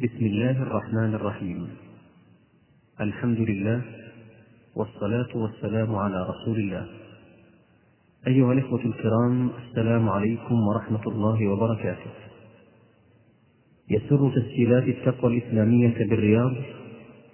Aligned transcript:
بسم 0.00 0.26
الله 0.26 0.62
الرحمن 0.62 1.14
الرحيم. 1.14 1.68
الحمد 3.00 3.40
لله 3.40 3.80
والصلاة 4.76 5.32
والسلام 5.36 5.94
على 5.94 6.26
رسول 6.30 6.58
الله. 6.60 6.86
أيها 8.26 8.52
الإخوة 8.52 8.80
الكرام 8.80 9.50
السلام 9.68 10.08
عليكم 10.08 10.54
ورحمة 10.68 11.04
الله 11.06 11.48
وبركاته. 11.48 12.10
يسر 13.90 14.30
تسجيلات 14.36 14.84
التقوى 14.88 15.36
الإسلامية 15.36 15.96
بالرياض 16.08 16.54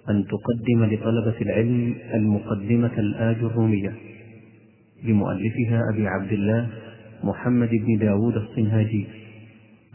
أن 0.09 0.25
تقدم 0.27 0.85
لطلبة 0.85 1.41
العلم 1.41 1.95
المقدمة 2.13 2.99
الآج 2.99 3.35
الرومية 3.35 3.95
لمؤلفها 5.03 5.81
أبي 5.93 6.07
عبد 6.07 6.31
الله 6.31 6.69
محمد 7.23 7.69
بن 7.69 7.97
داود 7.97 8.35
الصنهاجي 8.35 9.07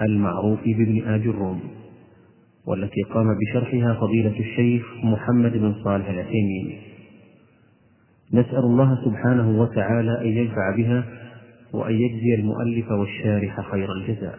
المعروف 0.03 0.61
بابن 0.65 1.03
آج 1.03 1.27
الروم. 1.27 1.82
والتي 2.67 3.03
قام 3.03 3.27
بشرحها 3.39 3.95
فضيلة 3.95 4.41
الشيخ 4.41 4.85
محمد 5.05 5.53
بن 5.53 5.75
صالح 5.85 6.09
العثيمين. 6.09 6.83
نسأل 8.33 8.59
الله 8.59 9.05
سبحانه 9.05 9.61
وتعالى 9.61 10.21
أن 10.21 10.27
ينفع 10.27 10.77
بها 10.77 11.05
وأن 11.73 11.95
يجزي 11.95 12.35
المؤلف 12.35 12.91
والشارح 12.91 13.71
خير 13.71 13.93
الجزاء. 13.93 14.39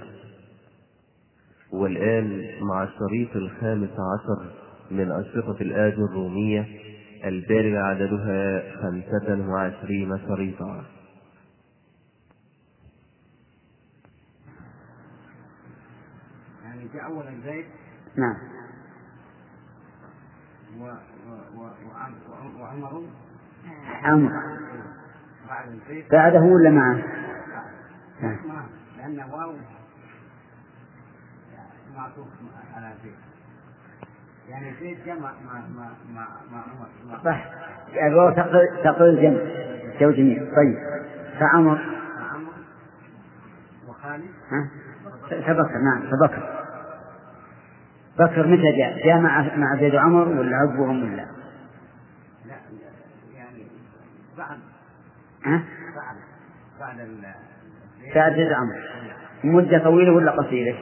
والآن 1.72 2.46
مع 2.62 2.84
الشريط 2.84 3.36
الخامس 3.36 3.90
عشر 3.90 4.52
من 4.92 5.12
أشرطة 5.12 5.62
الآج 5.62 5.94
الرومية 5.94 6.68
البالغ 7.26 7.78
عددها 7.78 8.64
خمسة 8.82 9.50
وعشرين 9.50 10.20
شريطا. 10.28 10.84
يعني 16.64 16.90
في 16.90 17.06
أول 17.06 17.28
البيت 17.28 17.66
نعم. 18.18 18.38
وعمر 22.60 23.04
البيت 25.74 26.12
بعده 26.12 26.40
ولا 26.42 26.70
معه؟ 26.70 27.04
نعم. 28.22 28.38
ما 28.48 28.66
لأن 28.98 29.20
واو 29.32 29.54
معطوف 31.96 32.28
على 32.76 32.94
البيت 32.94 33.16
يعني 34.50 34.70
البيت 34.70 35.06
جمع 35.06 35.32
مع 35.46 35.54
مع 35.54 35.90
مع 36.14 36.28
مع 36.52 36.64
عمر. 36.64 37.20
صح. 37.26 37.46
الواو 38.08 38.30
تقل 38.30 38.84
تقل 38.84 39.10
الجمع. 39.10 39.40
جو 40.00 40.12
جميع. 40.12 40.38
طيب. 40.38 40.78
فعمر؟ 41.40 41.76
مع 42.20 42.34
عمر 42.34 42.54
وخالد؟ 43.88 44.32
ها؟ 44.52 44.70
فبكر 45.30 45.78
نعم 45.78 46.02
فبكر 46.02 46.63
بكر 48.20 48.48
متى 48.48 48.78
جاء؟ 48.78 49.06
جاء 49.08 49.20
مع 49.20 49.56
مع 49.58 49.76
زيد 49.80 49.96
وعمر 49.96 50.28
ولا 50.28 50.58
عقبهم 50.58 51.04
ولا؟ 51.04 51.16
لا 51.16 52.56
يعني 53.36 53.68
بعد 54.38 54.58
ها؟ 55.46 55.64
بعد 55.96 57.00
بعد. 57.00 57.36
بعد 58.16 58.34
زيد 58.36 58.52
وعمر 58.52 58.76
مدة 59.44 59.84
طويلة 59.84 60.12
ولا 60.14 60.32
قصيرة؟ 60.32 60.78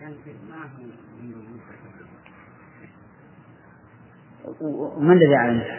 يعني 0.00 0.14
في- 0.24 0.30
ما 0.50 0.56
هو 0.56 0.68
منذ 1.22 1.36
مدة 1.36 1.60
و- 4.60 4.98
وما 4.98 5.14
الذي. 5.48 5.70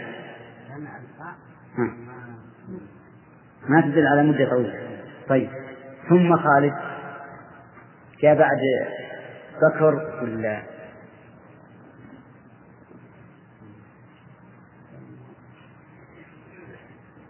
ما 1.78 2.36
ما 3.70 3.82
تدل 3.82 4.08
على 4.08 4.24
مدة 4.24 4.50
طويلة 4.50 4.74
طيب 5.30 5.50
ثم 6.10 6.38
خالد 6.38 6.74
جاء 8.22 8.36
بعد 8.36 8.58
بكر 9.62 9.96
ولا؟ 10.24 10.64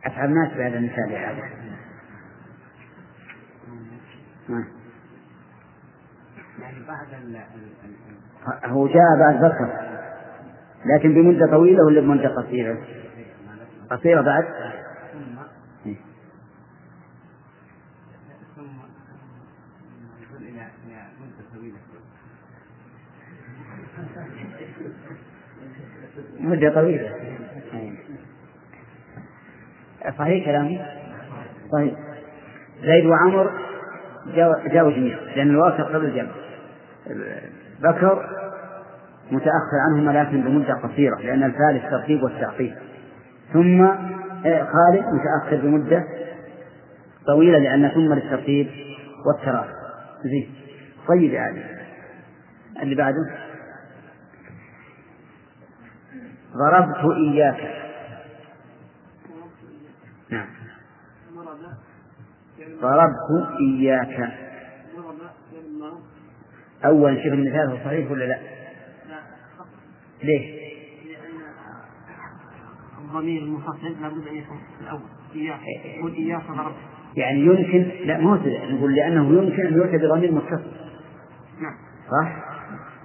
أتعب 0.05 0.29
الناس 0.29 0.53
بهذا 0.53 0.77
المثال 0.77 1.11
يا 1.11 1.31
هذا 1.31 1.37
يعني 1.39 1.55
هو 8.65 8.87
جاء 8.87 9.17
بعد 9.19 9.35
بكر. 9.35 9.87
لكن 10.85 11.13
بمدة 11.13 11.47
طويلة 11.51 11.85
ولا 11.85 12.01
بمدة 12.01 12.29
قصيرة؟ 12.29 12.77
قصيرة 13.91 14.21
بعد 14.21 14.43
ثم 15.13 15.39
إيه. 15.85 15.97
ثم 18.55 18.63
نقول 20.21 20.43
إلى 20.43 20.67
إلى 20.85 21.07
مدة 21.19 21.45
طويلة 21.55 21.77
مدة 26.47 26.73
طويلة. 26.73 27.09
صحيح 30.17 30.45
كلامي؟ 30.45 30.81
صحيح 31.71 31.93
زيد 32.81 33.05
وعمر 33.05 33.51
جاءوا 34.73 34.91
جميعا 34.91 35.19
لأن 35.35 35.49
الواو 35.49 35.69
تقتضي 35.69 36.07
الجمع. 36.07 36.31
بكر 37.81 38.29
متأخر 39.31 39.77
عنهما 39.89 40.11
لكن 40.11 40.41
بمدة 40.41 40.73
قصيرة 40.73 41.15
لأن 41.15 41.43
الفاء 41.43 41.71
للترتيب 41.71 42.23
والتعقيب. 42.23 42.73
ثم 43.53 43.81
آه، 43.81 44.63
خالد 44.63 45.05
متأخر 45.13 45.57
بمدة 45.63 46.03
طويلة 47.27 47.57
لأن 47.57 47.89
ثم 47.89 48.13
للترتيب 48.13 48.67
والتراخي. 49.25 49.73
زين. 50.23 50.49
طيب 51.07 51.33
يا 51.33 51.41
علي. 51.41 51.63
اللي 52.81 52.95
بعده؟ 52.95 53.46
ضربت 56.53 57.15
إياك. 57.17 57.87
نعم. 60.29 60.47
ضربت 62.81 63.49
إياك. 63.59 64.33
أول 66.85 67.17
شوف 67.23 67.33
المثال 67.33 67.69
هو 67.69 67.77
صحيح 67.77 68.11
ولا 68.11 68.25
لا؟ 68.25 68.39
ليه؟ 70.23 70.67
الضمير 73.01 73.41
المفصل 73.41 74.01
لابد 74.01 74.27
أن 74.27 74.35
يكون 74.35 74.57
في 74.57 74.83
الأول. 74.83 75.01
إياك. 75.35 75.59
قل 76.03 76.13
إياك 76.13 76.51
ضربت 76.51 76.75
يعني 77.15 77.39
يمكن 77.39 77.91
لا 78.05 78.17
مو 78.17 78.35
نقول 78.69 78.95
لأنه 78.95 79.43
يمكن 79.43 79.67
أن 79.67 79.73
يؤتى 79.73 79.97
بضمير 79.97 80.31
متصل. 80.31 80.71
نعم. 81.61 81.75
صح؟ 82.11 82.47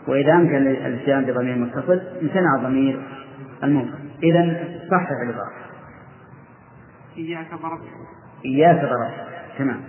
وإذا 0.09 0.33
أمكن 0.33 0.57
الإتيان 0.57 1.25
بضمير 1.25 1.57
متصل 1.57 2.01
امتنع 2.23 2.57
ضمير. 2.63 3.22
المنفصل 3.63 3.99
إذا 4.23 4.65
صحح 4.91 5.11
العبارة 5.11 5.53
إياك 7.17 7.55
ضربت. 7.55 7.89
إياك 8.45 8.77
ضربت. 8.77 9.15
تمام. 9.59 9.81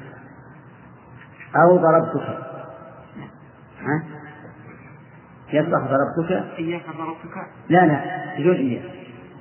أو 1.55 1.77
ضربتك. 1.77 2.29
ها؟ 3.79 4.03
يصلح 5.53 5.79
ضربتك؟ 5.79 6.59
إياك 6.59 6.83
ضربتك. 6.97 7.37
لا 7.69 7.85
لا 7.85 8.01
تقول 8.35 8.55
إياه 8.55 8.81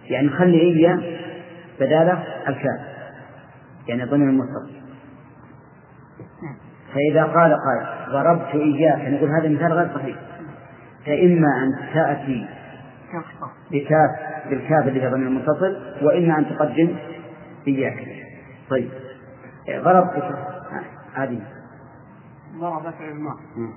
يعني 0.05 0.29
خلي 0.29 0.61
إياه 0.61 1.19
بدالة 1.81 2.25
الكاف. 2.49 2.81
يعني 3.89 4.05
ضمن 4.05 4.29
المتصل. 4.29 4.83
فإذا 6.95 7.25
قال 7.25 7.57
قائل 7.57 8.13
ضربت 8.13 8.55
إياك 8.55 9.01
نقول 9.01 9.31
هذا 9.31 9.49
مثال 9.49 9.73
غير 9.73 9.95
صحيح. 9.95 10.17
فإما 11.07 11.49
أن 11.63 11.95
تأتي 11.95 12.47
بكاف 13.71 14.11
بالكاف 14.51 14.89
اللي 14.89 15.03
هي 15.03 15.09
ضمن 15.09 15.27
المتصل 15.27 15.97
وإما 16.03 16.39
أن 16.39 16.45
تقدم 16.45 16.97
إياك. 17.69 18.27
طيب. 18.71 18.91
ضربتك 19.71 20.23
ها، 20.23 20.85
هذه. 21.15 21.43
ضرب 22.57 22.91
فعل 22.91 23.15
مم. 23.15 23.75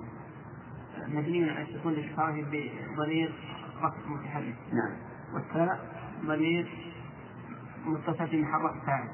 مبني 1.08 1.52
على 1.52 1.62
السكون 1.62 1.94
لإشباهه 1.94 2.32
بضمير 2.32 3.34
رفع 3.78 4.08
متحرك. 4.08 4.56
نعم. 4.74 4.98
والثاء 5.34 5.80
ضمير 6.26 6.68
متصل 7.86 8.28
في 8.28 8.42
محل 8.42 8.62
رفع 8.62 8.86
فاعل. 8.86 9.08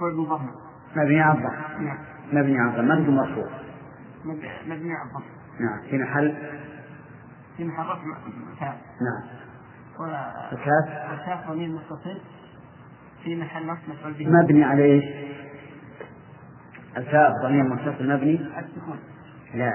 فعل 0.00 0.14
مضمر. 0.14 0.50
مبني 0.96 1.20
على 1.20 1.38
الضم. 1.38 1.84
نعم. 1.84 1.98
مبني 2.32 2.58
على 2.58 2.70
الضم. 2.70 2.88
ما 2.88 2.94
تقول 2.94 3.14
مرفوع 3.14 3.48
مبني 4.24 4.48
مبني 4.66 4.94
على 4.94 5.08
الضم. 5.08 5.24
نعم. 5.60 5.80
في 5.90 5.98
محل؟ 5.98 6.36
في 7.56 7.64
محل 7.64 7.86
رفع 7.86 8.04
فاعل. 8.60 8.76
نعم. 9.00 9.39
الكاف؟ 10.08 11.10
والكاف 11.10 11.50
ضمير 11.50 11.68
متصل 11.68 12.20
في 13.24 13.36
محل 13.36 13.66
نصب 13.66 13.88
مفعول 13.88 14.12
به. 14.12 14.28
مبني 14.28 14.64
على 14.64 14.84
إيش؟ 14.84 15.04
الكاف 16.96 17.32
ضمير 17.42 17.62
متصل 17.62 18.08
مبني؟ 18.08 18.34
السكون. 18.34 18.98
لا. 19.54 19.72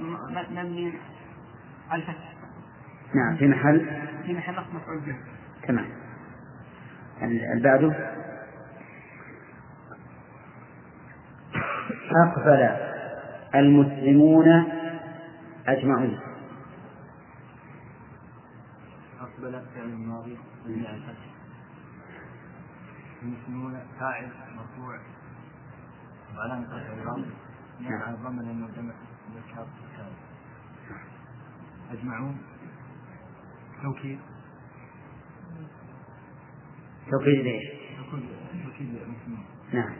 م- 0.00 0.38
مبني 0.50 0.92
على 1.90 2.02
الفتح. 2.02 2.32
نعم 3.14 3.36
في 3.36 3.46
محل؟ 3.48 3.86
في 4.26 4.32
محل 4.34 4.52
نصب 4.52 4.74
مفعول 4.74 5.00
به. 5.00 5.16
تمام. 5.68 5.86
بعده؟ 7.62 7.92
أقبل 12.26 12.68
المسلمون 13.54 14.64
أجمعون 15.68 16.18
أقبل 19.46 19.66
فعل 19.74 19.84
الماضي 19.84 20.38
من 20.66 20.86
الفتح. 20.86 21.26
المسلمون 23.22 23.80
فاعل 24.00 24.30
مرفوع. 24.56 25.00
وعلامة 26.36 26.76
الإعراب 26.76 27.24
مع 27.80 28.10
الضمن 28.10 28.42
لأنه 28.42 28.68
جمع 28.76 28.94
ذكر 29.34 29.66
سالم 29.96 30.16
أجمعون؟ 31.90 32.38
توكيد؟ 33.82 34.18
توكيد 37.10 37.44
ليش؟ 37.44 37.64
توكيد 38.64 38.88
المسلمين 38.94 39.44
نعم. 39.72 39.94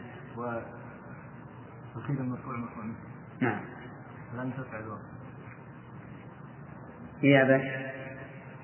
وتوكيد 1.95 2.19
المرفوع 2.19 2.57
مرفوع 2.57 2.85
نعم. 3.41 3.61
ولم 4.33 4.51
تفعل 4.51 4.83
الوقت. 4.83 5.05
نيابة 7.23 7.57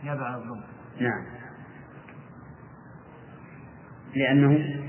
نيابة 0.04 0.26
عن 0.26 0.34
الضم 0.36 0.73
نعم. 1.00 1.24
لأنه 4.16 4.80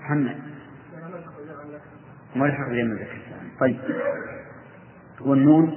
محمد. 0.00 0.36
ملحق 2.36 2.68
بجمع 2.68 2.92
الذكر 2.92 3.18
طيب. 3.60 3.80
والنون 5.20 5.68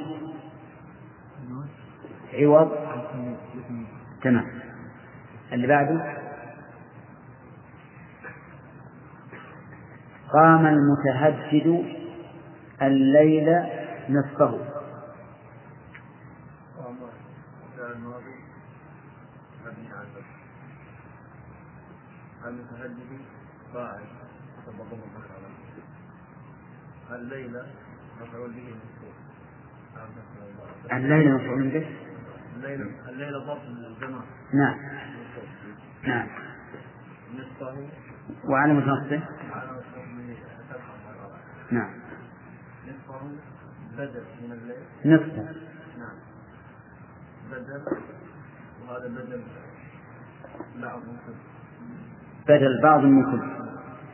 النون 1.43 1.69
عوض. 2.33 2.71
تمام. 4.21 4.45
اللي 5.53 5.67
بعده. 5.67 6.15
قام 10.33 10.65
المتهجد 10.65 11.98
الليل 12.81 13.49
نصفه. 14.09 14.69
المتهجد 22.45 23.21
فاعل 23.73 24.01
حسب 24.57 24.81
الليلة 27.11 27.67
مفعول 28.21 28.51
به 28.51 28.63
منصوب 28.63 29.13
الليل 30.91 31.35
مفعول 31.35 31.69
به 31.69 31.87
الليلة 32.55 33.09
الليلة 33.09 33.39
من 33.69 33.85
الجمع 33.85 34.21
نعم. 34.53 34.77
نعم. 36.03 36.27
نصفه. 37.33 37.87
وعلامة 38.43 38.79
نصبه 38.79 39.23
على 39.51 39.71
وجه 39.71 40.35
فتحة 40.69 40.93
مرة 41.05 41.39
نعم. 41.71 41.89
نصفه 41.89 41.98
بدل 43.99 44.23
من 44.41 44.51
الليل؟ 44.51 44.83
نصفه 45.05 45.43
نعم. 45.99 46.17
بدل 47.51 47.81
وهذا 48.81 49.07
بدل 49.07 49.43
بعض 50.81 50.99
منصوب 50.99 51.35
بدل 52.47 52.81
بعض 52.83 52.99
من 52.99 53.23
كل 53.23 53.39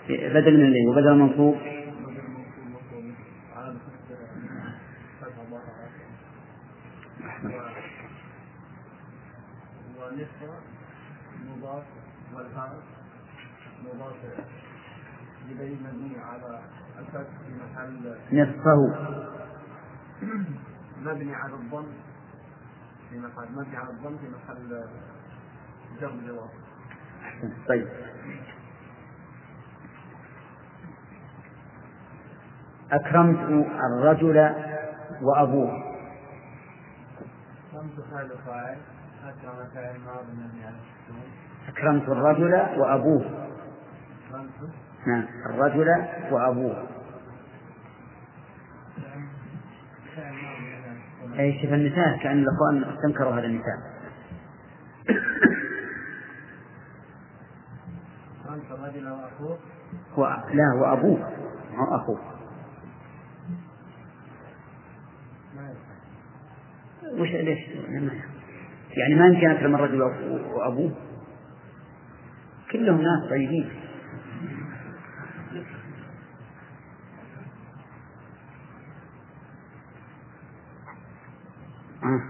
بدل 0.09 0.57
من 0.57 0.65
الليل 0.65 0.87
وبدل 0.89 1.13
منصوب. 1.13 1.55
منصوب 1.55 3.03
ونصف 9.97 10.63
مضاف 11.45 11.83
والهاء 12.33 12.83
مضاف 13.83 14.15
مبني 15.49 16.17
على 16.19 16.61
الفتح 16.99 17.29
في 17.45 17.53
محل 17.53 18.15
نصفه. 18.31 19.34
مبني 21.01 21.35
على 21.35 21.53
الضم 21.53 21.85
في 23.09 23.19
محل 23.19 23.51
مبني 23.51 23.77
على 23.77 23.89
الضم 23.89 24.17
في 24.17 24.27
محل 24.29 24.85
جر 26.01 26.11
جواب. 26.27 26.49
طيب. 27.67 27.87
أكرمت 32.91 33.67
الرجل 33.83 34.37
وأبوه. 35.21 35.83
خمس 37.73 37.99
فعل 38.11 38.29
فاعل 38.45 38.77
أكرم 39.23 39.69
فاعل 39.73 39.99
ماضي 39.99 40.31
مبني 40.31 40.65
على 40.65 40.75
السكون 40.75 41.23
أكرمت 41.67 42.09
الرجل 42.09 42.53
وأبوه. 42.79 43.47
خمس 44.31 44.49
نعم. 45.07 45.25
الرجل 45.45 45.89
وأبوه 46.31 46.75
فعل 46.75 46.83
ماضي 46.83 46.85
مبني 48.97 49.07
على 49.07 49.23
السكون 49.27 50.04
أي 51.39 51.61
شوف 51.61 51.73
النساء 51.73 52.17
كأن 52.17 52.37
الأخوان 52.43 52.83
استنكروا 52.83 53.33
هذا 53.33 53.45
النساء. 53.45 53.95
هو 60.13 60.43
لا 60.53 60.63
هو 60.73 60.93
أبوه 60.93 61.19
ما 61.73 61.89
هو 61.89 61.95
أخوه. 61.95 62.19
وش 67.13 67.29
ليش؟ 67.29 67.59
يعني 68.97 69.15
ما 69.15 69.27
يمكن 69.27 69.49
أكرم 69.49 69.75
الرجل 69.75 70.01
وأبوه. 70.01 70.91
كلهم 72.71 73.01
ناس 73.01 73.29
طيبين 73.29 73.69
آه. 82.03 82.21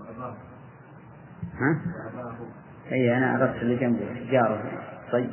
وأباه 0.00 0.36
ها؟ 1.54 1.80
وأباه 2.04 2.36
أي 2.92 3.16
أنا 3.16 3.32
عرفت 3.32 3.62
اللي 3.62 3.76
جنبه 3.76 4.30
جاره 4.30 4.62
طيب. 5.12 5.30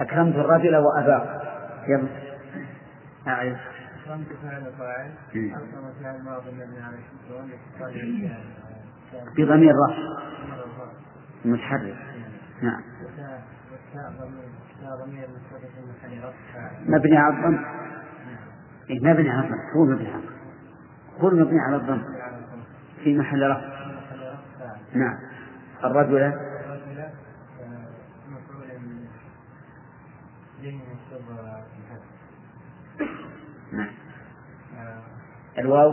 أكرمت 0.00 0.34
الرجل 0.34 0.76
وأباه. 0.76 1.42
يلا 1.88 2.08
اعرف 3.26 3.58
خمس 4.08 4.26
فعل 4.42 4.72
فاعل. 4.78 5.10
مم. 5.34 5.54
أكرم 5.54 5.92
فعل 6.02 6.22
ماضي 6.24 6.50
مبني 6.50 6.82
على 6.84 6.96
السكون 6.96 7.50
بضمير 9.36 9.72
رفع. 9.88 9.98
متحرك. 11.44 11.96
نعم. 12.62 12.82
مبني 16.86 17.18
على 17.18 17.34
الضم. 17.36 17.64
إيه 18.90 19.00
مبني 19.00 19.30
على 19.30 19.46
الضم. 19.46 19.58
هو 19.76 19.84
مبني 19.84 20.08
على 20.08 20.18
الضم. 20.18 20.32
هو 21.20 21.30
مبني 21.30 21.60
على 21.60 21.76
الضم. 21.76 22.02
في 23.04 23.18
محل 23.18 23.50
رفع. 23.50 23.76
نعم. 24.94 25.18
الرجل 25.84 26.32
نعم. 33.72 33.88
الواو 35.58 35.92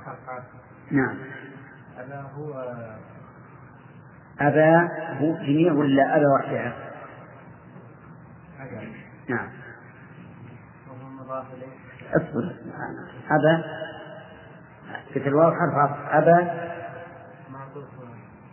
حرف 0.00 0.28
عطف. 0.28 0.44
نعم. 0.90 1.18
ألا 1.98 2.20
هو 2.20 2.74
أبا 4.40 4.88
هو 5.20 5.36
جميع 5.36 5.72
ولا 5.72 6.16
أبا 6.16 6.26
وحدها؟ 6.34 6.72
نعم. 9.28 9.48
أصبر. 12.14 12.56
أبا. 13.30 13.64
في 15.12 15.28
الواو 15.28 15.50
حرف 15.50 15.98
أبا 16.10 16.64
معطوف 17.52 17.84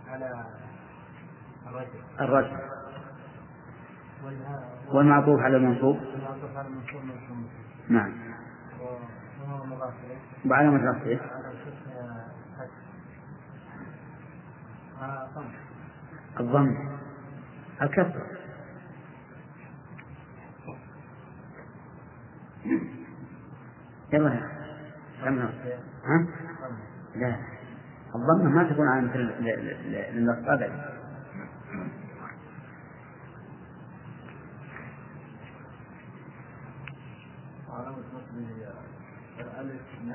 على 0.07 0.45
والها 2.29 2.71
والمعطوف 4.93 5.39
على 5.39 5.57
المنصوب؟ 5.57 5.99
نعم. 7.89 8.13
وعلامة 10.45 10.91
رفعه 10.91 11.19
الضم. 16.39 16.75
الكسر. 17.81 18.21
يلا 24.13 24.39
كم 25.23 25.39
ها؟ 25.39 26.27
لا. 27.15 27.35
الضمة 28.15 28.49
ما 28.49 28.69
تكون 28.69 28.87
علامة 28.87 29.17
للنصب 29.17 30.47
أبدا. 30.47 31.01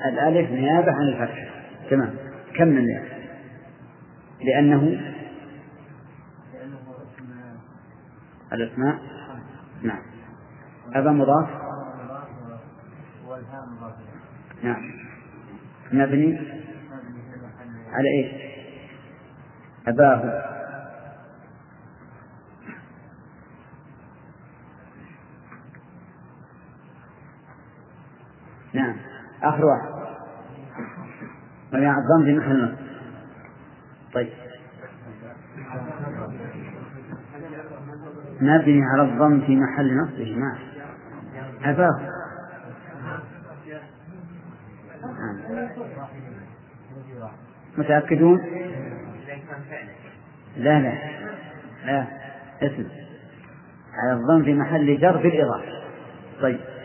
الألف 0.08 0.50
نيابة 0.50 0.92
عن 0.92 1.08
الفتح. 1.08 1.48
تمام. 1.90 2.14
كمل 2.54 2.84
يا 2.90 3.04
لأنه 4.44 4.80
لأنه؟ 4.84 5.00
الأسماء؟ 8.52 8.98
نعم. 9.82 10.02
أبا 10.94 11.10
مضاف؟ 11.10 11.48
نعم. 14.62 14.92
مبني؟ 15.92 16.38
على 17.92 18.08
إيش؟ 18.18 18.32
أباه. 19.88 20.55
نعم. 28.76 28.96
آخر 29.42 29.64
واحد. 29.64 29.88
ومع 31.74 31.98
الضم 31.98 32.24
في 32.24 32.34
محل 32.34 32.64
نصب 32.64 32.76
طيب. 34.14 34.28
مبني 38.40 38.82
على 38.84 39.02
الضم 39.02 39.40
في 39.40 39.56
محل 39.56 39.96
نصب 39.96 40.18
يا 40.18 40.34
جماعة. 40.34 40.58
متأكدون؟ 47.78 48.40
لا 50.56 50.80
لا. 50.80 50.92
لا. 51.84 52.06
اسم. 52.62 52.88
على 53.94 54.12
الضم 54.12 54.44
في 54.44 54.54
محل 54.54 55.00
جر 55.00 55.16
بالإضافة. 55.16 55.72
طيب. 56.42 56.75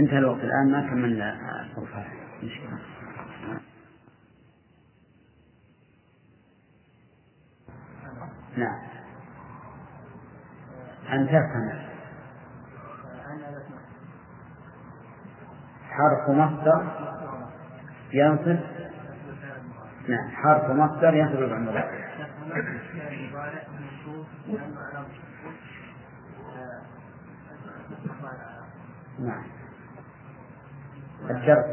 انتهى 0.00 0.18
الوقت 0.18 0.40
الآن 0.40 0.72
ما 0.72 0.90
كملنا 0.90 1.32
هذه 1.32 2.06
مشكلة 2.42 2.78
نعم. 8.56 8.78
أن 11.12 11.26
تفهم 11.26 11.72
حرف 15.90 16.30
مصدر 16.30 17.10
ينصب. 18.12 18.60
نعم 20.08 20.30
حرف 20.30 20.70
مصدر 20.70 21.14
ينصب 21.14 21.36
بالمضارع 21.36 21.90
نعم. 29.18 29.59
الدرس 31.30 31.66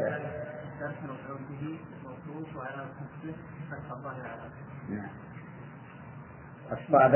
نعم 4.90 5.10
الصعب. 6.72 7.14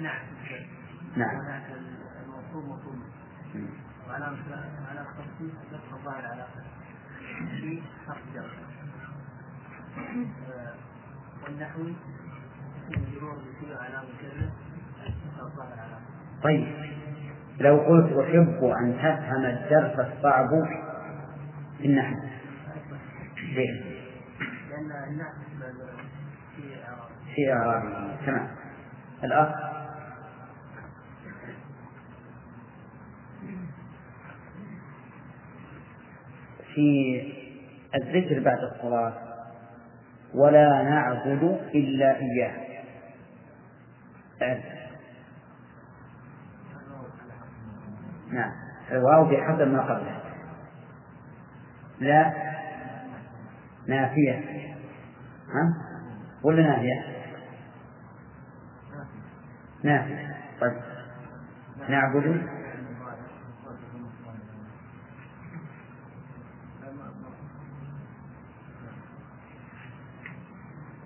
نعم. 0.00 0.20
نعم 1.16 1.40
الموصول 2.24 2.64
موصول. 2.64 2.98
وعلامة 4.08 4.36
علامة 4.90 5.08
التخصيص 5.10 5.52
فتح 5.70 5.92
الظاهر 5.94 6.26
على 6.26 6.46
في 7.60 7.82
حرف 8.06 8.18
جر 8.34 8.50
والنحوي 11.44 11.94
بكل 12.90 13.72
علامة 13.72 14.08
كذا 14.20 14.50
فتح 15.04 15.40
الظاهر 15.42 15.80
على 15.80 15.98
طيب. 16.42 16.95
لو 17.60 17.76
قلت 17.76 18.12
أحب 18.12 18.64
أن 18.64 18.94
تفهم 18.98 19.44
الدرس 19.44 19.98
الصعب 19.98 20.48
في 21.78 21.86
النحو 21.86 22.14
ليه؟ 23.54 23.82
لأن 24.70 25.10
الناس 25.10 25.32
في 27.34 27.52
إعرابه 27.52 28.16
تمام. 28.26 28.48
الأخ. 29.24 29.76
في 36.74 37.22
الذكر 37.94 38.40
بعد 38.40 38.58
الصلاة 38.58 39.12
ولا 40.34 40.82
نعبد 40.82 41.60
إلا 41.74 42.16
إياه. 42.16 42.66
نعم. 48.36 48.52
الواو 48.90 49.24
بحسب 49.24 49.68
ما 49.68 49.82
قبله. 49.82 50.20
لا. 52.00 52.32
نافية. 53.88 54.34
ها؟ 55.48 55.74
ولا 56.42 56.62
نافية. 56.62 57.16
نافية 59.84 60.36
طيب. 60.60 60.82
نعبد 61.88 62.46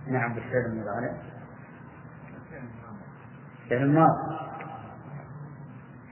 نعبد 0.06 0.40
فعل 0.40 0.66
المضارع 0.66 1.16
فعل 3.70 3.82
الماضي 3.82 4.40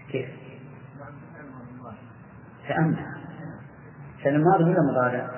كيف؟ 0.08 0.37
تأمل 2.68 3.06
فعل 4.24 4.34
الماضي 4.34 4.64
ولا 4.64 4.82
مضارع؟ 4.90 5.30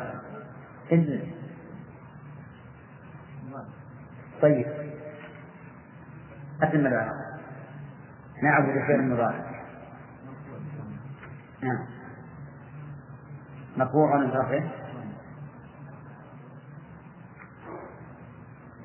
إذن. 0.92 1.20
طيب. 4.42 4.66
أتم 6.62 6.86
العراق 6.86 7.14
نعبد 8.42 8.72
فعل 8.88 9.00
المضارع 9.00 9.50
نعم. 11.62 11.86
مرفوع 13.76 14.14
عن 14.14 14.30
رفعه 14.30 14.70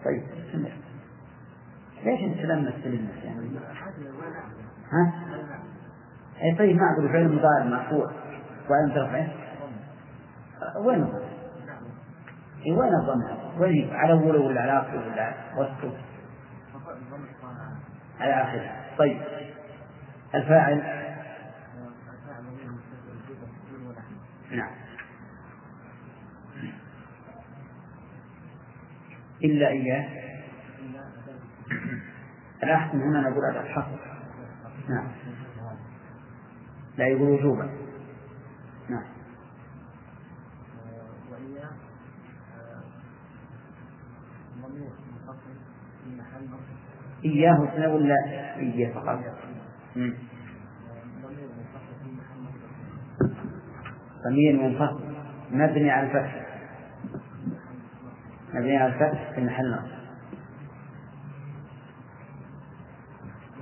طيب. 0.06 0.24
استمر 0.24 0.72
ليش 2.04 2.24
أنت 2.24 2.46
لما 2.46 2.72
تسلمنا 2.72 3.24
يعني 3.24 3.60
ها؟ 4.92 5.14
اي 6.42 6.56
طيب 6.58 6.76
نعبد 6.76 7.12
فعل 7.12 7.36
مضارع 7.36 7.64
مرفوع 7.66 8.12
وعن 8.70 8.92
رفعه 8.92 9.28
وين؟ 10.78 11.04
الضمير؟ 11.04 11.30
اي 12.66 12.72
وين 12.72 12.94
الضمير؟ 12.94 13.38
وين؟ 13.60 13.90
هي؟ 13.90 13.98
على 13.98 14.14
أوله 14.14 14.40
ولا 14.40 14.62
على 14.62 14.80
آخره 14.80 15.08
ولا 15.12 15.34
وسطه؟ 15.58 15.98
على 18.20 18.34
آخره. 18.34 18.98
طيب. 18.98 19.22
الفاعل؟ 20.36 20.78
نعم. 24.52 24.72
إلا 29.44 29.68
إياه. 29.68 30.26
الأحسن 32.64 33.02
هنا 33.02 33.30
نقول 33.30 33.46
على 33.46 33.60
الحصر 33.60 34.16
نعم. 34.90 35.08
لا 36.98 37.08
يقول 37.08 37.30
وجوبا 37.30 37.70
نعم 38.90 39.06
وإياه 41.32 41.72
ضمير 44.62 44.90
منفصل 45.12 45.56
في 46.04 46.10
محل 46.18 46.46
نصب 46.46 47.15
إياه 47.26 47.64
اثنين 47.64 47.90
ولا 47.90 48.16
إياه 48.58 48.94
فقط. 48.94 49.20
ضمير 54.30 54.62
منفصل. 54.62 55.04
مبني 55.52 55.92
على 55.92 56.08
الفتح. 56.08 56.46
مبني 58.54 58.78
على 58.78 58.94
الفتح 58.94 59.32
في 59.36 59.42
محل 59.42 59.72
نصب 59.72 59.96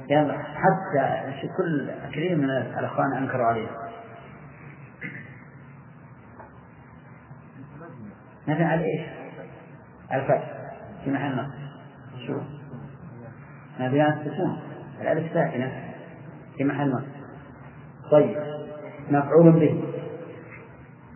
يلا 0.10 0.38
حتى 0.38 1.34
كل 1.58 1.92
كثير 2.12 2.38
من 2.38 2.50
الأخوان 2.50 3.18
أنكروا 3.18 3.46
عليه. 3.46 3.68
مبني 8.48 8.64
على 8.66 8.84
إيش؟ 8.84 9.08
الفتح 10.14 10.54
في 11.04 11.12
محل 11.12 11.48
شو؟ 12.28 12.63
مبني 13.80 14.02
على 14.02 14.14
السكون 14.14 14.60
الألف 15.02 15.34
ساكنة 15.34 15.72
في 16.58 16.64
محل 16.64 16.90
نصب 16.90 17.08
طيب 18.12 18.38
مفعول 19.10 19.52
به. 19.52 19.84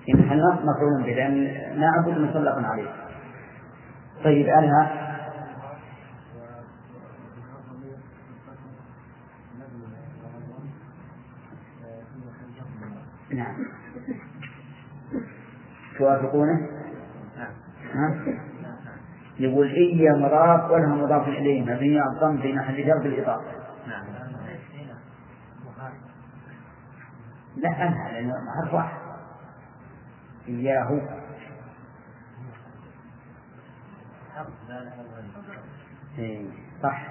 في 0.06 0.14
محل 0.14 0.40
نصب 0.40 0.66
مفعول 0.66 1.04
به 1.04 1.14
لأن 1.14 1.44
نعبد 1.80 2.18
مطلق 2.18 2.56
عليه. 2.58 2.94
طيب 4.24 4.48
أنها 4.48 5.08
نعم. 13.34 13.56
توافقونه؟ 15.98 16.68
يقول 19.40 19.68
إيا 19.68 20.12
مضاف 20.12 20.72
ولها 20.72 20.96
مضاف 20.96 21.28
إليه؟ 21.28 21.62
مبني 21.62 22.00
على 22.00 22.14
الضم 22.16 22.42
في 22.42 22.54
محل 22.54 22.86
جر 22.86 22.98
بالإضافة 23.04 23.52
نعم. 23.88 24.06
لا 27.58 27.88
أنهى 27.88 28.14
لأنه 28.14 28.34
حرف 28.62 28.74
واحد. 28.74 28.98
إياه. 30.48 31.02
إيه، 36.18 36.46
صح. 36.84 37.08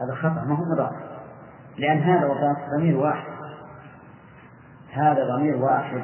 هذا 0.00 0.14
خطأ 0.14 0.44
ما 0.44 0.54
هو 0.54 0.64
مضاف. 0.74 0.92
لأن 1.78 1.98
هذا 1.98 2.28
مضاف 2.28 2.56
ضمير 2.76 2.96
واحد. 2.96 3.32
هذا 4.92 5.36
ضمير 5.36 5.56
واحد. 5.56 6.02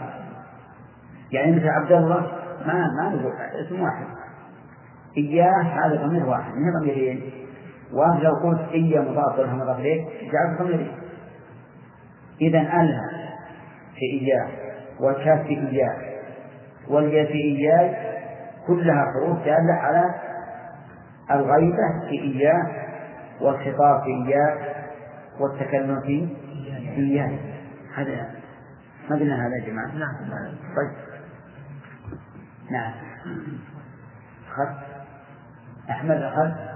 يعني 1.32 1.56
مثل 1.56 1.68
عبد 1.68 1.92
الله 1.92 2.20
ما 2.66 2.74
ما 2.74 3.08
نقول 3.08 3.32
اسم 3.32 3.80
واحد. 3.80 4.06
إياه 5.18 5.62
هذا 5.62 6.06
ضمير 6.06 6.26
واحد. 6.26 6.52
من 6.54 6.80
ضميرين؟ 6.80 7.30
وأنت 7.92 8.22
لو 8.22 8.32
قلت 8.34 8.72
إياه 8.72 9.00
مضاف 9.00 9.38
ولها 9.38 9.54
مضاف 9.54 9.78
إليه 9.78 10.04
جعلت 10.04 10.62
ضميرين 10.62 10.92
إذا 12.40 12.60
ألها 12.60 13.10
في 13.94 14.20
إياه 14.20 14.48
والكاف 15.00 15.46
في 15.46 15.68
إياه 15.68 15.96
والياء 16.88 17.26
في 17.26 17.38
إياه 17.38 18.08
كلها 18.66 19.04
حروف 19.12 19.38
دالة 19.38 19.72
على 19.72 20.14
الغيبة 21.30 22.08
في 22.08 22.22
إياه 22.22 22.66
والخطاب 23.40 24.02
في 24.02 24.28
إياه 24.28 24.74
والتكلم 25.40 26.00
في 26.00 26.28
إياه. 26.96 27.38
هذا 27.94 28.30
ما 29.10 29.16
قلنا 29.16 29.46
هذا 29.46 29.56
يا 29.56 29.66
جماعة؟ 29.66 29.94
نعم. 29.94 30.14
طيب. 30.76 30.90
نعم. 32.70 32.92
أخذ 34.48 34.87
أحمد 35.90 36.22
أخذ 36.22 36.68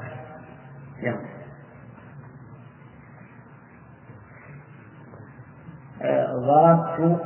آه، 6.03 6.37
ضربت 6.37 7.23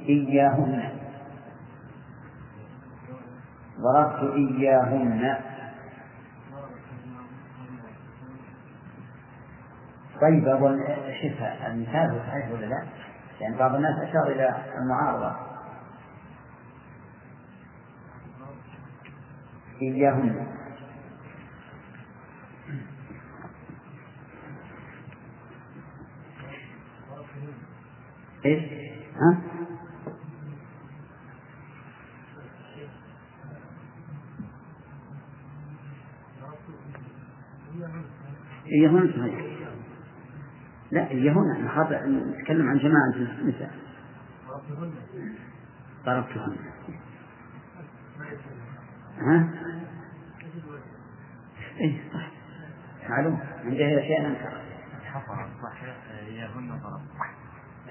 إياهن. 0.00 0.90
ضربت 3.80 4.34
إياهن. 4.34 5.36
طيب 10.20 10.48
أظن 10.48 10.78
شفها 11.22 11.66
المثال 11.66 12.20
صحيح 12.28 12.50
ولا 12.50 12.66
لا؟ 12.66 12.84
يعني 13.40 13.56
بعض 13.58 13.74
الناس 13.74 13.94
أشار 14.08 14.26
إلى 14.32 14.54
المعارضة. 14.78 15.36
إياهن. 19.82 20.59
إيش؟ 28.44 28.62
ها؟ 29.14 29.42
صحيح 39.18 39.50
لا 40.90 41.10
إياهن 41.10 41.50
إحنا 41.56 41.68
خاطئ 41.74 42.06
نتكلم 42.06 42.68
عن 42.68 42.78
جماعة 42.78 43.14
النساء. 43.40 43.74
ضربتهن 46.06 46.56
ها؟ 49.18 49.50
إيه 51.80 52.12
صح. 52.12 52.30
معلوم. 53.08 53.40
جهل 53.64 54.02
شيئا 54.02 54.26
أنكر. 54.26 54.60
حفر 55.04 55.48
صحيح 55.62 55.96
إياهن 56.10 56.68
ضرب 56.68 57.00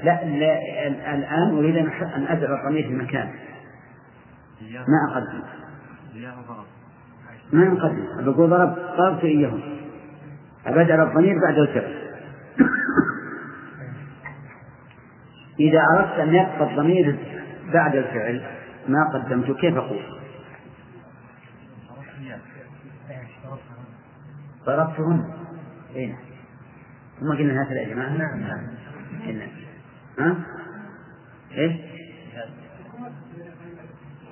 لا, 0.04 0.24
لا 0.26 0.88
ال- 0.88 1.02
الآن 1.02 1.58
أريد 1.58 1.78
أن 1.78 2.26
أدعو 2.28 2.56
الضمير 2.56 2.84
في 2.88 2.94
مكان. 2.94 3.30
ما 4.88 5.12
أقدم 5.12 5.44
ما 7.54 7.68
أقدم 7.74 8.32
بقول 8.32 8.50
ضرب 8.50 8.76
ضربت 8.98 9.24
إياهم 9.24 9.62
أبدأ 10.66 11.04
الضمير 11.04 11.36
بعد 11.48 11.58
الفعل 11.58 11.96
إذا 15.60 15.80
أردت 15.98 16.20
أن 16.20 16.28
يبقى 16.36 16.72
الضمير 16.72 17.18
بعد 17.74 17.96
الفعل 17.96 18.42
ما 18.88 19.10
قدمت 19.14 19.52
كيف 19.52 19.78
أقول؟ 19.78 20.02
ضربتهن 24.66 25.34
أي 25.96 26.06
نعم 26.08 26.18
ثم 27.20 27.30
قلنا 27.38 27.64
هكذا 27.64 27.80
يا 27.82 27.90
جماعة 27.94 28.10
نعم. 28.18 28.40
نعم 28.40 29.50
ها؟ 30.20 30.36
إيش؟ 31.52 31.72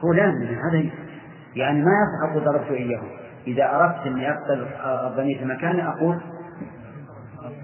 هو 0.03 0.13
لازم 0.13 0.45
هذا 0.45 0.89
يعني 1.55 1.81
ما 1.81 1.91
يصح 1.91 2.31
أقول 2.31 2.43
ضربت 2.43 2.71
إياهم 2.71 3.09
إذا 3.47 3.75
أردت 3.75 4.07
أني 4.07 4.31
أقبل 4.31 4.67
الضمير 4.85 5.39
في 5.39 5.45
مكانه 5.45 5.89
أقول 5.89 6.21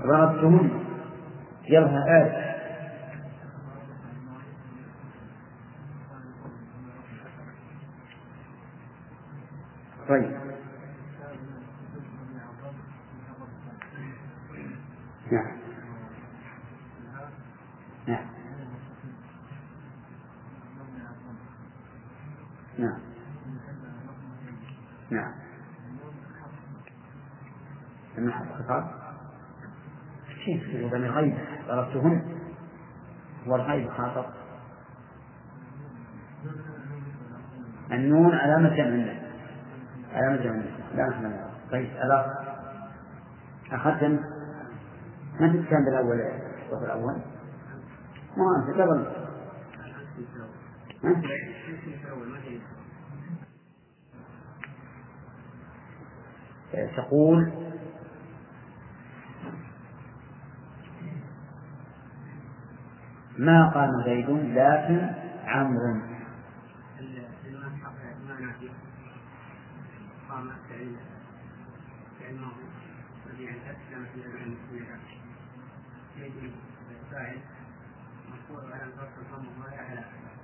ضربتهن 0.08 0.70
يلا 1.70 2.22
آل. 2.22 2.54
طيب. 10.10 10.32
نعم. 15.32 15.63
نعم. 18.08 18.26
نعم. 22.78 23.00
نعم. 25.10 25.34
أما 28.18 28.42
الخطاب 28.42 28.92
شيء 30.46 30.60
في 30.60 30.90
ضمير 30.90 31.12
غيب 31.12 31.38
ضربتهن. 31.68 32.34
والغيب 33.48 33.90
خاطب 33.90 34.26
النون 37.92 38.36
علامة 38.36 38.70
جمع 38.76 39.14
علامة 40.14 40.44
جمع 40.44 40.64
لا 40.96 41.10
نحن 41.10 41.40
طيب 41.72 41.90
ألا؟ 41.90 42.44
أخذت 43.72 44.04
أنت؟ 44.04 44.22
ما 45.40 45.66
كان 45.70 45.86
بالأول؟ 45.86 46.22
الصف 46.22 46.84
الأول؟ 46.84 47.22
ما 48.38 48.66
أنت 48.68 48.82
قبل؟ 48.82 49.06
تقول 56.98 57.52
ما 63.38 63.70
قام 63.70 64.04
زيد 64.06 64.30
لكن 64.30 65.10
عمرو 65.46 66.14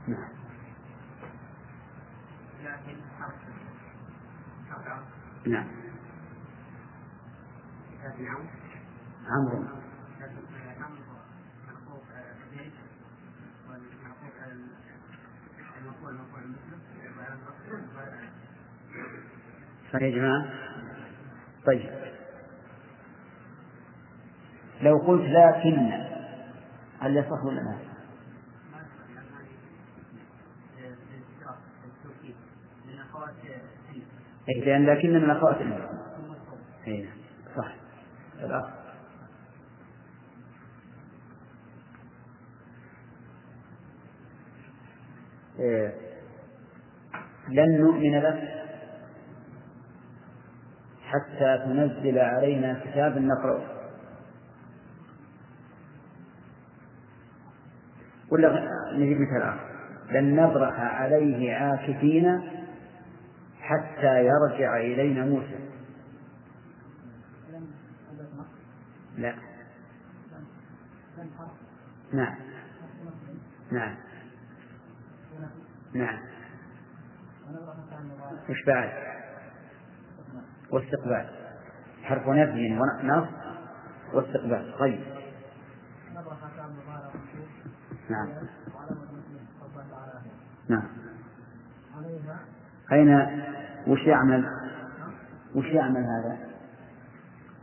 نعم. 0.08 0.30
لكن 2.63 2.98
نعم 5.48 5.67
عمرو 9.28 9.65
صحيح 19.93 20.02
يا 20.04 20.10
جماعة؟ 20.10 20.45
طيب. 21.65 21.89
لو 24.82 24.98
قلت 24.98 25.22
لكن 25.22 25.91
هل 27.00 27.17
يصح 27.17 27.43
ولا 27.45 27.60
لا؟ 27.62 27.78
إيه، 30.78 30.95
لأن 34.58 34.86
لكن 34.86 35.14
من 35.14 35.30
أخوات 35.30 35.58
إيه 36.88 37.06
صح. 37.58 37.76
الأخ. 38.40 38.66
إيه، 45.60 45.94
لن 47.50 47.82
نؤمن 47.82 48.20
لك 48.22 48.50
حتى 51.04 51.58
تنزل 51.66 52.20
علينا 52.20 52.80
كتابا 52.86 53.20
نقرأه. 53.20 53.80
ولا 58.32 58.70
نجيب 58.94 59.18
مثال 59.22 59.42
آخر. 59.42 59.70
لن 60.12 60.36
نبرح 60.36 60.80
عليه 60.80 61.54
عاكفين 61.54 62.59
حتى 63.70 64.26
يرجع 64.26 64.78
إلينا 64.78 65.26
موسى. 65.26 65.60
لا. 69.18 69.36
نعم. 72.14 72.36
نعم. 73.72 73.96
نعم. 75.94 76.20
وش 78.50 78.66
بعد؟ 78.68 78.92
واستقبال. 80.72 81.30
حرف 82.04 82.28
نفي 82.28 82.80
ونص 82.80 83.28
واستقبال. 84.14 84.76
طيب. 84.80 85.04
نعم. 88.10 88.30
نعم. 90.70 90.88
أين 92.92 93.10
وش 93.88 94.00
يعمل؟ 94.00 94.46
وش 95.56 95.65
يعمل 95.65 96.04
هذا؟ 96.04 96.38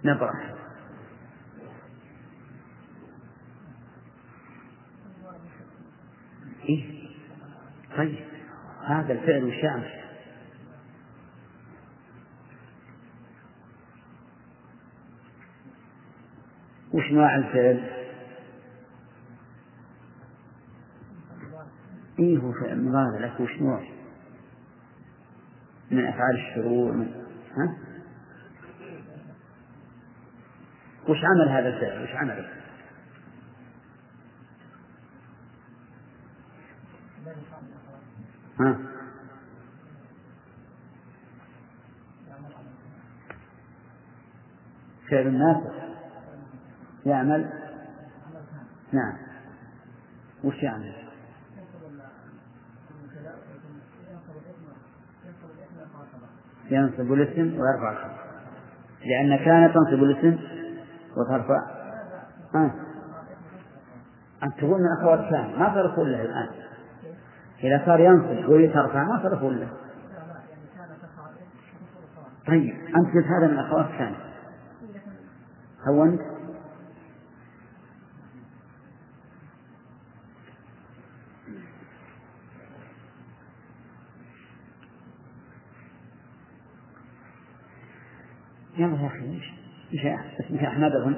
نبرح 0.05 0.55
إيه. 6.69 7.09
طيب. 7.97 8.19
هذا 8.85 9.13
الفعل 9.13 9.45
وش 9.45 9.55
يعمل؟ 9.55 9.91
وش 16.93 17.13
نوع 17.13 17.37
الفعل؟ 17.37 17.91
إيه 22.19 22.39
هو 22.39 22.53
فعل 22.53 22.85
مضارع 22.85 23.27
لك 23.27 23.41
وش 23.41 23.61
نوع؟ 23.61 23.96
من 25.91 26.07
أفعال 26.07 26.37
الشرور 26.37 26.93
من 26.93 27.09
ها؟ 27.57 27.77
وش 31.09 31.19
عمل 31.25 31.49
هذا 31.49 31.69
الفعل؟ 31.69 32.03
وش 32.03 32.11
عمله؟ 32.11 32.49
ها؟ 38.61 38.79
فعل 45.11 45.27
الناس 45.27 45.57
يعمل 47.07 47.51
نعم 48.93 49.17
وش 50.45 50.63
يعمل؟ 50.63 51.06
ينصب 56.71 57.13
الاسم 57.13 57.61
ويرفع 57.61 57.93
الخبر 57.93 58.17
لأن 59.05 59.37
كان 59.45 59.73
تنصب 59.75 60.03
الاسم 60.03 60.39
وترفع. 61.17 61.63
أنت 64.43 64.59
تقول 64.59 64.81
من 64.81 64.89
أخوات 65.01 65.31
كان. 65.31 65.59
ما 65.59 65.75
صار 65.75 65.97
كله 65.97 66.23
الآن. 66.23 66.49
إذا 67.65 67.83
صار 67.87 68.01
ينصب 68.01 68.49
ويترفع 68.49 69.05
ما 69.05 69.23
صار 69.23 69.41
كله 69.41 69.69
طيب 72.47 72.75
أنت 72.97 73.27
هذا 73.27 73.47
من 73.47 73.59
أخوات 73.59 73.87
كان. 73.99 74.15
هونت 75.89 76.21
يلا 88.87 89.03
يا 89.03 89.07
أخي؟ 89.07 89.41
إيش؟ 89.93 90.15
اسمك 90.41 90.61
أحمد؟ 90.61 90.93
أظن 90.93 91.17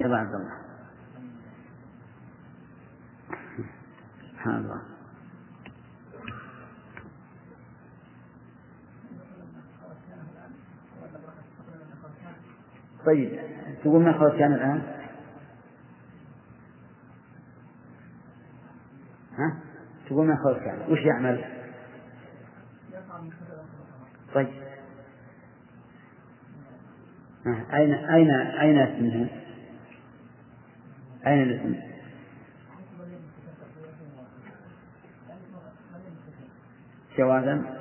يلا 0.00 0.16
عبد 0.16 0.34
الله. 0.34 0.58
سبحان 4.32 4.56
الله 4.56 4.82
طيب 13.06 13.40
تقول 13.82 14.02
ما 14.02 14.12
خرج 14.18 14.38
كان 14.38 14.52
الآن؟ 14.52 14.82
ها؟ 19.38 19.60
تقول 20.06 20.26
ما 20.26 20.36
خرج 20.36 20.56
كان. 20.64 20.92
وش 20.92 20.98
يعمل؟ 20.98 21.44
طيب. 24.34 24.67
أين 27.74 27.94
أين 27.94 28.30
أين 28.30 28.78
اسمها؟ 28.78 29.26
أين 31.26 31.42
الاسم؟ 31.42 31.74
جوازا 37.18 37.78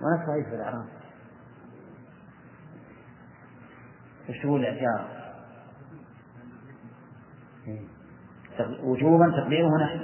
ولا 0.00 0.26
صحيح 0.26 0.48
في 0.48 0.54
الإعراب 0.54 0.86
وش 4.28 4.38
تقول 4.42 4.60
الإعجاب؟ 4.60 5.25
وجوبا 8.82 9.30
تقديره 9.30 9.68
نحن. 9.84 10.00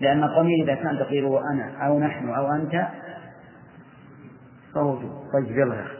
لأن 0.00 0.24
الضمير 0.24 0.64
إذا 0.64 0.74
كان 0.74 0.98
تقديره 0.98 1.40
أنا 1.52 1.86
أو 1.86 2.00
نحن 2.00 2.28
أو 2.28 2.52
أنت 2.52 2.88
فهو 4.74 4.96
وجوب 4.96 5.24
طيب 5.32 5.58
يلا 5.58 5.74
يا 5.74 5.82
أخي. 5.82 5.98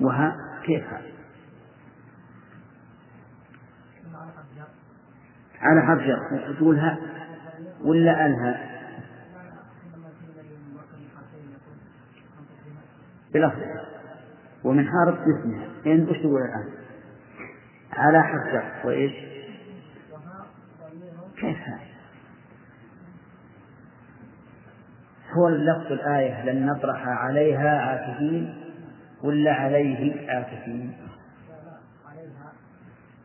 وها 0.00 0.36
كيف؟ 0.64 0.84
على 5.60 5.82
حرف 5.82 6.00
جر. 6.00 6.54
تقول 6.54 6.78
ها 6.78 6.98
ولا 7.84 8.26
ألها؟ 8.26 8.69
بلفظها 13.34 13.84
ومن 14.64 14.88
حرف 14.88 15.18
باسمها 15.18 15.66
إن 15.86 16.08
وش 16.08 16.18
تقول 16.18 16.40
الآن؟ 16.42 16.72
على 17.92 18.22
جر 18.52 18.88
وإيش؟ 18.88 19.12
كيف 21.36 21.58
هذا؟ 21.58 21.90
هو 25.32 25.48
لفظ 25.48 25.92
الآية. 25.92 26.44
لن 26.44 26.66
نطرح 26.66 27.08
عليها 27.08 27.80
عاكفين. 27.80 28.54
ولا 29.22 29.52
عليه 29.52 30.30
عاكفين؟ 30.30 30.96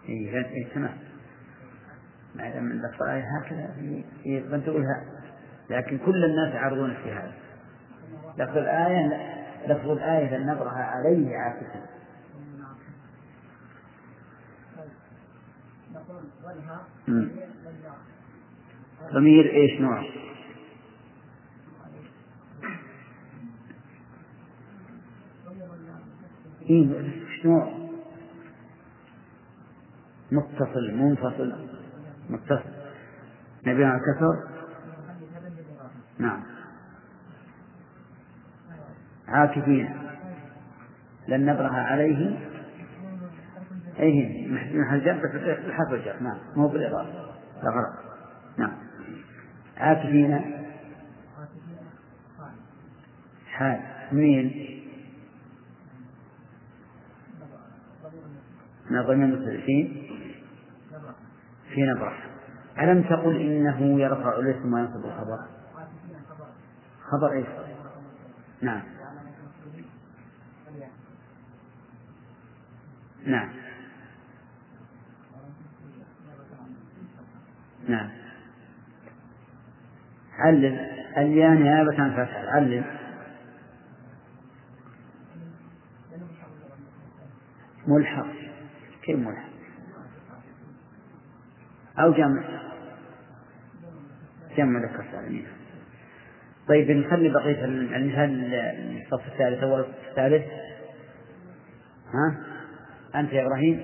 إيه 0.10 0.46
إيه 0.46 0.68
تمام. 0.74 0.98
ما 2.36 2.50
دام 2.50 2.74
لفظ 2.74 3.04
الآية 3.04 3.24
هكذا. 3.40 3.70
يبقى 4.26 4.60
تقولها. 4.60 5.04
لكن 5.70 5.98
كل 5.98 6.26
الناس 6.26 6.54
يعرضون 6.56 6.94
في 7.04 7.12
هذا. 7.12 7.34
لفظ 8.38 8.58
الآية 8.58 9.35
لفظ 9.68 9.90
الآية 9.90 10.38
لن 10.38 10.48
نبرح 10.48 10.74
عليه 10.74 11.38
عاكفين 11.38 11.82
ضمير 19.14 19.52
إيش 19.54 19.82
نوع؟ 19.82 20.02
إيه 26.70 27.00
إيش 27.00 27.46
نوع؟ 27.46 27.86
متصل 30.32 30.92
منفصل 30.94 31.68
متصل. 32.30 32.70
نبي 33.68 33.86
على 33.86 34.02
الكسر 34.02 34.56
نعم. 36.18 36.55
عاكفين. 39.36 39.90
لن 41.28 41.46
نبرح 41.46 41.72
عليه. 41.74 42.40
أي 44.00 44.48
محل 44.74 45.06
جر 45.06 45.18
بس 45.18 45.36
الحرف 45.66 45.94
الجر. 45.94 46.16
نعم. 46.22 46.38
مو 46.56 46.68
بالإضافة. 46.68 47.12
لا 47.64 47.70
غلط. 47.70 47.94
نعم. 48.58 48.72
عاكفين. 49.78 50.42
حال. 53.48 53.80
مين؟ 54.12 54.76
من 58.90 58.98
الضمير 58.98 59.26
المستدرسين 59.26 60.08
في 61.74 61.82
نبرة. 61.82 62.14
ألم 62.80 63.02
تقل 63.02 63.42
إنه 63.42 64.00
يرفع 64.00 64.40
الاسم 64.40 64.74
وينصب 64.74 65.06
الخبر؟ 65.06 65.40
خبر 67.12 67.32
إيش؟ 67.32 67.48
نعم. 68.62 68.95
نعم. 73.26 73.50
نعم. 77.88 78.10
علل 80.34 80.66
الياء 81.18 81.52
نيابة 81.52 82.04
عن 82.04 82.12
فتح 82.12 82.36
علل 82.36 82.84
ملحق. 87.88 88.28
كيف 89.04 89.20
ملحق؟ 89.20 89.50
أو 92.00 92.14
جمع. 92.14 92.44
جمع 94.58 94.80
ذكر 94.80 95.06
سالمين 95.12 95.48
طيب 96.68 96.92
نخلي 96.92 97.30
بقية 97.30 97.66
المثال 97.66 98.54
الصف 99.02 99.28
الثالث 99.28 99.64
أول 99.64 99.80
الصف 99.80 100.10
الثالث. 100.10 100.46
ها؟ 102.14 102.55
أنت 103.16 103.34
يا 103.34 103.46
إبراهيم؟ 103.48 103.84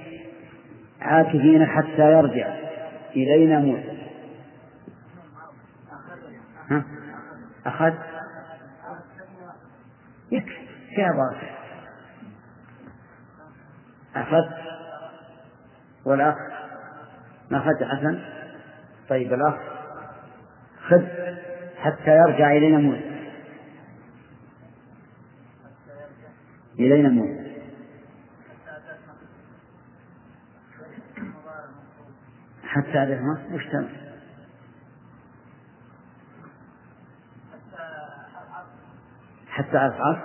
عاكفين 1.02 1.66
حتى 1.66 2.12
يرجع. 2.12 2.56
إلينا 3.16 3.60
موسى 3.60 3.98
ها؟ 6.70 6.84
أخذ؟ 7.66 7.94
يكفي. 10.32 10.68
فيها 10.96 11.12
ضابط 11.12 11.44
أخذ؟ 14.16 14.52
والأخ؟ 16.06 16.36
ما 17.52 17.58
أخذ 17.58 17.86
حسن؟ 17.86 18.20
طيب 19.10 19.34
الأخ؟ 19.34 19.56
خذ. 20.88 21.06
حتى 21.78 22.12
يرجع 22.12 22.52
إلينا 22.52 22.78
موسى 22.78 23.12
إلينا 26.80 27.10
موسى 27.10 27.41
حتى 32.72 33.06
وش 33.52 33.66
تم؟ 33.66 33.88
حتى 39.48 39.78
أفعل 39.78 40.22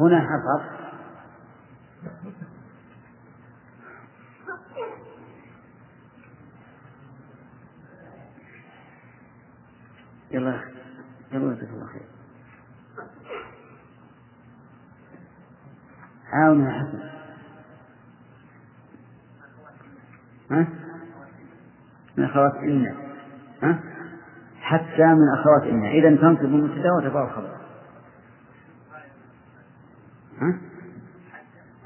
هنا 0.00 0.18
أفعل 0.18 0.74
يلا 10.30 10.60
يلا 11.32 11.54
جزاك 11.54 11.68
الله 11.70 11.86
خير. 11.86 12.02
عاون 16.32 16.64
يا 16.64 16.70
حسن 16.70 17.10
ها 20.50 20.68
من 22.16 22.23
أخوات 22.34 22.54
إنا. 22.56 22.96
حتى 24.60 25.04
من 25.04 25.28
أخوات 25.38 25.62
إنا. 25.62 25.90
إذا 25.90 26.16
تنصب 26.16 26.44
المبتدأ 26.44 26.92
وتبع 26.92 27.24
الخبر. 27.24 27.56
ها؟ 30.40 30.58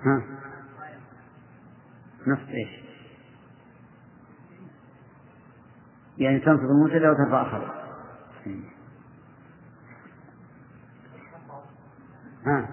ها؟ 0.05 0.23
نصب 2.27 2.49
إيش؟ 2.49 2.89
يعني 6.19 6.39
تنصب 6.41 6.65
المبتدأ 6.65 7.11
وترفع 7.11 7.43
الخبر 7.43 7.75
ها 12.47 12.69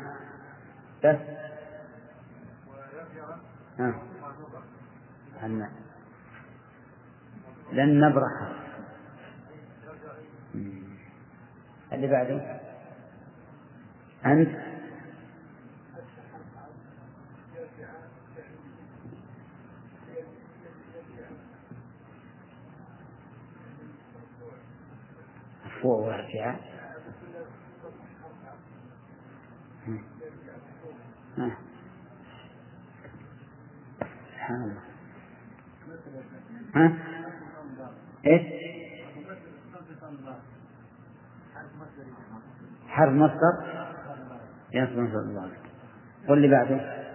بس 1.03 1.19
ها 3.79 4.01
عنا 5.41 5.69
لن 8.05 8.11
نبرح 8.11 8.31
اللي 11.93 12.07
بعده 12.07 12.59
أنت 14.25 14.49
مرفوع 25.65 26.07
وارجع 26.07 26.55
سبحان 34.33 34.63
الله 34.63 34.81
ها؟ 36.75 36.93
إيش؟ 38.27 38.41
حرف 42.87 43.13
مصدر 43.13 43.85
ينصب 44.73 44.97
مصدر 44.97 45.19
الله 45.19 45.51
واللي 46.45 46.57
بعده. 46.57 47.05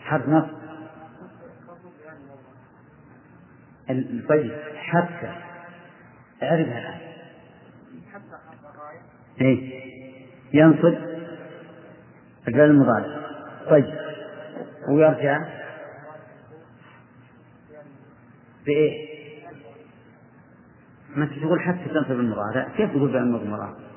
حرف 0.00 0.28
نصب 0.28 0.60
طيب 4.28 4.52
حتى 4.76 5.34
اعرفها 6.42 6.78
الآن. 6.78 7.00
إيه. 9.40 9.80
ينصب. 10.52 10.94
الفعل 12.48 12.70
المضارع. 12.70 13.20
طيب. 13.70 13.94
ويرجع. 14.88 15.44
بإيه؟ 18.66 19.10
ما 21.16 21.26
تقول 21.26 21.60
حتى 21.60 21.88
تنصب 21.88 22.10
المضارع. 22.10 22.68
كيف 22.76 22.90
تقول 22.90 23.12
فعل 23.12 23.22
المضمرة؟ 23.22 23.89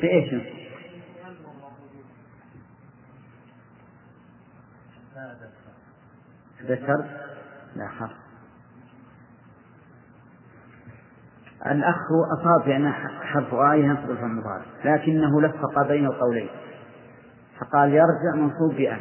في 0.00 0.10
إيش؟ 0.10 0.34
ذكر؟ 6.62 7.04
لا 7.76 7.88
حرف. 7.88 8.10
الأخ 11.66 11.96
أصاب 12.38 12.64
بأن 12.64 12.92
حرف 12.92 13.54
آية 13.54 13.84
ينصب 13.84 14.10
الفعل 14.10 14.30
المضارع 14.30 14.64
لكنه 14.84 15.40
لفق 15.40 15.88
بين 15.88 16.06
القولين. 16.06 16.48
فقال 17.60 17.88
يرجع 17.88 18.34
منصوب 18.34 18.74
بأن 18.76 19.00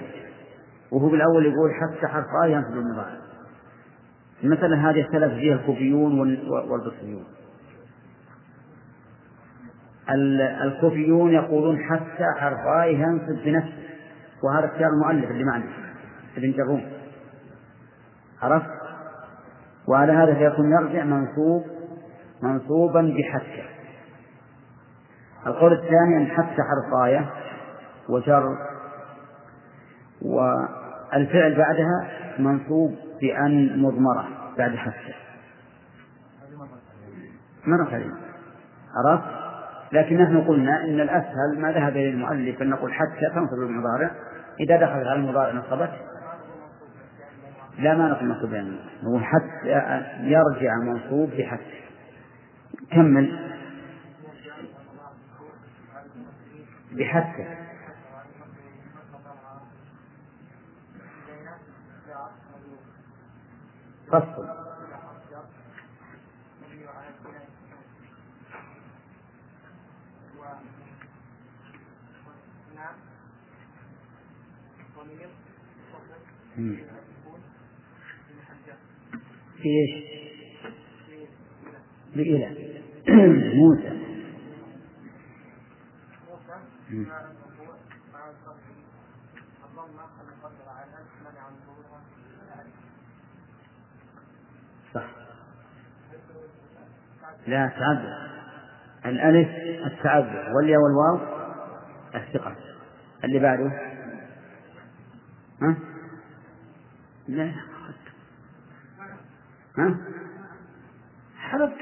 وهو 0.92 1.10
بالأول 1.10 1.46
يقول 1.46 1.72
حتى 1.74 2.08
حرف 2.08 2.28
آية 2.44 2.52
ينصب 2.52 2.78
المضارع. 2.78 3.18
المسألة 4.44 4.90
هذه 4.90 5.02
اختلف 5.02 5.34
فيها 5.34 5.56
الكوفيون 5.56 6.20
والبصريون. 6.70 7.26
الكوفيون 10.64 11.34
يقولون 11.34 11.80
حتى 11.84 12.26
حرف 12.40 12.60
آية 12.84 12.98
ينصب 12.98 13.44
بنفسه 13.46 13.74
وهذا 14.44 14.66
اختيار 14.66 14.90
المؤلف 14.90 15.32
اللي 15.32 15.44
معنا 15.44 15.66
ابن 16.38 16.52
جروم 16.52 16.82
عرفت؟ 18.42 18.70
وعلى 19.88 20.12
هذا 20.14 20.34
فيكون 20.34 20.72
يرجع 20.72 21.04
منصوب 21.04 21.64
منصوبا 22.44 23.02
بحتى. 23.02 23.64
القول 25.48 25.74
الثاني 25.74 26.18
أن 26.18 26.28
حتى 26.28 26.62
حرف 26.62 27.04
آية 27.06 27.30
وجر 28.10 28.58
والفعل 30.22 31.56
بعدها 31.58 32.10
منصوب 32.40 32.96
بأن 33.22 33.82
مضمرة 33.82 34.28
بعد 34.58 34.76
حتى. 34.76 35.14
مرة 37.68 37.86
ثانية. 37.86 38.12
عرفت؟ 38.96 39.45
لكن 39.92 40.18
نحن 40.18 40.42
قلنا 40.42 40.84
إن 40.84 41.02
الأسهل 41.02 41.60
ما 41.60 41.72
ذهب 41.72 41.92
إليه 41.92 42.10
المؤلف 42.10 42.62
أن 42.62 42.70
نقول 42.70 42.94
حتى 42.94 43.30
تنصب 43.36 43.54
المضارع 43.54 44.12
إذا 44.60 44.76
دخلت 44.76 45.08
على 45.08 45.14
المضارع 45.14 45.52
نصبت. 45.54 45.92
لا 47.80 47.96
ما 47.96 48.08
نقول 48.08 48.54
يعني 48.54 48.76
نقول 49.04 49.24
حتى 49.24 49.68
يرجع 50.20 50.76
منصوب 50.84 51.30
بحتى. 51.30 51.82
كمل. 52.92 53.40
بحتى. 56.92 57.46
فصل. 64.12 64.65
في 76.56 76.86
إيش؟ 79.66 80.06
بإله 82.16 82.56
موسى. 83.60 83.92
صح. 94.94 95.04
لا 97.48 97.68
تعذر. 97.68 98.30
الألف 99.06 99.50
التعذر. 99.86 100.54
والياء 100.56 100.80
والواو 100.82 101.20
الثقة. 102.16 102.56
اللي 103.24 103.40
بعده؟ 103.40 103.72
ها؟ 105.62 105.95
لا 107.28 107.52
ها؟ 109.78 109.98
حربت 111.38 111.78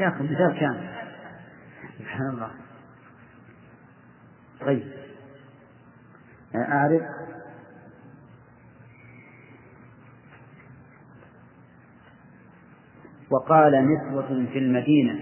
يا 0.00 0.08
أخي 0.08 0.24
مثال 0.24 0.60
كامل. 0.60 0.96
سبحان 1.98 2.28
الله. 2.30 2.50
طيب. 4.60 4.92
أعرف. 6.54 7.02
وقال 13.30 13.72
نسوة 13.94 14.46
في 14.52 14.58
المدينة. 14.58 15.20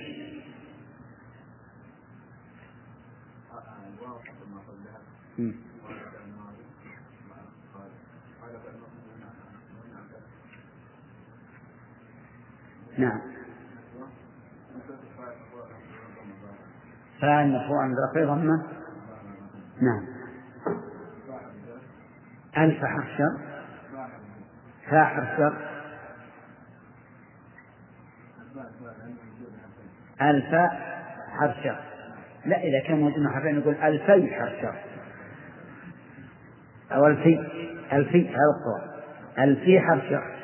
مم. 5.39 5.74
نعم. 12.99 13.21
فاعل 17.21 17.53
مرفوع 17.53 17.87
بأخير 17.87 18.35
ضمة 18.35 18.63
نعم. 19.83 20.15
ألف 22.59 22.85
حرف 22.85 23.07
شر. 23.19 23.39
فاء 24.91 25.05
حرف 25.05 25.37
شر. 25.37 25.57
ألف 30.23 30.55
حرف 31.31 31.57
شر. 31.65 31.81
لا 32.47 32.57
إذا 32.57 32.89
كان 32.89 33.01
موجود 33.01 33.29
حرفين 33.29 33.59
نقول 33.59 33.75
ألفي 33.75 34.35
حرف 34.35 34.53
شر. 34.63 34.77
أو 36.93 37.07
ألفي 37.07 37.41
ألفي 37.93 38.29
هذا 38.29 38.55
الصواب. 38.57 38.95
ألفي 39.39 39.81
حرف 39.81 40.03
شر. 40.05 40.44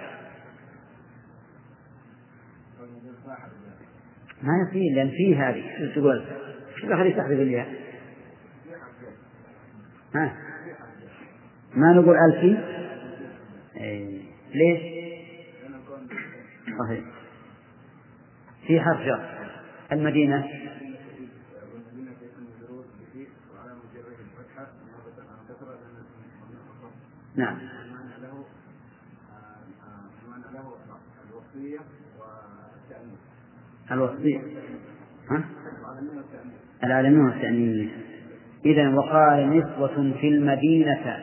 ما 4.42 4.52
يصير 4.68 4.94
لأن 4.94 5.10
فيه 5.10 5.48
هذه 5.50 5.92
تقول 5.94 6.24
شو 6.80 6.86
خليك 6.96 7.16
تحذف 7.16 7.30
الياء 7.30 7.68
ها؟ 10.14 10.36
ما 11.74 11.92
نقول 11.92 12.16
ألفي 12.16 12.58
إيه. 13.76 14.20
ليش؟ 14.54 14.80
صحيح. 16.78 17.04
في 18.66 18.80
حرف 18.80 19.00
جر. 19.00 19.20
المدينة؟ 19.92 20.48
نعم. 27.36 27.69
الوصية. 33.92 34.40
ها؟ 35.30 35.44
العالمين 36.84 37.20
والتأنيث 37.20 37.90
إذا 38.64 38.94
وقال 38.94 39.58
نسوة 39.58 40.12
في 40.20 40.28
المدينة. 40.28 41.16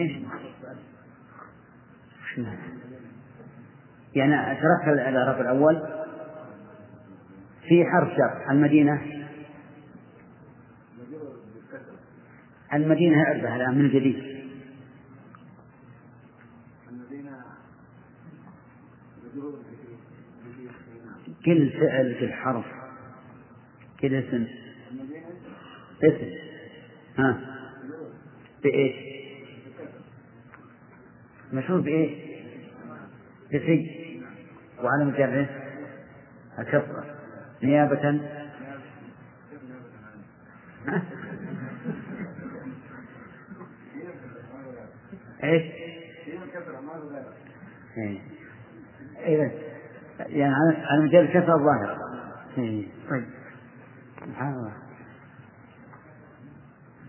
إيش؟ 0.00 0.12
يعني 4.14 4.60
تركت 4.60 4.88
الإعراب 4.88 5.40
الأول 5.40 5.82
في 7.68 7.84
حرف 7.84 8.08
شر 8.08 8.50
المدينة 8.50 9.02
المدينة 12.74 13.22
اعرفها 13.22 13.56
الآن 13.56 13.78
من 13.78 13.88
جديد. 13.88 14.29
كل 21.44 21.70
فعل 21.70 22.14
في 22.14 22.24
الحرف 22.24 22.64
كل 24.00 24.14
اسم 24.14 24.46
اسم 26.04 26.30
ها 27.18 27.40
بإيش؟ 28.62 28.96
مشهور 31.52 31.80
بإيش؟ 31.80 32.10
بفي 33.52 33.90
وعلى 34.82 35.04
مجره 35.04 35.48
الكسرة 36.58 37.04
نيابة؟ 37.62 38.20
إيش؟ 45.44 45.62
إيه. 49.18 49.69
يعني 50.28 50.54
على 50.54 51.02
مجال 51.02 51.24
الكسرة 51.24 51.54
الظاهرة 51.54 51.98
إيه. 52.58 52.86
طيب. 53.10 53.24
سبحان 54.20 54.52
الله. 54.52 54.72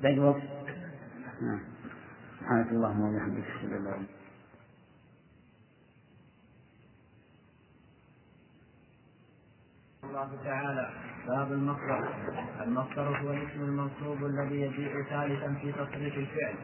باقي 0.02 0.20
وقت. 0.20 0.42
نعم. 1.42 1.60
سبحانك 2.40 2.72
اللهم 2.72 3.02
وبحمدك. 3.02 3.44
أشهد 3.48 3.74
أن 3.74 3.84
لا 3.84 3.96
الله 10.04 10.44
تعالى. 10.44 10.90
باب 11.28 11.52
المصدر. 11.52 12.14
المصدر 12.64 13.18
هو 13.18 13.32
الاسم 13.32 13.62
المنصوب 13.62 14.26
الذي 14.26 14.62
يجيء 14.62 15.04
ثالثا 15.10 15.54
في 15.54 15.72
تصريف 15.72 16.18
الفعل. 16.18 16.56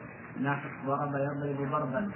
نحو 0.42 0.68
ضرب 0.86 1.16
يضرب 1.16 1.72
ضربا 1.72 2.12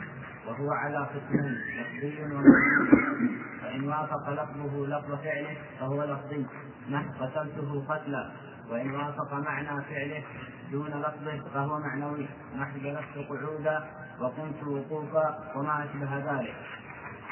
وهو 0.47 0.71
على 0.71 0.97
قسمين 0.97 1.55
لفظي 1.79 2.23
ومعنوي 2.23 3.40
فإن 3.71 3.87
وافق 3.87 4.29
لفظه 4.29 4.87
لفظ 4.87 5.11
فعله 5.23 5.55
فهو 5.79 6.03
لفظي. 6.03 6.45
نحو 6.91 7.09
قتلته 7.19 7.83
قتلا. 7.89 8.31
وإن 8.71 8.91
وافق 8.91 9.33
معنى 9.33 9.81
فعله 9.81 10.23
دون 10.71 10.87
لفظه 10.87 11.49
فهو 11.53 11.79
معنوي. 11.79 12.27
نحو 12.59 12.77
جلست 12.83 13.29
قعودا 13.29 13.83
وقمت 14.21 14.63
وقوفا 14.63 15.39
وما 15.55 15.83
أشبه 15.83 16.17
ذلك. 16.17 16.55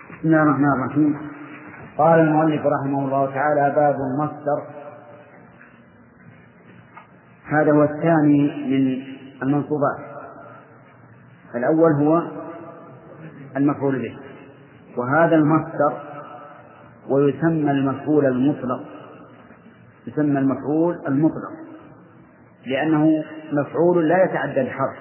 بسم 0.09 0.27
الله 0.27 0.43
الرحمن 0.43 0.73
الرحيم. 0.73 1.31
قال 1.97 2.19
المؤلف 2.19 2.61
رحمه 2.65 3.05
الله 3.05 3.33
تعالى 3.33 3.75
باب 3.75 3.95
المصدر. 3.95 4.59
هذا 7.45 7.71
هو 7.71 7.83
الثاني 7.83 8.67
من 8.67 9.03
المنصوبات. 9.43 9.99
الأول 11.55 11.91
هو 11.91 12.21
المفعول 13.57 14.01
به. 14.01 14.19
وهذا 14.97 15.35
المصدر 15.35 16.08
ويسمى 17.09 17.71
المفعول 17.71 18.25
المطلق. 18.25 18.85
يسمى 20.07 20.39
المفعول 20.39 20.95
المطلق. 21.07 21.51
لأنه 22.65 23.23
مفعول 23.51 24.09
لا 24.09 24.23
يتعدى 24.23 24.63
بحرف. 24.63 24.97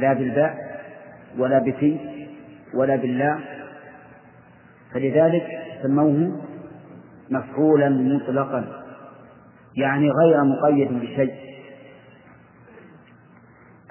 لا 0.00 0.12
بالباء 0.12 0.56
ولا 1.38 1.58
بفي 1.58 1.98
ولا 2.74 2.96
بالله 2.96 3.40
فلذلك 4.94 5.46
سموه 5.82 6.42
مفعولا 7.30 7.88
مطلقا. 7.88 8.82
يعني 9.76 10.10
غير 10.10 10.44
مقيد 10.44 11.00
بشيء. 11.00 11.34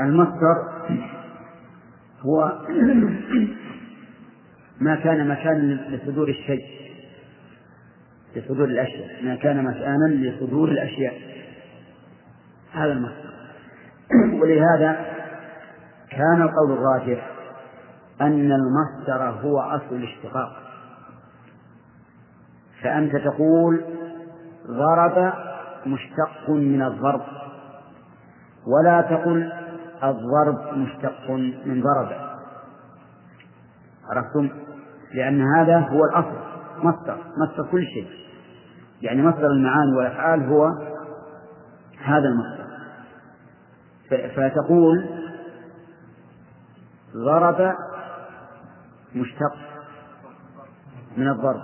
المصدر 0.02 0.56
هو 2.22 2.52
ما 4.82 4.96
كان 4.96 5.28
مكانا 5.28 5.74
لصدور 5.90 6.30
الشيء 6.30 6.66
لصدور 8.36 8.66
الأشياء. 8.66 9.24
ما 9.24 9.36
كان 9.36 9.64
مكانا 9.64 10.06
لصدور 10.08 10.70
الأشياء. 10.70 11.14
هذا 12.72 12.92
المصدر. 12.92 13.34
ولهذا 14.42 15.06
كان 16.10 16.42
القول 16.42 16.72
الراجح 16.72 17.32
أن 18.22 18.52
المصدر 18.52 19.24
هو 19.24 19.60
أصل 19.60 19.96
الاشتقاق. 19.96 20.64
فأنت 22.82 23.16
تقول 23.16 23.86
ضرب 24.68 25.34
مشتق 25.86 26.50
من 26.50 26.82
الضرب 26.82 27.22
ولا 28.68 29.02
تقل 29.02 29.52
الضرب 30.04 30.78
مشتق 30.78 31.32
من 31.66 31.82
ضرب. 31.82 32.28
عرفتم؟ 34.10 34.67
لأن 35.14 35.42
هذا 35.56 35.80
هو 35.80 36.06
الأصل 36.06 36.40
مصدر 36.84 37.18
مصدر 37.38 37.72
كل 37.72 37.84
شيء. 37.86 38.08
يعني 39.02 39.22
مصدر 39.22 39.48
المعاني 39.48 39.98
والأفعال 39.98 40.44
هو 40.44 40.68
هذا 42.04 42.28
المصدر. 42.28 42.68
فتقول 44.36 45.06
ضرب 47.16 47.76
مشتق 49.16 49.56
من 51.18 51.28
الضرب. 51.28 51.62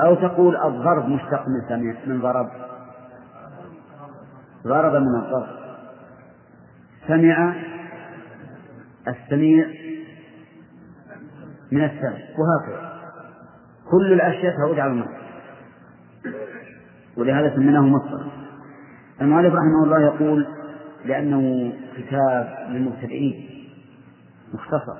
أو 0.00 0.14
تقول 0.14 0.56
الضرب 0.56 1.08
مشتق 1.08 1.44
من 1.48 1.94
من 2.06 2.20
ضرب. 2.20 2.50
ضرب 4.66 4.92
من 4.92 5.16
الضرب. 5.22 5.62
سمع 7.08 7.54
السميع 9.08 9.81
من 11.72 11.84
السمع 11.84 12.18
وهكذا. 12.38 12.92
كل 13.90 14.12
الأشياء 14.12 14.56
تعود 14.56 14.78
على 14.78 14.92
المصدر 14.92 15.22
ولهذا 17.16 17.54
سميناه 17.56 17.80
مصدر 17.80 18.32
المؤلف 19.20 19.54
رحمه 19.54 19.84
الله 19.84 20.00
يقول 20.00 20.46
لأنه 21.04 21.72
كتاب 21.96 22.66
للمبتدئين. 22.68 23.48
مختصر. 24.54 24.96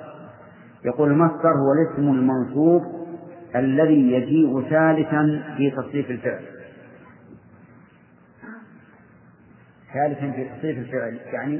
يقول 0.85 1.11
المصدر 1.11 1.49
هو 1.49 1.73
الاسم 1.73 2.01
المنصوب 2.01 2.83
الذي 3.55 4.11
يجيء 4.11 4.61
ثالثا 4.69 5.43
في 5.57 5.71
تصريف 5.71 6.11
الفعل. 6.11 6.45
ثالثا 9.93 10.31
في 10.31 10.49
تصريف 10.49 10.77
الفعل. 10.77 11.19
يعني 11.33 11.59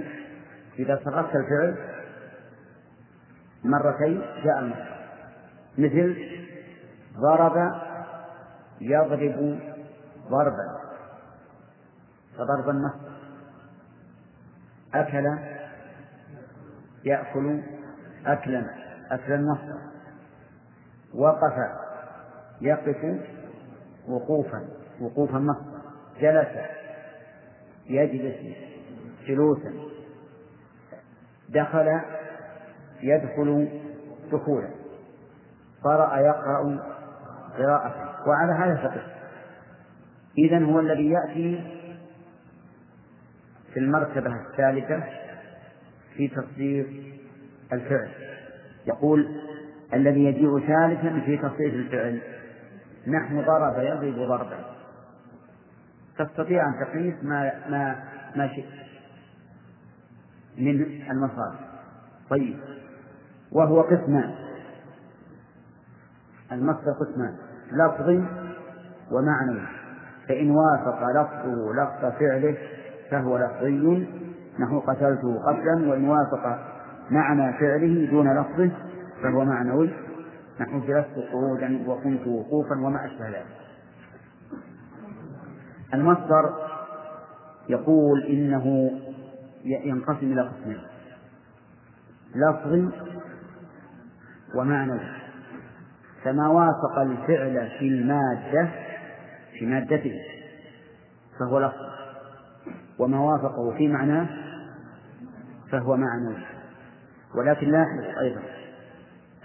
إذا 0.80 1.00
صرفت 1.06 1.36
الفعل 1.36 1.78
مرتين 3.64 4.22
جاء 4.44 4.60
المصدر. 4.60 4.93
مثل 5.78 6.38
ضرب 7.18 7.72
يضرب 8.82 9.60
ضربا. 10.30 10.84
فضربا 12.38 12.74
مصدر 12.74 13.14
أكل 14.94 15.38
يأكل 17.06 17.62
أكلا. 18.26 18.70
أكلا 19.12 19.38
مصدر 19.38 19.80
وقف 21.14 21.54
يقف 22.62 23.22
وقوفا. 24.08 24.68
وقوفا 25.02 25.38
مصدر 25.40 25.80
جلس 26.20 26.48
يجلس 27.86 28.58
جلوسا. 29.28 29.74
دخل 31.50 32.02
يدخل 33.02 33.82
دخولا. 34.32 34.83
قرأ 35.84 36.18
يقرأ 36.20 36.80
قراءة. 37.58 38.14
وعلى 38.28 38.54
هذا 38.54 38.76
فقط. 38.76 39.02
إذا 40.38 40.66
هو 40.66 40.80
الذي 40.80 41.10
يأتي 41.10 41.64
في 43.74 43.80
المرتبة 43.80 44.36
الثالثة 44.36 45.04
في 46.18 46.28
تصدير 46.28 47.14
الفعل. 47.74 48.10
يقول 48.88 49.42
الذي 49.94 50.24
يجيء 50.24 50.60
ثالثا 50.60 51.20
في 51.26 51.38
تصدير 51.38 51.74
الفعل. 51.74 52.22
نحن 53.08 53.46
ضرب 53.46 53.80
يضرب 53.80 54.28
ضربا 54.28 54.58
تستطيع 56.18 56.68
أن 56.68 56.86
تقيس 56.86 57.24
ما 57.24 57.52
ما 57.70 58.04
ما 58.36 58.48
شئت 58.48 58.66
من 60.58 60.82
المصادر. 61.12 61.60
طيب. 62.30 62.58
وهو 63.52 63.82
قسمان. 63.82 64.43
المصدر 66.54 66.92
قسمان 66.92 67.36
لفظي 67.72 68.24
ومعنوي 69.12 69.68
فإن 70.28 70.52
وافق 70.52 71.00
لفظه 71.10 71.74
لفظ 71.74 72.20
فعله 72.20 72.58
فهو 73.12 73.38
لفظي 73.38 74.08
نحو 74.60 74.80
قتلته 74.80 75.40
قتلا 75.40 75.90
وإن 75.90 76.06
وافق 76.06 76.60
معنى 77.12 77.54
فعله 77.54 78.10
دون 78.12 78.40
لفظه 78.40 78.72
فهو 79.24 79.46
معنوي. 79.46 79.90
نحو 80.60 80.80
جلست 80.80 81.16
قعودا 81.32 81.84
وكنت 81.88 82.28
وقوفا 82.28 82.76
وما 82.76 83.06
أشبه 83.06 83.28
ذلك. 83.28 83.46
المصدر 85.94 86.54
يقول 87.70 88.24
إنه 88.24 88.92
ينقسم 89.66 90.32
إلى 90.32 90.42
قسمين 90.42 90.82
لفظي 92.36 92.90
ومعنوي. 94.56 95.23
فما 96.24 96.48
وافق 96.48 97.00
الفعل 97.00 97.70
في 97.80 97.88
المادة 97.88 98.70
في 99.60 99.66
مادته 99.66 100.20
فهو 101.40 101.60
لفظ. 101.60 101.94
وما 103.00 103.20
وافقه 103.20 103.78
في 103.78 103.88
معناه 103.88 104.28
فهو 105.72 105.98
معنوي 105.98 106.44
ولكن 107.36 107.72
لاحظ 107.72 108.18
أيضا 108.22 108.42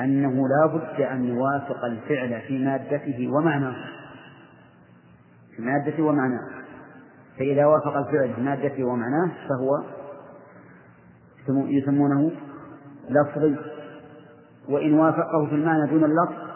أنه 0.01 0.49
لا 0.49 0.67
بد 0.67 1.01
أن 1.01 1.25
يوافق 1.25 1.85
الفعل 1.85 2.41
في 2.41 2.59
مادته 2.65 3.29
ومعناه. 3.29 3.77
في 5.57 5.63
مادته 5.63 6.03
ومعناه. 6.03 6.49
فإذا 7.39 7.67
وافق 7.67 7.97
الفعل 7.97 8.35
في 8.35 8.41
مادته 8.41 8.85
ومعناه 8.85 9.31
فهو 9.49 9.83
يسمونه 11.49 12.31
لفظي. 13.09 13.57
وإن 14.69 14.95
وافقه 14.95 15.47
في 15.47 15.55
المعنى 15.55 15.91
دون 15.91 16.05
اللفظ 16.05 16.48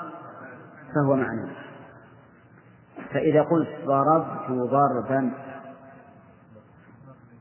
فهو 0.95 1.17
معنى. 1.17 1.51
فإذا 3.13 3.43
قلت 3.43 3.69
ضربت 3.85 4.51
ضربا 4.51 5.33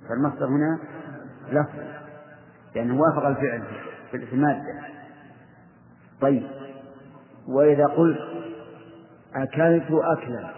فالمصدر 0.09 0.45
هنا 0.45 0.79
لفظ 1.49 1.79
لأنه 2.75 3.01
وافق 3.01 3.25
الفعل 3.25 3.63
في 4.11 4.33
المادة. 4.33 4.79
طيب. 6.21 6.47
وإذا 7.47 7.85
قلت 7.85 8.19
أكلت 9.35 9.91
أكلا 9.91 10.53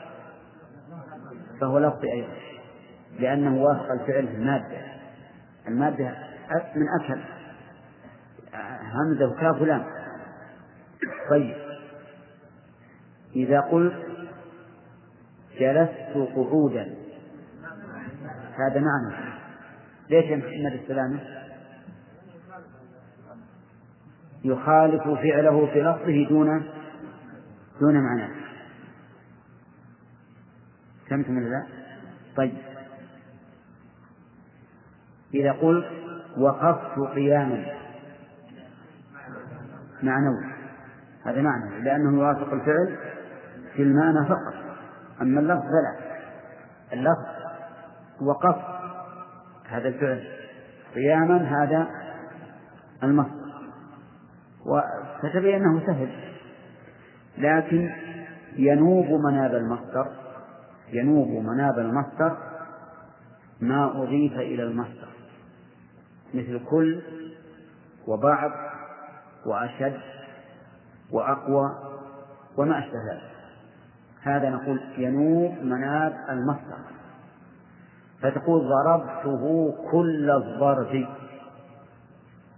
فهو 1.62 1.80
لفظ 1.80 2.04
أيضا 2.04 2.34
لأنه 3.20 3.64
وافق 3.64 3.91
الفعل 3.91 4.28
في 4.28 4.36
المادة. 4.36 4.82
المادة 5.68 6.16
من 6.76 6.86
أكل. 7.02 7.22
همزة 8.84 9.28
وكاف 9.28 9.62
لام. 9.62 9.86
طيب. 11.30 11.62
إذا 13.36 13.59
قلت 13.59 13.93
جلست 15.59 16.34
قعودا 16.36 16.95
هذا 18.55 18.79
معنى. 18.79 19.34
ليش 20.09 20.25
يا 20.25 20.36
محمد 20.36 20.79
السلامة 20.81 21.19
يخالف 24.43 25.03
فعله 25.03 25.65
في 25.65 25.81
لفظه 25.81 26.29
دون 26.29 26.65
دون 27.79 27.95
معناه 28.03 28.29
ولا 31.38 31.49
لا؟ 31.49 31.65
طيب. 32.36 32.57
إذا 35.34 35.51
قلت 35.51 35.86
وقفت 36.38 36.99
قياما 37.15 37.65
معنوي. 40.03 40.53
هذا 41.25 41.41
معنى 41.41 41.84
لأنه 41.84 42.17
يوافق 42.17 42.53
الفعل 42.53 43.12
في 43.76 43.84
المعنى 43.84 44.26
فقط 44.28 44.53
أما 45.21 45.39
اللفظ 45.39 45.61
فلا. 45.61 46.13
اللفظ 46.93 47.26
وقفت 48.21 48.65
هذا 49.69 49.88
الفعل. 49.88 50.24
قياما 50.95 51.38
هذا 51.38 51.88
المصدر. 53.03 53.43
فتبين 55.21 55.55
أنه 55.55 55.86
سهل. 55.86 56.09
لكن 57.38 57.91
ينوب 58.55 59.05
مناب 59.05 59.55
المصدر 59.55 60.07
ينوب 60.89 61.28
مناب 61.28 61.80
المصدر 61.80 62.38
ما 63.61 64.03
أضيف 64.03 64.34
إلى 64.34 64.63
المصدر. 64.63 65.07
مثل 66.34 66.65
كل 66.69 67.01
وبعض 68.07 68.51
وأشد 69.45 69.99
وأقوى 71.11 71.76
وما 72.57 72.80
أشبه 72.80 72.97
ذلك. 73.11 73.32
هذا 74.24 74.49
نقول 74.49 74.82
ينوب 74.97 75.51
مناب 75.63 76.13
المصدر. 76.30 76.78
فتقول 78.21 78.69
ضربته 78.69 79.74
كل 79.91 80.32
الضرب. 80.32 81.07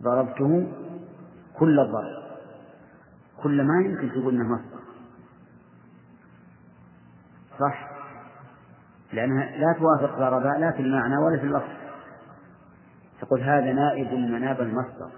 ضربته 0.04 0.72
كل 1.60 1.80
الضرب. 1.80 2.26
كل 3.44 3.64
ما 3.64 3.82
يمكن 3.86 4.10
تقول 4.10 4.36
إنه 4.36 4.54
مصدر. 4.54 4.80
صح؟ 7.60 7.90
لأنها 9.14 9.58
لا 9.58 9.76
توافق 9.80 10.20
ضرب 10.20 10.42
لا 10.60 10.72
في 10.72 10.82
المعنى 10.82 11.18
ولا 11.18 11.38
في 11.38 11.46
اللفظ. 11.46 11.76
تقول 13.22 13.42
هذا 13.42 13.74
نائب 13.74 14.14
مناب 14.14 14.62
المصدر. 14.62 15.10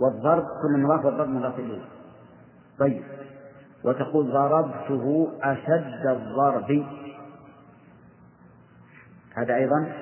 والضرب 0.00 0.44
كل 0.62 0.80
مضاف 0.82 1.04
والضرب 1.04 1.28
مضاف 1.28 1.58
إليه. 1.58 1.84
طيب. 2.78 3.21
وتقول 3.84 4.32
ضربته 4.32 5.32
أشد 5.42 6.06
الضرب. 6.06 6.86
هذا 9.34 9.54
أيضا 9.54 9.92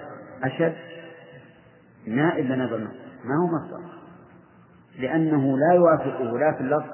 أشد. 0.43 0.77
نائب 2.07 2.47
المصدر 2.47 2.89
ما 3.25 3.37
هو 3.37 3.47
مصدر؟ 3.47 3.81
لأنه 4.99 5.59
لا 5.59 5.75
يوافقه 5.75 6.39
لا 6.39 6.53
في 6.53 6.61
اللفظ 6.61 6.91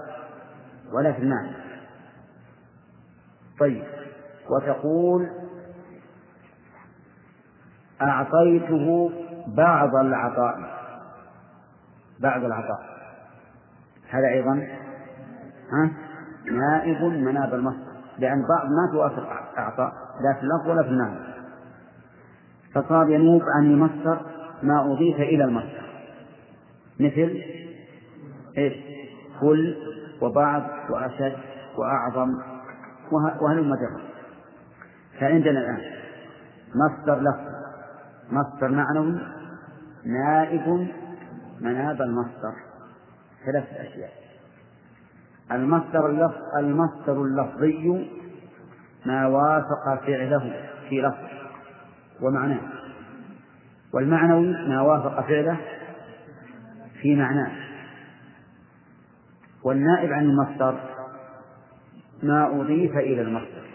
ولا 0.93 1.13
في 1.13 1.19
المعنى. 1.19 1.57
طيب. 3.61 3.85
وتقول 4.51 5.31
أعطيته 8.03 9.11
بعض 9.47 9.95
العطاء. 9.95 10.77
بعض 12.21 12.45
العطاء. 12.45 12.97
هذا 14.11 14.29
أيضا 14.29 14.69
ها؟ 15.73 16.06
نائب 16.53 17.03
مناب 17.03 17.55
المصدر 17.55 17.97
لأن 18.19 18.43
بعض 18.49 18.67
ما 18.67 18.93
توافق 18.93 19.29
أعطاء 19.59 19.93
لا 20.21 20.35
في 20.41 20.43
اللفظ 20.43 20.71
ولا 20.71 20.83
في 20.83 20.89
المعنى 20.89 21.19
فصار 22.75 23.11
ينوب 23.11 23.43
عن 23.57 23.67
المصدر 23.67 24.21
ما 24.63 24.93
أضيف 24.93 25.17
إلى 25.17 25.45
المصدر. 25.45 25.87
مثل 27.01 27.43
إيش؟ 28.59 28.75
كل 29.41 29.77
وبعض 30.23 30.63
وأشد 30.91 31.37
وأعظم 31.77 32.29
وهلم 33.41 33.75
جرا 33.75 34.01
فعندنا 35.21 35.61
الآن 35.61 35.81
مصدر 36.75 37.21
لفظ 37.21 37.57
مصدر 38.31 38.69
معنوي 38.69 39.21
نائب 40.05 40.89
مناب 41.61 42.03
المصدر. 42.03 42.55
ثلاث 43.47 43.65
أشياء. 43.73 44.26
المصدر 45.53 46.11
اللفظ 46.11 46.57
المصدر 46.59 47.23
اللفظي 47.23 48.11
ما 49.07 49.27
وافق 49.27 50.07
فعله 50.07 50.71
في 50.89 51.01
لفظ 51.01 51.27
ومعناه. 52.23 52.61
والمعنوي 53.93 54.69
ما 54.69 54.81
وافق 54.81 55.27
فعله 55.27 55.61
في 57.03 57.17
معناه. 57.17 57.53
والنائب 59.63 60.13
عن 60.13 60.25
المصدر 60.25 60.81
ما 62.23 62.61
أضيف 62.61 62.97
إلى 62.97 63.23
المصدر. 63.23 63.67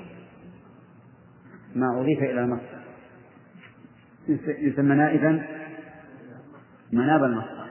ما 1.75 2.01
أضيف 2.01 2.19
إلى 2.19 2.41
المصدر. 2.41 2.81
يسمى 4.47 4.95
نائبا 4.95 5.45
مناب 6.91 7.23
المصدر. 7.23 7.67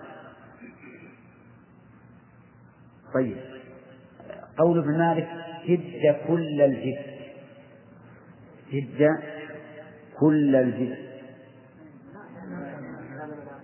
طيب. 3.15 3.60
قول 4.61 4.79
ابن 4.79 4.99
مالك 4.99 5.29
جد 5.69 6.17
كل 6.29 6.61
الجد. 6.61 6.99
جد 8.73 9.21
كل 10.21 10.57
الجد. 10.57 10.99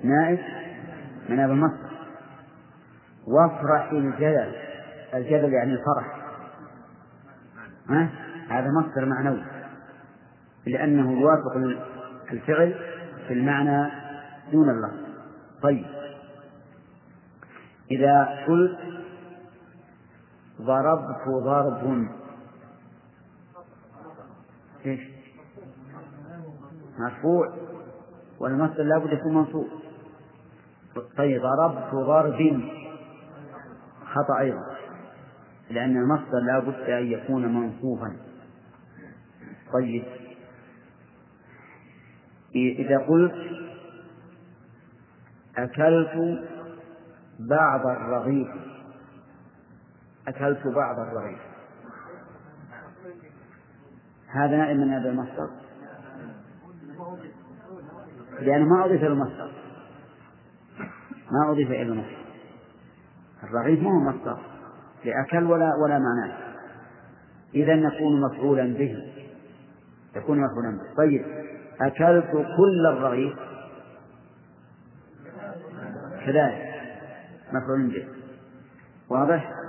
نائب 0.05 0.39
مناب 1.29 1.51
المصدر 1.51 1.91
وافرح 3.27 3.93
الجدل. 3.93 4.53
الجدل 5.15 5.53
يعني 5.53 5.73
الفرح. 5.73 6.17
ها؟ 7.89 8.09
هذا 8.51 8.69
مصدر 8.81 9.05
معنوي. 9.05 9.43
لأنه 10.67 11.21
يوافق 11.21 11.57
الفعل 12.33 12.75
في 13.29 13.35
المعنى 13.35 13.91
دون 14.53 14.71
اللفظ. 14.71 15.07
طيب. 15.63 15.87
إذا 17.91 18.45
قلت 18.49 18.79
ضربت 20.61 21.29
ضرب. 21.29 22.09
إيش؟ 24.87 25.01
مرفوع 26.99 27.55
والمصدر 28.41 28.83
لابد 28.83 29.13
يكون 29.13 29.35
منصوب. 29.35 29.67
طيب 31.17 31.43
ضربت 31.43 31.95
ضرب. 31.95 32.61
خطأ 34.05 34.39
أيضا. 34.41 34.77
لأن 35.71 35.97
المصدر 35.97 36.39
لا 36.39 36.59
بد 36.59 36.91
أن 36.91 37.07
يكون 37.07 37.55
منصوبا. 37.55 38.17
طيب. 39.73 40.05
إذا 42.55 42.99
قلت 42.99 43.35
أكلت 45.57 46.45
بعض 47.39 47.87
الرغيف. 47.87 48.76
أكلت 50.29 50.67
بعض 50.67 50.99
الرغيف. 50.99 51.39
هذا 54.29 54.57
نائم 54.57 54.77
من 54.77 54.93
هذا 54.93 55.09
المصدر. 55.09 55.51
لأنه 58.41 58.65
ما 58.65 58.85
أضيف 58.85 59.01
إلى 59.01 59.07
المصدر. 59.07 59.53
ما 61.31 61.53
أضيف 61.53 61.71
إلى 61.71 61.83
المصدر. 61.83 62.27
الرغيف 63.43 63.83
ما 63.83 63.91
هو 63.91 64.01
مصدر 64.01 64.39
لأكل 65.05 65.45
ولا 65.45 65.75
ولا 65.85 65.99
معناه 65.99 66.39
إذا 67.55 67.75
نكون 67.75 68.21
مفعولا 68.21 68.75
به. 68.75 69.13
يكون 70.17 70.39
مفعولا 70.41 70.71
به. 70.71 70.95
طيب. 70.97 71.25
أكلت 71.81 72.31
كل 72.33 72.87
الرغيف. 72.87 73.39
كذلك. 76.27 76.67
مفعول 77.53 77.87
به. 77.87 78.09
واضح؟ 79.09 79.66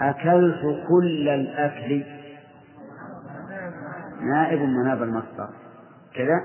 أكلت 0.00 0.86
كل 0.88 1.28
الأكل. 1.28 2.04
نائب 4.20 4.60
مناب 4.60 5.02
المصدر. 5.02 5.48
كذا. 6.14 6.40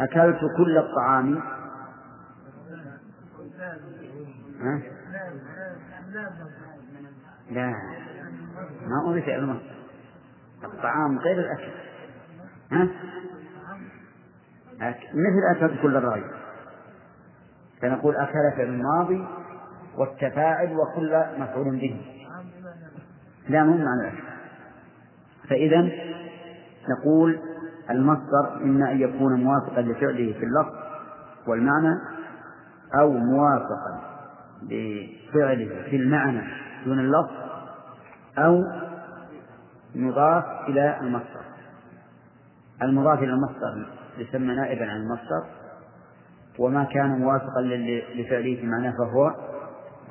أكلت 0.00 0.40
كل 0.56 0.78
الطعام. 0.78 1.38
ها؟ 4.60 4.82
لا. 7.50 7.72
ما 8.86 9.10
أضيف 9.10 9.24
إلى 9.24 9.36
المصدر. 9.36 9.78
الطعام 10.64 11.18
غير 11.18 11.38
الأكل. 11.38 11.72
ها؟ 12.72 12.88
مثل 15.14 15.56
أكلت 15.56 15.82
كل 15.82 15.96
الرغيف. 15.96 16.24
فنقول 17.82 18.16
أكل 18.16 18.52
في 18.56 18.62
الماضي 18.62 19.26
والتفاعل 19.96 20.76
وكل 20.76 21.24
مفعول 21.38 21.76
به. 21.76 22.17
لا 23.48 23.64
مو 23.64 23.70
معنى 23.76 24.00
الأكل 24.00 24.28
فإذا 25.48 25.88
نقول 26.88 27.38
المصدر 27.90 28.62
إما 28.62 28.92
أن 28.92 29.00
يكون 29.00 29.44
موافقا 29.44 29.82
لفعله 29.82 30.32
في 30.32 30.44
اللفظ 30.44 30.74
والمعنى 31.46 31.94
أو 33.00 33.12
موافقا 33.12 34.00
لفعله 34.62 35.82
في 35.90 35.96
المعنى 35.96 36.42
دون 36.84 37.00
اللفظ 37.00 37.30
أو 38.38 38.64
مضاف 39.94 40.44
إلى 40.68 41.00
المصدر. 41.00 41.44
المضاف 42.82 43.18
إلى 43.18 43.32
المصدر 43.32 43.86
يسمى 44.18 44.54
نائبا 44.54 44.90
عن 44.90 45.00
المصدر 45.00 45.44
وما 46.58 46.84
كان 46.84 47.10
موافقا 47.10 47.62
لفعله 48.14 48.56
في 48.60 48.66
معناه 48.66 48.92
فهو 48.98 49.34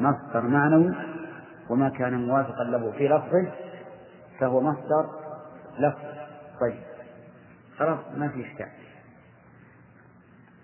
مصدر 0.01 0.47
معنوي 0.47 0.95
وما 1.69 1.89
كان 1.89 2.27
موافقا 2.27 2.63
له 2.63 2.91
في 2.91 3.07
لفظه 3.07 3.51
فهو 4.39 4.61
مصدر 4.61 5.09
لفظ. 5.79 6.17
طيب. 6.61 6.79
خلاص 7.77 7.99
ما 8.15 8.27
في 8.27 8.51
إشكال. 8.51 8.69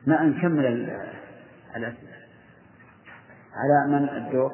ما 0.07 0.23
نكمل 0.23 0.65
الأسئلة. 0.65 2.13
على 3.53 3.99
من 3.99 4.09
الدور؟ 4.09 4.53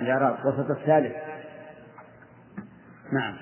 الإعراب 0.00 0.46
وسط 0.46 0.70
الثالث. 0.70 1.16
نعم. 3.12 3.36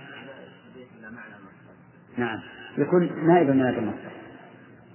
نعم. 2.19 2.41
يكون 2.79 3.27
نائبا 3.27 3.53
من 3.53 3.67
هذا 3.67 3.79
المصدر 3.79 4.11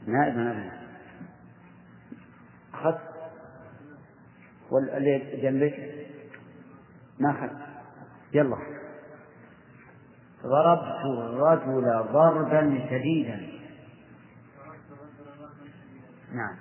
نائبا 0.08 0.38
من 0.38 0.48
هذا 0.48 0.58
المصدر 0.58 0.86
أخذت 2.74 3.02
واللي 4.72 5.42
جنبك؟ 5.42 6.06
ما 7.20 7.32
أخذت 7.32 7.52
يلا. 8.34 8.58
ضربت 10.44 11.06
الرجل 11.06 12.12
ضربا 12.14 12.88
شديدا. 12.90 13.56
نعم. 16.34 16.56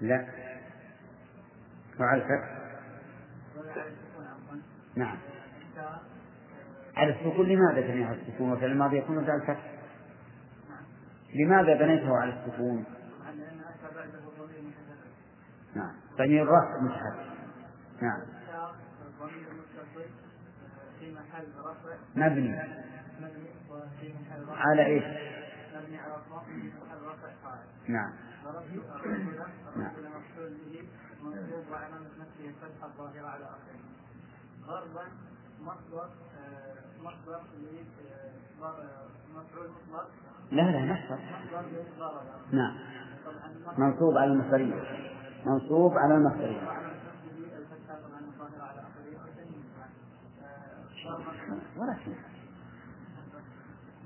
لا. 0.00 0.26
وعلى 2.00 2.22
الفتح. 2.22 2.58
نعم. 4.96 5.18
على 6.96 7.10
السكون 7.12 7.46
لماذا 7.46 7.80
بنيته 7.80 8.06
على 8.06 8.20
السكون؟ 8.20 8.52
وفعل 8.52 8.70
الماضي 8.70 8.98
يكون 8.98 9.18
على 9.18 9.34
الفتح. 9.34 9.72
لماذا 11.34 11.74
بنيته 11.74 12.16
على 12.16 12.34
السكون؟ 12.34 12.84
نعم. 15.74 15.92
ضمير 16.18 16.42
الرفع 16.42 16.80
متحرك 16.82 17.27
نعم. 18.02 18.20
مبني. 22.16 22.58
على 24.50 24.86
إيش؟ 24.86 25.04
مبني 25.74 25.98
على 25.98 26.14
في 26.46 26.52
محل 26.52 27.02
رفع 27.04 27.54
نعم. 27.88 28.12
ضربا 34.66 35.02
مصدر 35.60 36.08
مصدر 37.02 37.40
مفعول 38.60 39.70
لا 40.50 40.62
لا 40.62 40.92
مصدر 40.92 41.18
نعم. 42.52 42.76
منصوب 43.78 44.16
على 44.16 44.32
المصدرية. 44.32 44.74
منصوب 45.46 45.98
على 45.98 46.14
المصدرية 46.14 46.60
وعلامة 46.60 46.94
نفسه 46.94 47.56
الفتحة 47.58 47.98
طبعا 48.08 48.20
الظاهرة 48.20 48.62
على 48.62 48.80
آخره 48.80 49.22
وتنين 49.22 49.62
آه، 50.42 50.84
ضربا 50.94 50.97
ولا 51.76 51.96
شيء. 52.04 52.16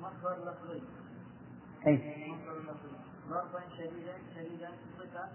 مصدر 0.00 0.36
لفظي 0.50 0.82
لفظي 1.86 2.96
ضربا 3.28 3.60
شديدا 3.78 4.12
شديدا 4.34 4.68
صفة 4.98 5.28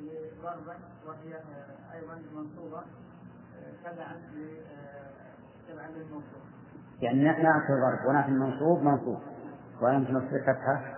لضربا 0.00 0.76
وهي 1.06 1.40
أيضا 1.94 2.22
منصوبة 2.34 2.78
آه، 2.78 3.72
تبعا 3.84 4.16
تبعا 5.68 5.88
للموصوف 5.88 6.42
يعني 7.02 7.24
نعت 7.24 7.70
الضرب 7.70 8.08
ونعت 8.08 8.28
المنصوب 8.28 8.82
منصوب. 8.82 9.20
وعلامة 9.82 10.10
نصب 10.10 10.28
فتحة 10.28 10.94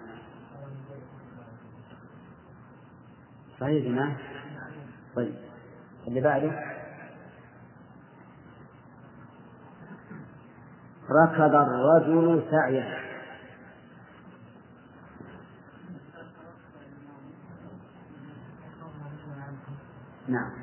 صحيح 3.59 3.83
يا 3.83 3.89
جماعة 3.89 4.17
طيب. 5.15 5.35
اللي 6.07 6.21
بعده؟ 6.21 6.51
ركض 11.09 11.55
الرجل 11.55 12.43
سعيا. 12.51 13.01
نعم. 20.27 20.60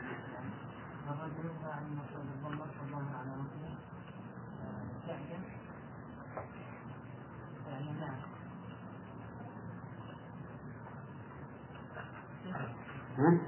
ها؟ 13.19 13.39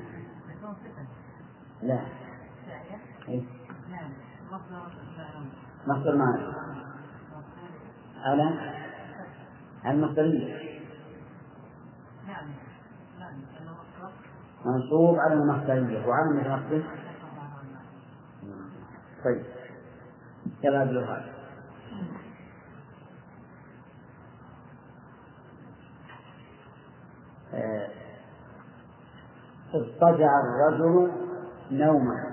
لا. 1.83 2.01
إيه؟ 3.29 3.43
مصدر 5.87 6.17
معنى 6.17 6.43
على 9.85 9.97
المصدرية 9.97 10.71
منصوب 14.65 15.19
على 15.19 15.35
المصدرية 15.35 16.07
وعلى 16.07 16.41
نصبه 16.41 16.85
طيب. 19.25 19.45
يلا 20.65 20.83
الوهاب 20.83 21.25
آه، 27.55 27.89
اضطجع 29.75 30.31
الرجل 30.41 31.11
نوما 31.71 32.31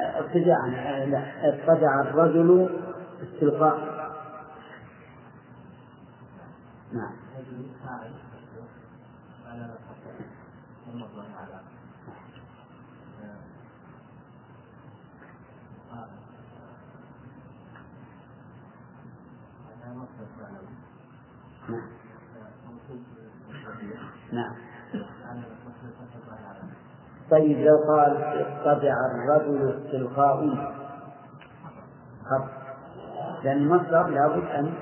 اضطجاع 0.00 0.66
آه، 0.66 1.04
لا 1.04 1.48
اضطجع 1.48 2.00
الرجل 2.00 2.78
استلقاء. 3.22 4.02
نعم. 6.92 7.12
نعم. 24.32 24.54
طيب 27.30 27.58
لو 27.58 27.76
قال 27.76 28.16
اضطجع 28.16 28.94
الرجل 29.14 29.84
استلقاء 29.84 30.54
خط 32.24 32.62
لأن 33.44 33.56
المصدر 33.56 34.06
لابد 34.06 34.44
أن 34.44 34.74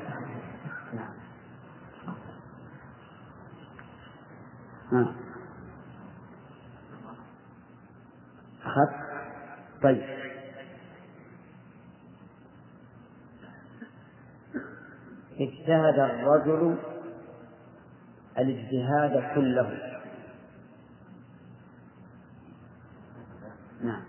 نعم. 0.93 1.15
ها 4.93 5.15
أخذت 8.65 8.95
طيب. 9.83 10.03
اجتهد 15.41 15.99
الرجل 15.99 16.77
الاجتهاد 18.39 19.35
كله. 19.35 20.01
نعم. 23.83 24.03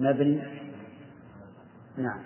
مبني. 0.00 0.42
نعم. 1.98 2.22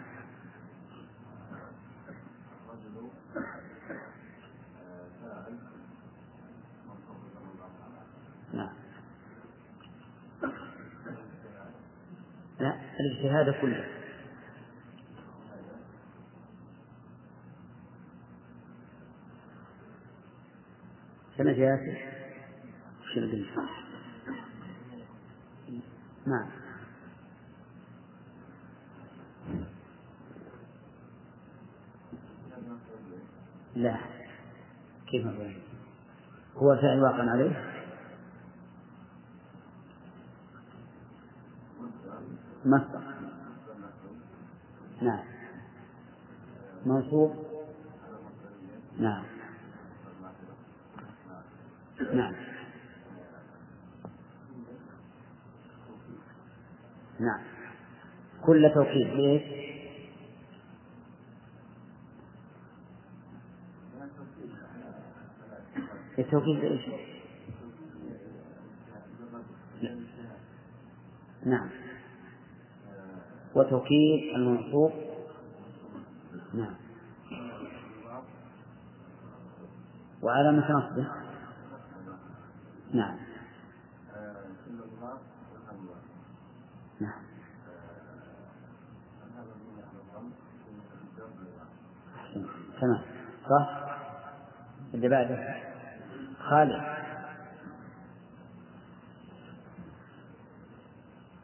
نعم. 8.54 8.72
الاجتهاد 13.00 13.54
كله. 13.60 14.01
وش 23.02 23.16
اللي 23.16 23.46
نعم. 26.26 26.46
لا. 33.74 33.96
كيف 35.10 35.26
هو 36.56 36.72
الفعل 36.72 37.02
واقع 37.02 37.30
عليه؟ 37.30 37.72
مصدر. 42.64 43.02
نعم. 45.02 45.24
منصوب. 46.86 47.46
نعم. 48.98 49.41
نعم. 52.10 52.34
نعم. 57.20 57.40
كل 58.42 58.70
توكيد 58.74 59.06
ليش؟ 59.06 59.42
التوكيد 66.18 66.58
لإيش؟ 66.58 66.82
نعم. 71.46 71.68
وتوكيد 73.54 74.34
المنصوب. 74.34 74.92
نعم. 76.54 76.74
وعلامة 80.22 80.72
نصبه. 80.72 81.31
نعم. 82.92 83.16
نعم. 87.00 87.22
تمام. 92.80 93.00
صح؟ 93.48 93.82
اللي 94.94 95.08
بعده؟ 95.08 95.54
خالد. 96.38 96.82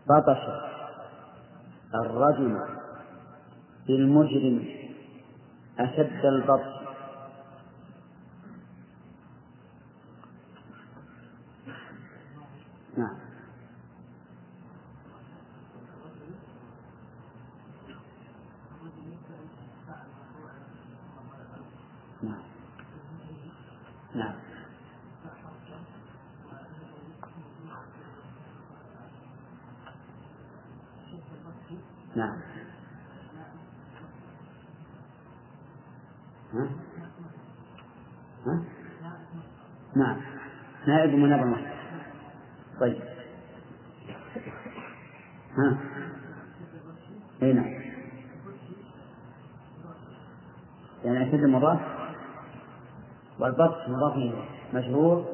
بطش 0.07 0.43
الرجل 1.95 2.67
بالمجرم. 3.87 4.69
أشد 5.79 6.25
البطش. 6.25 6.78
نعم. 12.99 13.17
نعم. 22.23 22.43
نعم. 24.15 24.35
نعم. 32.17 32.41
ها؟ 36.53 36.69
ها؟ 38.47 38.63
نعم. 39.97 40.21
نائب 40.87 41.15
مناب 41.15 41.43
المصدر 41.43 41.79
طيب 42.81 43.03
ها 45.57 45.79
اي 47.43 47.53
نعم 47.53 47.79
يعني 51.05 51.29
أشد 51.29 51.45
مضاف 51.45 51.81
والبطش 53.39 53.89
مجرور 54.73 55.25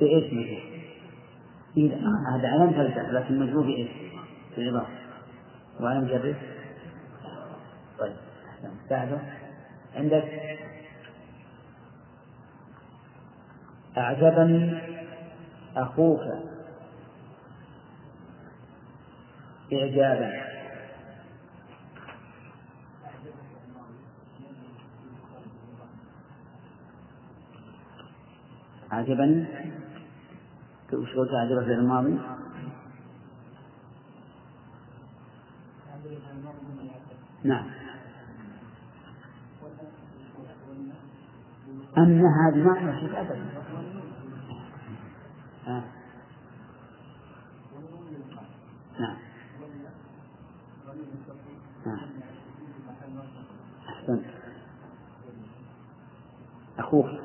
بإيش 0.00 0.32
مجرور؟ 0.32 0.72
إذا 1.76 1.96
هذا 2.36 2.48
علم 2.48 2.72
فلسفة 2.72 3.10
لكن 3.10 3.38
مجرور 3.38 3.62
بإيش؟ 3.62 3.90
بالإضافة 4.56 4.92
وعلم 5.80 6.06
جره 6.06 6.36
طيب 7.98 8.16
بعده 8.90 9.18
عندك. 9.94 10.24
أعجبني 13.96 14.78
أخوك. 15.76 16.20
إعجابا. 19.72 20.51
أعجبني 28.92 29.46
وش 30.92 31.08
قلت 31.16 31.30
أعجب 31.30 31.64
في 31.64 31.72
الماضي؟ 31.72 32.18
نعم. 37.44 37.70
أنها 41.98 42.50
بمعنى 42.54 43.00
شيء 43.00 43.20
أبدا. 43.20 43.46
آه. 45.66 45.84
نعم. 49.00 49.16
نعم 51.86 52.10
أحسنت. 53.88 54.24
أخوك. 56.78 57.21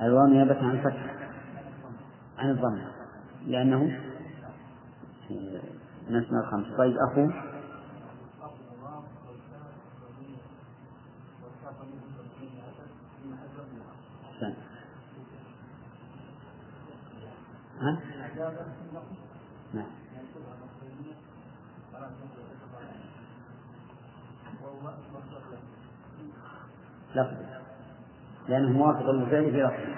الواو 0.00 0.26
نيابة 0.26 0.58
عن 0.58 0.70
الفتح 0.70 1.14
عن 2.38 2.50
الضم 2.50 2.78
لأنه 3.46 4.00
من 6.10 6.16
أسماء 6.16 6.44
الخمسة. 6.44 6.76
طيب 6.76 6.96
أخو؟ 6.96 7.30
نعم. 19.74 19.86
لفظ. 27.14 27.45
لأنه 28.48 28.72
موافق 28.72 29.10
للفعل 29.10 29.50
في 29.50 29.62
لفظه 29.62 29.94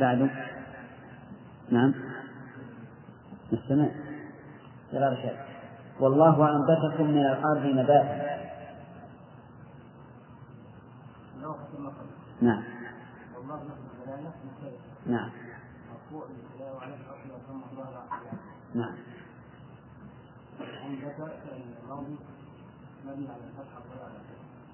بعده 0.00 0.30
نعم. 1.70 1.94
السماء 3.52 3.94
غير 4.92 5.16
شيء 5.16 5.38
والله 6.00 6.56
أنبتكم 6.56 7.10
من 7.10 7.20
الأرض 7.20 7.66
نباتا 7.66 8.34
نعم. 12.42 12.62
نعم. 15.06 15.30
نعم. 18.74 18.94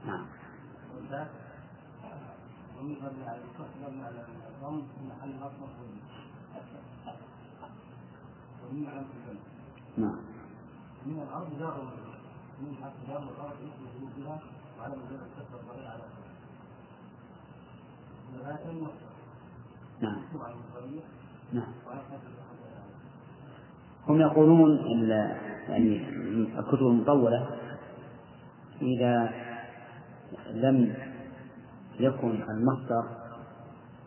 نعم. 0.06 0.26
نعم 9.96 10.16
من 11.06 11.22
الأرض 11.22 11.58
جار 11.58 11.92
من 12.60 12.74
حرف 12.82 12.92
جار 13.08 13.22
الأرض 13.22 13.52
اسم 13.52 13.84
وعلى 14.78 14.94
مجرد 14.96 15.20
الكسر 15.20 15.60
الضرير 15.60 15.86
على 15.88 16.02
مصدر 18.74 19.10
نعم 20.00 20.22
نعم 21.52 21.72
هم 24.08 24.20
يقولون 24.20 24.78
يعني 25.68 26.08
الكتب 26.58 26.86
المطولة 26.86 27.58
إذا 28.82 29.32
لم 30.50 30.94
يكون 32.02 32.42
المصدر 32.50 33.04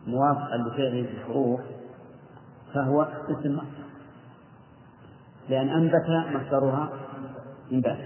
موافقا 0.07 0.57
لفعله 0.57 1.03
في 1.03 1.11
الحروف 1.11 1.61
فهو 2.73 3.01
اسم 3.01 3.55
مصدر 3.55 3.83
لأن 5.49 5.69
أنبت 5.69 6.09
مصدرها 6.35 6.89
إنبات. 7.71 7.97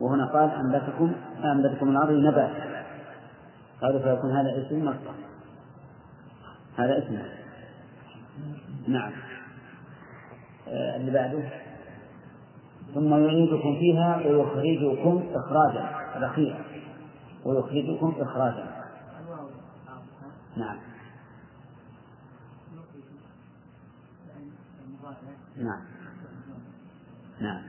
وهنا 0.00 0.26
قال 0.26 0.50
أنبتكم 0.50 1.12
أنبتكم 1.44 1.88
الأرض 1.88 2.10
نبات. 2.10 2.50
قالوا 3.82 4.00
فيكون 4.00 4.36
هذا 4.36 4.66
اسم 4.66 4.84
مصدر. 4.84 5.14
هذا 6.76 6.98
اسم. 6.98 7.18
نعم. 8.88 9.12
آه 10.68 10.96
اللي 10.96 11.10
بعده. 11.10 11.42
ثم 12.94 13.14
يعيدكم 13.14 13.78
فيها 13.80 14.16
ويخرجكم 14.16 15.22
إخراجا. 15.34 15.90
الأخير 16.16 16.69
ويخرجكم 17.44 18.14
إخراجا. 18.18 18.90
نعم. 20.56 20.78
نعم. 25.56 25.82
نعم. 27.40 27.62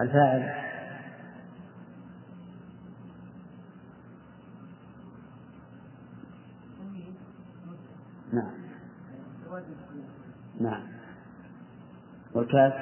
الفاعل. 0.00 0.72
نعم. 8.32 8.54
نعم. 10.60 10.82
والكاف 12.34 12.72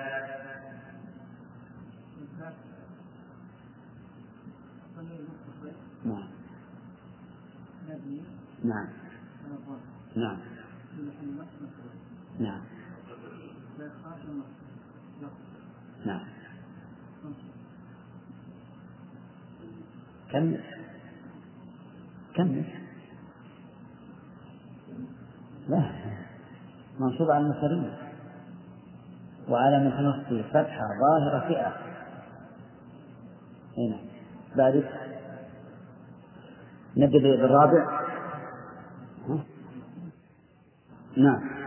نعم 6.05 6.29
نعم. 8.71 8.89
نعم. 10.17 10.39
نعم. 12.39 12.61
نعم. 16.07 16.25
كم 20.33 20.57
كم 22.35 22.63
لا. 25.69 25.93
منصوب 27.01 27.31
على 27.31 27.45
المصرية 27.45 27.99
وعلامة 29.49 30.01
نصبه 30.01 30.43
فتحة 30.43 30.87
ظاهرة 31.01 31.49
فئة. 31.49 31.73
هنا 33.79 33.99
بعد. 34.57 34.85
نبدأ 36.97 37.19
بالرابع. 37.19 38.10
نعم. 41.17 41.61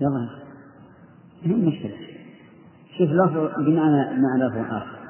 يلا 0.00 0.49
ما 1.44 1.54
المشكلة 1.54 1.96
شوف 2.98 3.10
لفظ 3.10 3.64
بمعنى 3.64 4.20
معنى 4.20 4.44
لفظ 4.44 4.72
آخر. 4.74 5.00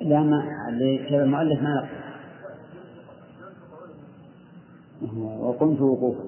لا 0.00 0.20
ما 0.20 0.42
كذا 1.10 1.24
المؤلف 1.24 1.62
ما 1.62 1.88
وقمت 5.16 5.80
وقوفا. 5.80 6.24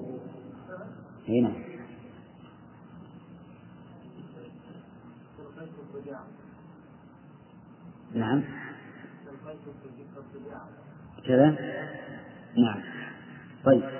هنا 1.29 1.51
نعم. 8.13 8.43
كذا؟ 11.27 11.55
نعم. 12.57 12.81
طيب. 13.65 13.96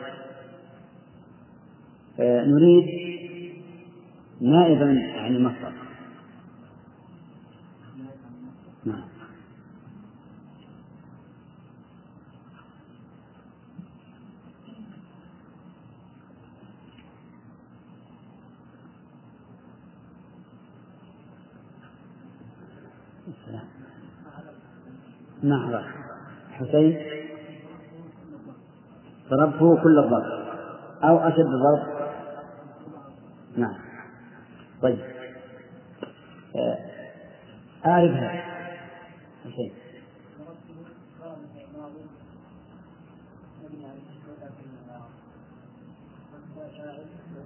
نريد 2.48 2.86
نائبا 4.42 4.86
عن 5.16 5.36
المصدر 5.36 5.74
نعم. 8.86 9.04
نعم. 25.44 25.84
حسين. 26.52 26.98
ضربته 29.30 29.84
كل 29.84 30.00
الضرب 30.00 30.48
أو 31.04 31.18
أشد 31.18 31.46
ضرب. 31.46 31.88
نعم 31.88 31.97
طيب. 34.82 35.00
أعرفها. 37.86 38.44
حسين 39.46 39.74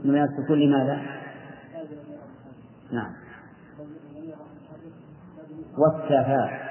من 0.03 0.23
السكون 0.23 0.59
لماذا؟ 0.59 1.01
نعم. 2.91 3.13
والسفاء 5.77 6.70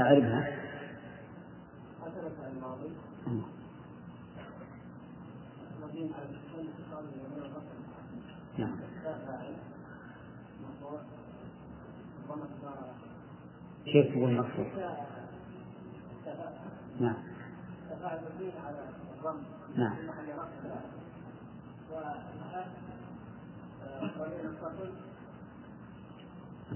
أعرفها. 0.00 0.64
نعم. 8.58 8.76
كيف 13.84 14.12
تقول 14.12 14.32
مقصود؟ 14.32 14.66
نعم. 17.00 17.16
نعم. 19.76 19.96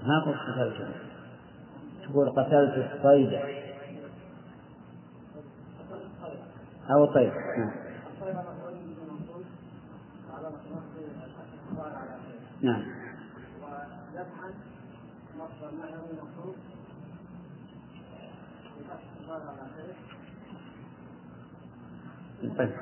ما 0.07 0.25
قلت؟ 0.25 0.37
قتلت 0.37 1.18
تقول 2.09 2.31
قتلت 2.31 2.93
الصيد 2.93 3.41
أو 6.91 7.05
الطير 7.05 7.33
نعم. 7.59 7.73
نعم. 12.63 12.99
طيب. 22.59 22.73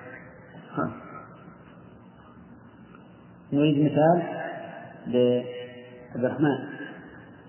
نريد 3.52 3.92
مثال 3.92 4.22
لعبد 5.06 6.24
الرحمن. 6.24 6.75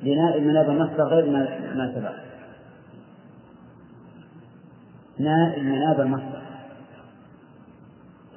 لنائب 0.03 0.43
مناب 0.43 0.69
المصدر 0.69 1.03
غير 1.03 1.25
ما 1.31 1.39
ما 1.75 1.93
سبق. 1.95 2.13
نائب 5.19 5.63
مناب 5.63 6.01
المصدر 6.01 6.41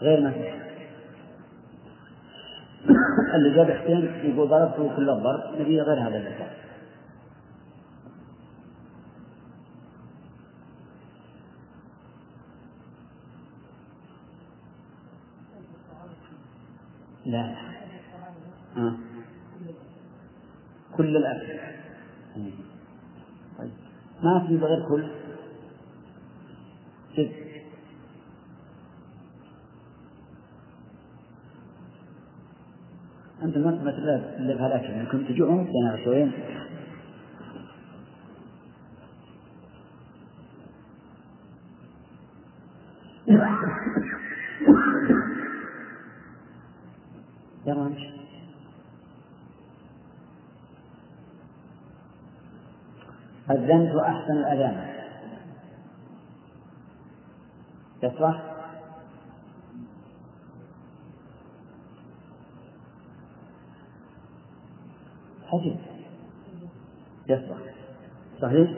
غير 0.00 0.20
ما 0.20 0.32
سبق. 0.32 0.60
اللي 3.34 3.54
جاب 3.54 3.70
حسين 3.70 4.04
يقول 4.24 4.48
ضربته 4.48 4.96
كل 4.96 5.10
الضرب 5.10 5.60
نبي 5.60 5.80
غير 5.80 6.08
هذا 6.08 6.16
المثال 6.16 6.50
لا. 17.26 17.54
آه. 18.76 19.09
كل 21.00 21.16
الأكل 21.16 21.60
طيب. 23.58 23.70
ما 24.22 24.46
في 24.46 24.56
بغير 24.56 24.88
كل؟ 24.88 25.04
جد 27.16 27.32
أنتم 33.42 33.60
ما 33.60 33.70
تمثل 33.70 34.08
إلا 34.38 34.54
بهالأكل 34.54 35.00
يمكن 35.00 35.28
تجوعون 35.28 35.64
بين 35.64 36.04
شويين 36.04 36.32
يلا 47.66 47.86
امشي 47.86 48.19
أذنت 53.50 53.94
أحسن 53.96 54.32
الأذان. 54.32 54.90
يصلح؟ 58.02 58.42
حسن 65.46 65.76
يصلح. 67.28 67.58
صحيح؟ 68.40 68.70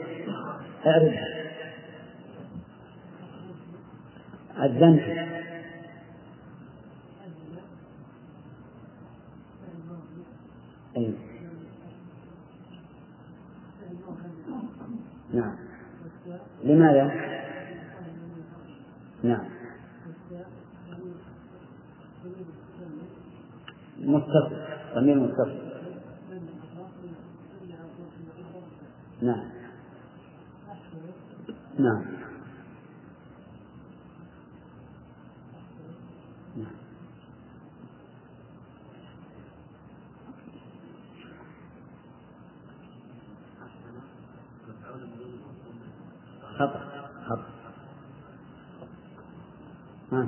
اعرفها 0.85 1.43
أذنت 4.65 5.03
أي 10.97 11.13
نعم 15.33 15.55
لماذا؟ 16.63 17.11
نعم 19.23 19.45
متصل 23.99 24.57
ضمير 24.95 25.19
متصل 25.19 25.63
نعم 29.21 29.49
نعم 31.79 32.03
نعم 36.57 36.73
خطأ 46.57 46.79
خطأ 47.25 47.45
ها. 50.11 50.27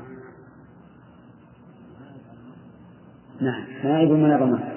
نعم 3.42 3.64
نائب 3.84 4.10
من 4.10 4.32
الضمان 4.34 4.76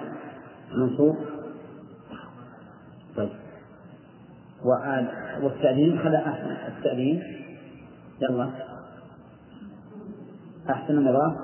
منصوب 0.73 1.17
طيب 3.17 3.31
وآل 5.39 5.45
والتأذين 5.45 5.99
خلا 5.99 6.29
أحسن. 6.29 6.51
التأذين 6.77 7.23
يلا. 8.23 8.51
أحسن 10.71 10.99
المضاف 10.99 11.37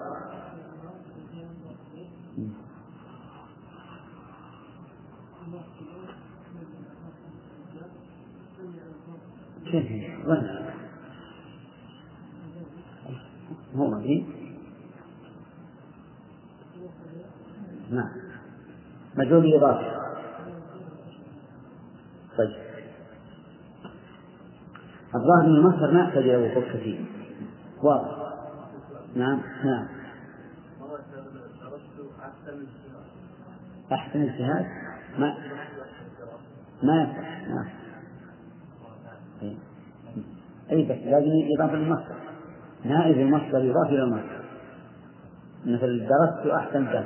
كيف؟ 9.71 10.05
هو 13.77 14.01
في. 14.01 14.25
نعم. 17.91 18.11
مجهول 19.17 19.55
إضافة 19.55 19.95
طيب. 22.39 22.64
الظاهر 25.25 25.49
من 25.49 25.57
المصدر 25.57 25.91
ما 25.91 26.01
يحتاج 26.01 26.23
إلى 26.23 26.37
وقوف 26.37 26.65
كثير. 26.65 27.05
واضح. 27.83 28.11
نعم 29.17 29.41
نعم. 29.65 29.89
أحسن 33.93 34.23
اجتهاد 34.23 34.67
ما 35.19 35.35
ما 36.83 37.03
يصح. 37.03 37.49
نعم. 37.49 37.69
أي 40.71 40.85
بس 40.85 40.99
لازم 41.05 41.31
إضافة 41.59 41.77
للمصدر. 41.77 42.17
نائب 42.85 43.19
المصدر 43.19 43.65
يضاف 43.65 43.89
إلى 43.89 44.03
المصدر. 44.03 44.45
مثل 45.67 46.07
درست 46.07 46.47
أحسن 46.47 46.85
درس 46.85 47.05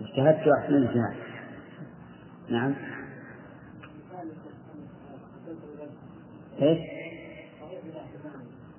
اجتهدت 0.00 0.48
أحسن 0.48 0.74
اجتهاد 0.74 1.14
نعم. 2.50 2.74
إيش؟ 6.64 6.78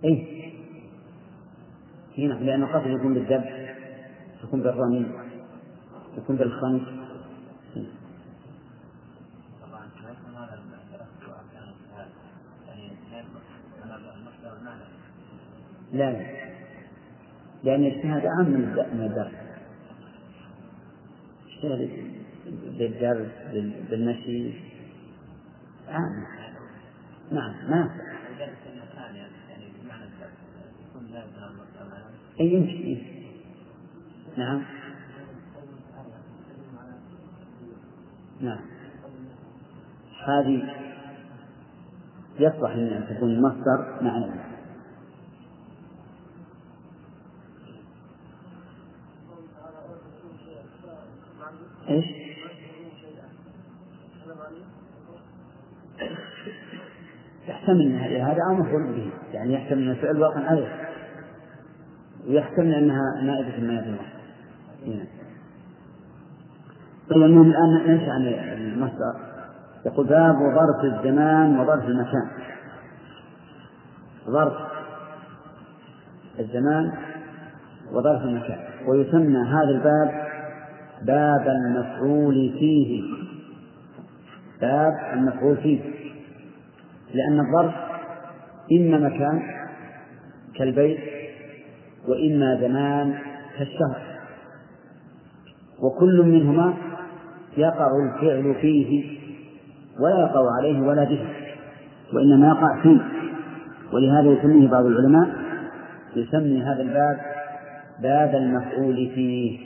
اي 0.06 0.36
هنا 2.18 2.34
لأنه 2.34 2.68
قصد 2.68 2.88
يكون 2.88 3.14
بالذبح 3.14 3.76
يكون 4.44 4.62
بالرمي 4.62 5.06
يكون 6.18 6.36
بالخنق. 6.36 6.82
اجتهاد 7.76 7.96
لا 15.94 16.12
لا. 16.12 16.26
لأن 17.64 17.84
الاجتهاد 17.86 18.26
أعم 18.26 18.46
من 18.50 18.64
الد- 18.64 18.94
من 18.94 19.02
الدرس 19.06 19.34
اجتهد 21.48 21.90
بالدرس 22.78 23.32
بال- 23.54 23.84
بالمشي 23.90 24.54
أعم 25.90 26.26
نعم 27.32 27.54
معنى 27.70 28.06
أي 32.40 32.54
يمشي 32.54 32.84
إيه. 32.84 33.26
نعم 34.38 34.64
نعم 38.42 38.60
هذه 40.26 40.76
يصلح 42.40 42.72
أن 42.72 43.08
تكون 43.10 43.30
المصدر 43.30 44.00
مع 44.02 44.18
العلم. 44.18 44.46
إيش؟ 51.90 52.25
يحتمل 57.66 58.22
هذا 58.22 58.38
أمر 58.52 58.62
مفعول 58.62 58.84
به، 58.84 59.10
يعني 59.34 59.54
يحتمل 59.54 59.84
إن 59.84 59.90
الفعل 59.90 60.22
واقع 60.22 60.40
عليه 60.40 60.68
ويحتمل 62.28 62.74
إنها 62.74 63.22
نائبة 63.24 63.68
ما 63.68 63.74
يدل 63.74 63.96
هنا. 64.86 65.06
طيب 67.10 67.24
المهم 67.24 67.50
الآن 67.50 67.88
ننشا 67.88 68.12
عن 68.12 68.22
المصدر. 68.28 69.16
يقول 69.86 70.08
باب 70.08 70.36
ظرف 70.36 70.94
الزمان 70.94 71.60
وظرف 71.60 71.86
المكان. 71.86 72.28
ظرف 74.30 74.54
الزمان 76.40 76.92
وظرف 77.92 78.22
المكان. 78.22 78.60
ويسمى 78.88 79.38
هذا 79.38 79.70
الباب 79.70 80.26
باب 81.02 81.48
المفعول 81.48 82.54
فيه. 82.60 83.04
باب 84.62 84.94
المفعول 85.14 85.58
فيه. 85.58 85.95
لأن 87.16 87.40
الظرف 87.40 87.74
إما 88.72 89.10
مكان 89.10 89.42
كالبيت 90.56 91.00
وإما 92.08 92.56
زمان 92.62 93.16
كالشهر 93.58 94.02
وكل 95.80 96.24
منهما 96.26 96.74
يقع 97.58 97.88
الفعل 98.04 98.56
فيه 98.62 99.18
ولا 100.00 100.20
يقع 100.20 100.44
عليه 100.60 100.82
ولا 100.82 101.04
به 101.04 101.26
وإنما 102.14 102.48
يقع 102.48 102.82
فيه. 102.84 103.00
ولهذا 103.94 104.30
يسميه 104.30 104.70
بعض 104.70 104.86
العلماء 104.86 105.30
يسمي 106.16 106.64
هذا 106.64 106.82
الباب 106.82 107.18
باب 108.02 108.36
المفعول 108.36 108.96
فيه. 109.16 109.60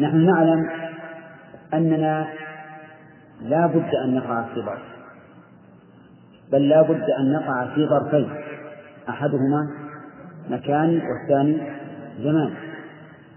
نحن 0.00 0.26
نعلم 0.26 0.70
أننا 1.74 2.26
لا 3.42 3.66
بد 3.66 3.94
أن 4.04 4.14
نقع 4.14 4.42
في 4.54 4.60
ظرف 4.60 4.99
بل 6.52 6.68
لا 6.68 6.82
بد 6.82 7.10
أن 7.20 7.32
نقع 7.32 7.74
في 7.74 7.86
ظرفين. 7.86 8.28
أحدهما 9.08 9.68
مكان 10.50 11.00
والثاني 11.10 11.56
زمان. 12.22 12.50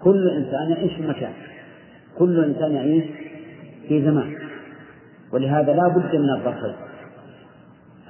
كل 0.03 0.30
إنسان 0.30 0.72
يعيش 0.72 0.93
في 0.93 1.07
مكان. 1.07 1.34
كل 2.18 2.43
إنسان 2.43 2.72
يعيش 2.72 3.03
في 3.88 4.05
زمان. 4.05 4.36
ولهذا 5.34 5.74
لا 5.74 5.88
بد 5.88 6.16
من 6.16 6.30
الظرفين. 6.30 6.76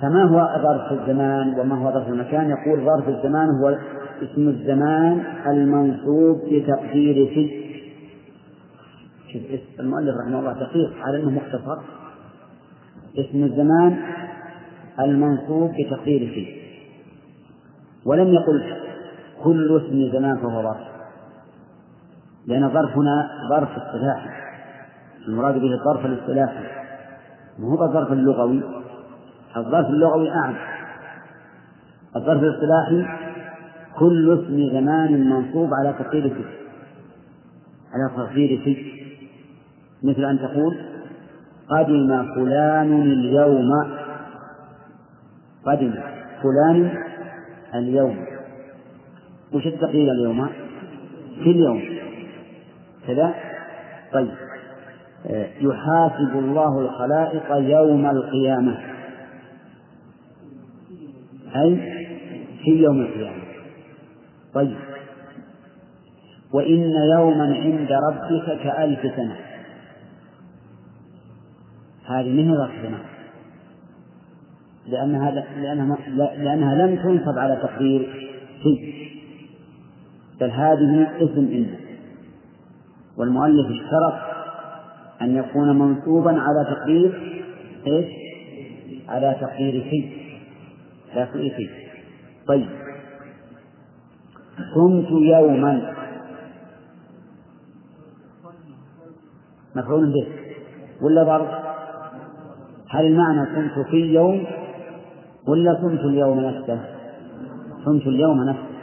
فما 0.02 0.24
هو 0.24 0.62
ظرف 0.64 1.00
الزمان 1.02 1.60
وما 1.60 1.76
هو 1.76 1.92
ظرف 1.94 2.08
المكان؟ 2.08 2.50
يقول 2.50 2.86
ظرف 2.86 3.10
الزمان 3.10 3.50
هو 3.50 3.78
اسم 4.22 4.48
الزمان 4.48 5.24
المنصوب 5.48 6.42
بتقدير 6.52 7.28
في 7.34 7.64
المؤلف 9.80 10.16
رحمه 10.26 10.40
الله 10.40 10.54
دقيق 10.54 10.94
على 11.02 11.18
إنه 11.18 11.30
مختصر. 11.30 11.78
اسم 13.18 13.44
الزمان 13.44 13.98
المنصوب 15.00 15.72
بتقدير 15.72 16.20
في 16.20 16.64
ولم 18.06 18.34
يقل 18.34 18.64
كل 19.44 19.78
اسم 19.78 20.12
زمان 20.18 20.38
فهو 20.38 20.64
ظرف. 20.64 20.88
لأن 22.48 22.64
الظرف 22.64 22.98
هنا 22.98 23.30
ظرف 23.50 23.70
اصطلاحي 23.70 24.30
المراد 25.28 25.54
به 25.54 25.74
الظرف 25.74 26.06
الاصطلاحي 26.06 26.64
ما 27.60 27.68
هو 27.68 27.86
الظرف 27.86 28.12
اللغوي؟ 28.12 28.62
الظرف 29.58 29.88
اللغوي 29.88 30.32
أعم. 30.32 30.56
الظرف 32.16 32.44
الاصطلاحي 32.44 33.06
كل 34.00 34.34
اسم 34.34 34.70
زمان 34.80 35.30
منصوب 35.30 35.70
على 35.74 35.94
تقدير 36.00 36.30
في 36.30 36.44
على 37.94 38.12
تقدير 38.18 38.62
في 38.64 38.94
مثل 40.04 40.26
أن 40.26 40.40
تقول 40.40 40.78
قدم 41.70 42.36
فلان 42.36 43.02
اليوم 43.02 43.72
قدم 45.66 45.94
فلان 46.44 47.04
اليوم. 47.76 48.26
وش 49.54 49.68
التقدير 49.68 50.12
اليوم؟ 50.12 50.50
في 51.44 51.52
اليوم. 51.52 51.84
كذا؟ 53.08 53.34
طيب. 54.14 54.32
يحاسب 55.62 56.40
الله 56.40 56.80
الخلائق 56.80 57.52
يوم 57.52 58.06
القيامة. 58.06 58.78
أي؟ 61.56 61.76
في 62.64 62.84
يوم 62.84 63.02
القيامة. 63.02 63.44
طيب. 64.54 64.78
وإن 66.54 66.92
يوما 67.18 67.56
عند 67.56 67.90
ربك 67.92 68.62
كألف 68.64 69.16
سنة. 69.16 69.36
هذه 72.06 72.56
ظرف 72.58 72.72
زمان 72.84 73.13
لأنها 74.88 75.32
لأنها 75.58 75.98
لأنها 76.38 76.88
لم 76.88 76.96
تنصب 76.96 77.38
على 77.38 77.56
تقدير 77.56 78.30
في 78.64 78.94
بل 80.42 80.52
هذه 80.52 81.08
اسم 81.18 81.40
إن 81.40 81.76
والمؤلف 83.18 83.66
اشترط 83.72 84.14
أن 85.22 85.36
يكون 85.36 85.80
منصوبا 85.80 86.32
على 86.32 86.76
تقدير 86.76 87.34
إيش؟ 87.88 88.06
على 89.10 89.36
تقدير 89.42 89.84
في 89.90 90.24
لا 91.16 91.26
في 91.26 91.70
طيب. 92.48 92.70
كنت 94.76 95.08
يوما. 95.12 95.94
مفعول 99.76 100.14
به. 100.14 100.28
ولا 101.02 101.24
ظرف؟ 101.24 101.50
هل 102.90 103.06
المعنى 103.06 103.46
كنت 103.56 103.88
في 103.88 103.98
يوم؟ 103.98 104.46
ولا 105.48 105.74
كنت 105.74 106.00
اليوم 106.00 106.40
نفسه؟ 106.40 106.80
كنت 107.86 108.08
اليوم 108.08 108.44
نفسه. 108.44 108.74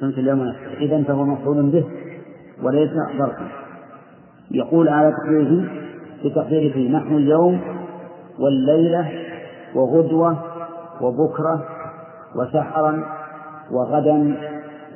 كنت 0.00 0.18
اليوم 0.18 0.44
نفسه. 0.44 0.72
إذا 0.80 1.02
فهو 1.02 1.24
مفعول 1.24 1.70
به 1.70 1.84
وليس 2.62 2.90
ظرفا. 3.18 3.48
يقول 4.50 4.88
على 4.88 5.12
تقديره 5.12 5.64
بتقديره 6.24 6.72
فيه 6.72 6.90
نحن 6.90 7.16
اليوم 7.16 7.60
والليلة 8.38 9.12
وغدوة 9.74 10.38
وبكرة 11.00 11.64
وسحرا 12.36 13.04
وغدا 13.70 14.36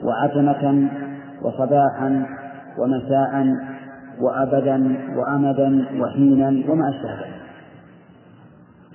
وعتمة 0.05 0.89
وصباحا 1.43 2.27
ومساء 2.79 3.57
وأبدا 4.21 4.97
وأمدا 5.17 5.85
وحينا 6.01 6.71
وما 6.73 6.89
أشبه 6.89 7.13
ذلك. 7.13 7.40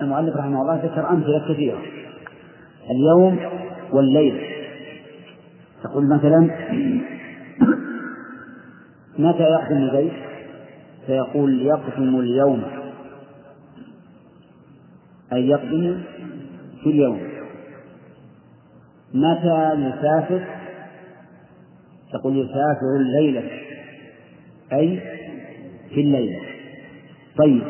المؤلف 0.02 0.36
رحمه 0.36 0.62
الله 0.62 0.84
ذكر 0.84 1.10
أمثلة 1.10 1.54
كثيرة. 1.54 1.78
اليوم 2.90 3.38
والليل. 3.92 4.40
تقول 5.82 6.06
مثلا 6.06 6.40
متى 9.18 9.42
يقدم 9.42 9.76
البيت؟ 9.76 10.12
فيقول 11.06 11.62
يقدم 11.62 12.20
اليوم. 12.20 12.62
أي 15.32 15.48
يقدم 15.48 16.02
في 16.82 16.90
اليوم. 16.90 17.20
متى 19.14 19.72
يسافر؟ 19.74 20.44
تقول 22.12 22.36
يسافر 22.36 22.96
الليلة. 23.00 23.50
أي 24.72 25.00
في 25.88 26.00
الليلة 26.00 26.40
طيب 27.38 27.62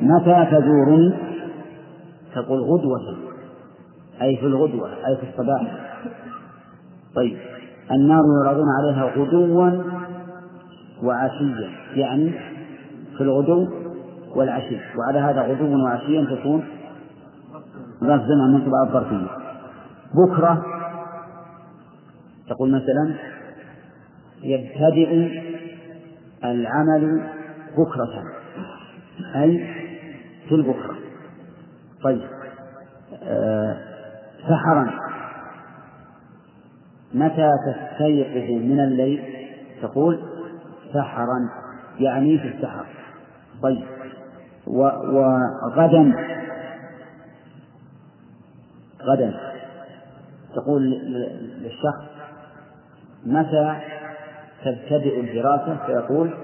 متى 0.00 0.46
تزورني؟ 0.50 1.35
تقول 2.36 2.60
غدوة. 2.60 3.16
أي 4.22 4.36
في 4.36 4.46
الغدوة 4.46 4.88
أي 4.88 5.16
في 5.16 5.22
الصباح. 5.30 5.62
طيب. 7.14 7.38
النار 7.90 8.22
يعرضون 8.44 8.66
عليها 8.78 9.04
غدوا 9.16 9.82
وعشيا 11.02 11.70
يعني 11.94 12.32
في 13.16 13.20
الغدو 13.20 13.68
والعشي. 14.34 14.76
وعلى 14.98 15.18
هذا 15.18 15.42
غدوا 15.42 15.76
وعشيا 15.76 16.24
تكون 16.24 16.64
ظرف 18.00 18.22
زمن 18.22 18.52
من 18.52 18.66
طبع 18.66 18.82
الظرفية. 18.82 19.26
بكرة 20.14 20.64
تقول 22.48 22.70
مثلا 22.70 23.14
يبتدئ 24.42 25.40
العمل 26.44 27.22
بكرة 27.78 28.24
أي 29.36 29.66
في 30.48 30.54
البكرة. 30.54 30.95
طيب. 32.02 32.28
أه 33.22 33.76
سحرا. 34.48 34.90
متى 37.14 37.50
تستيقظ 37.66 38.50
من 38.50 38.80
الليل؟ 38.80 39.22
تقول 39.82 40.20
سحرا 40.94 41.50
يعني 41.98 42.38
في 42.38 42.48
السحر. 42.48 42.86
طيب. 43.62 43.84
وغدا 44.66 46.12
غدا. 49.02 49.34
تقول 50.54 50.82
للشخص 51.62 52.04
متى 53.26 53.76
تبتدئ 54.64 55.20
الدراسة؟ 55.20 55.76
فيقول 55.86 56.34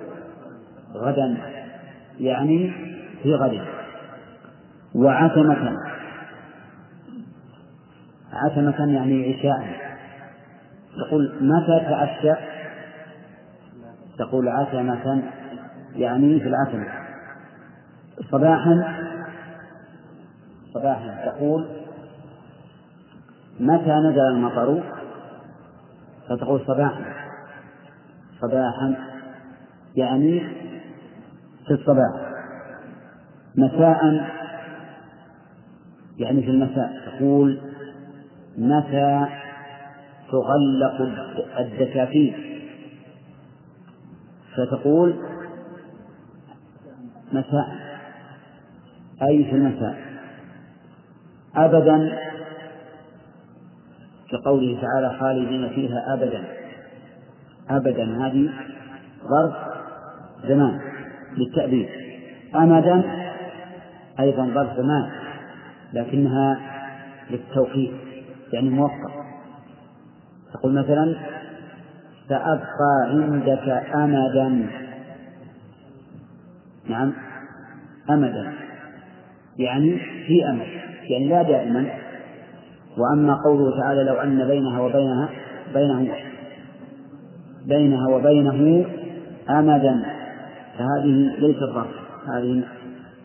غدا 0.94 1.36
يعني 2.20 2.72
في 3.22 3.34
غد. 3.34 3.81
وعتمة 4.94 5.76
عتمة 8.32 8.92
يعني 8.92 9.34
عشاء. 9.34 9.82
تقول 10.96 11.32
متى 11.40 11.80
تعشى 11.90 12.34
تقول 14.18 14.48
عتمة 14.48 15.22
يعني 15.94 16.40
في 16.40 16.48
العتمة 16.48 16.86
صباحا 18.30 18.94
صباحا 20.74 21.24
تقول 21.26 21.68
متى 23.60 23.90
نزل 23.90 24.20
المطر؟ 24.20 24.82
فتقول 26.28 26.60
صباحا. 26.66 27.04
صباحا 28.40 28.94
يعني 29.96 30.40
في 31.66 31.70
الصباح. 31.70 32.32
مساء 33.56 34.26
يعني 36.22 36.42
في 36.42 36.50
المساء 36.50 36.92
تقول 37.06 37.60
متى 38.58 39.26
تغلق 40.30 41.10
الدكاكين 41.58 42.34
فتقول 44.56 45.16
مساء. 47.32 47.68
أي 49.22 49.44
في 49.44 49.50
المساء؟ 49.50 49.96
أبدا. 51.56 52.18
كقوله 54.30 54.80
تعالى 54.80 55.18
خالدين 55.20 55.68
فيها 55.68 56.14
أبدا. 56.14 56.44
أبدا. 57.70 58.26
هذه 58.26 58.50
ظرف 59.22 59.54
زمان 60.48 60.80
للتأبيد. 61.36 61.88
أمدا 62.54 63.02
أيضا 64.20 64.50
ظرف 64.54 64.76
زمان. 64.76 65.21
لكنها 65.92 66.60
للتوقيت 67.30 67.92
يعني 68.52 68.70
موقت 68.70 69.12
تقول 70.52 70.74
مثلا 70.74 71.16
سأبقى 72.28 73.08
عندك 73.08 73.68
أمدا. 73.94 74.66
نعم 76.88 77.12
أمدا. 78.10 78.52
يعني 79.58 79.98
في 80.26 80.50
أمد 80.50 80.66
يعني 81.10 81.28
لا 81.28 81.42
دائما. 81.42 81.86
وأما 82.98 83.34
قوله 83.44 83.80
تعالى 83.80 84.04
لو 84.04 84.14
أن 84.14 84.48
بينها 84.48 84.80
وبينها 84.80 85.28
بينه 85.74 86.14
بينها 87.66 88.08
وبينه 88.08 88.86
أمدا. 89.50 90.02
فهذه 90.78 91.36
ليست 91.38 91.64
ظرف 91.74 91.94
هذه 92.28 92.62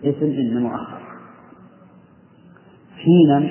اسم 0.03 0.25
إن 0.25 0.61
مؤخر 0.61 0.96
حينا 2.97 3.49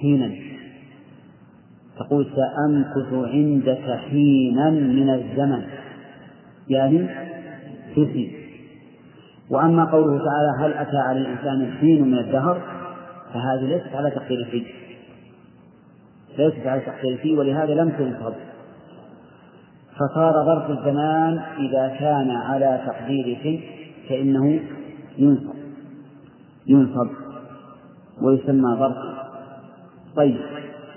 حينا. 0.00 0.30
تقول 1.98 2.26
سأمكث 2.36 3.12
عندك 3.12 3.98
حينا 4.10 4.70
من 4.70 5.10
الزمن. 5.10 5.62
يعني 6.68 7.08
في 7.94 8.30
وأما 9.50 9.84
قوله 9.84 10.18
تعالى 10.18 10.52
هل 10.58 10.72
أتى 10.72 10.96
على 10.96 11.20
الإنسان 11.20 11.72
حين 11.80 12.08
من 12.08 12.18
الدهر 12.18 12.60
فهذه 13.34 13.60
ليست 13.60 13.94
على 13.94 14.10
تقدير 14.10 14.44
فيه 14.50 14.64
ليست 16.38 16.66
على 16.66 16.80
تقدير 16.80 17.16
فيه 17.16 17.38
ولهذا 17.38 17.74
لم 17.74 17.90
تنصب. 17.90 18.34
فصار 19.94 20.32
ظرف 20.46 20.70
الزمان 20.70 21.40
إذا 21.58 21.96
كان 22.00 22.30
على 22.30 22.80
تقدير 22.86 23.38
فيه 23.42 23.60
فإنه 24.08 24.60
ينصب. 25.18 25.61
ينصب 26.66 27.08
ويسمى 28.22 28.76
ظرف. 28.78 28.96
طيب 30.16 30.36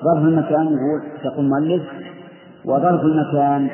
ظرف 0.04 0.24
المكان 0.24 0.66
يقول 0.68 1.02
تقول 1.24 1.46
مؤلف 1.46 1.84
وظرف 2.66 3.02
المكان 3.02 3.70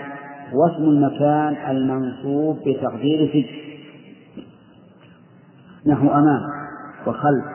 واسم 0.53 0.83
المكان 0.83 1.55
المنصوب 1.69 2.57
بتقدير 2.65 3.31
في 3.31 3.45
نحو 5.85 6.07
أمام 6.07 6.41
وخلف 7.07 7.45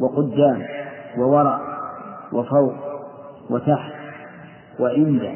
وقدام 0.00 0.62
ووراء 1.18 1.60
وفوق 2.32 2.74
وتحت 3.50 3.92
وعند 4.80 5.34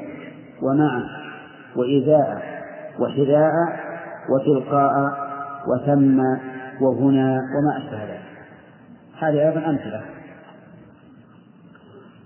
ومع 0.62 1.02
وإذاء 1.76 2.42
وحذاء 3.00 3.52
وتلقاء 4.30 5.12
وثم 5.68 6.20
وهنا 6.80 7.40
وما 7.58 7.78
أشبه 7.78 8.04
ذلك. 8.04 8.22
هذه 9.18 9.48
أيضا 9.48 9.70
أمثلة. 9.70 10.02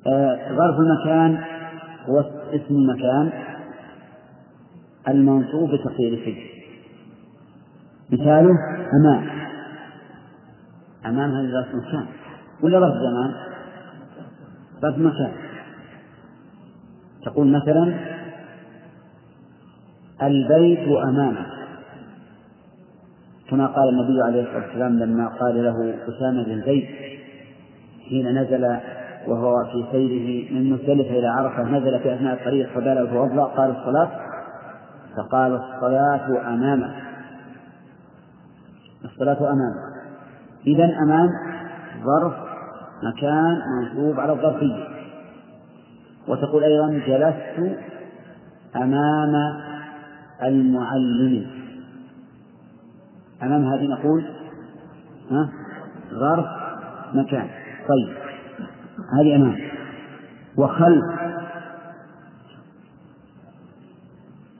آه 0.06 0.38
ظرف 0.56 0.76
المكان 0.80 1.44
هو 2.08 2.20
اسم 2.54 2.74
المكان 2.74 3.32
المنصوب 5.08 5.70
بتقدير 5.70 6.12
الفعل. 6.12 6.42
مثاله 8.10 8.56
أمام. 9.00 9.28
أمام 11.06 11.30
هذا 11.30 11.52
ظرف 11.52 11.74
مكان 11.74 12.06
ولا 12.62 12.80
ظرف 12.80 12.94
زمان؟ 12.94 13.34
ظرف 14.82 14.98
مكان 14.98 15.32
تقول 17.24 17.46
مثلا 17.46 17.94
البيت 20.22 20.88
أمامك. 20.88 21.61
كما 23.52 23.66
قال 23.66 23.88
النبي 23.88 24.22
عليه 24.22 24.42
الصلاة 24.42 24.66
والسلام 24.66 24.98
لما 24.98 25.28
قال 25.28 25.64
له 25.64 25.94
أسامة 26.08 26.44
بن 26.44 26.62
زيد 26.62 26.84
حين 28.08 28.38
نزل 28.38 28.76
وهو 29.26 29.64
في 29.64 29.84
سيره 29.92 30.52
من 30.54 30.70
مزدلفة 30.70 31.18
إلى 31.18 31.26
عرفة 31.26 31.62
نزل 31.62 32.00
في 32.00 32.14
أثناء 32.14 32.34
الطريق 32.34 32.68
فبلغ 32.74 33.10
توضأ 33.10 33.44
قال 33.44 33.70
الصلاة 33.70 34.08
فقال 35.16 35.54
الصلاة 35.54 36.54
أمامك 36.54 36.94
الصلاة 39.04 39.38
أمامك 39.38 39.92
إذا 40.66 40.84
أمام 40.84 41.28
ظرف 42.04 42.34
مكان 43.02 43.58
منصوب 43.80 44.20
على 44.20 44.32
الظرفية. 44.32 44.84
وتقول 46.28 46.64
أيضا 46.64 46.90
جلست 47.06 47.78
أمام 48.76 49.34
المعلم. 50.42 51.61
أمام 53.42 53.64
هذه 53.64 53.86
نقول 53.86 54.24
ها 55.30 55.50
ظرف 56.10 56.46
مكان. 57.14 57.48
طيب. 57.88 58.16
هذه 59.20 59.36
أمام. 59.36 59.58
وخلف. 60.56 61.04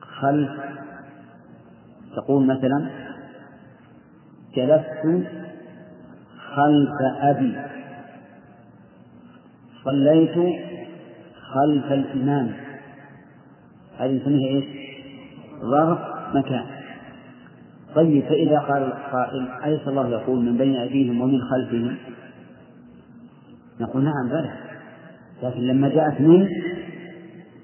خلف. 0.01 0.51
تقول 2.17 2.47
مثلا 2.47 2.91
جلست 4.57 5.27
خلف 6.55 6.97
أبي. 7.21 7.57
صليت 9.85 10.35
خلف 11.55 11.93
الإمام. 11.93 12.53
هذه 13.99 14.17
نسميها 14.17 14.49
إيش؟ 14.49 14.65
ظرف 15.61 15.99
مكان. 16.35 16.72
طيب 17.95 18.25
فإذا 18.25 18.59
قال 18.59 18.83
القائل 18.83 19.49
أليس 19.65 19.89
الله 19.89 20.09
يقول 20.09 20.45
من 20.45 20.57
بين 20.57 20.77
أيديهم 20.77 21.21
ومن 21.21 21.41
خلفهم؟ 21.41 21.97
نقول 23.81 24.05
نعم 24.05 24.29
بلى. 24.29 24.53
لكن 25.43 25.61
لما 25.61 25.89
جاءت 25.89 26.21
من 26.21 26.49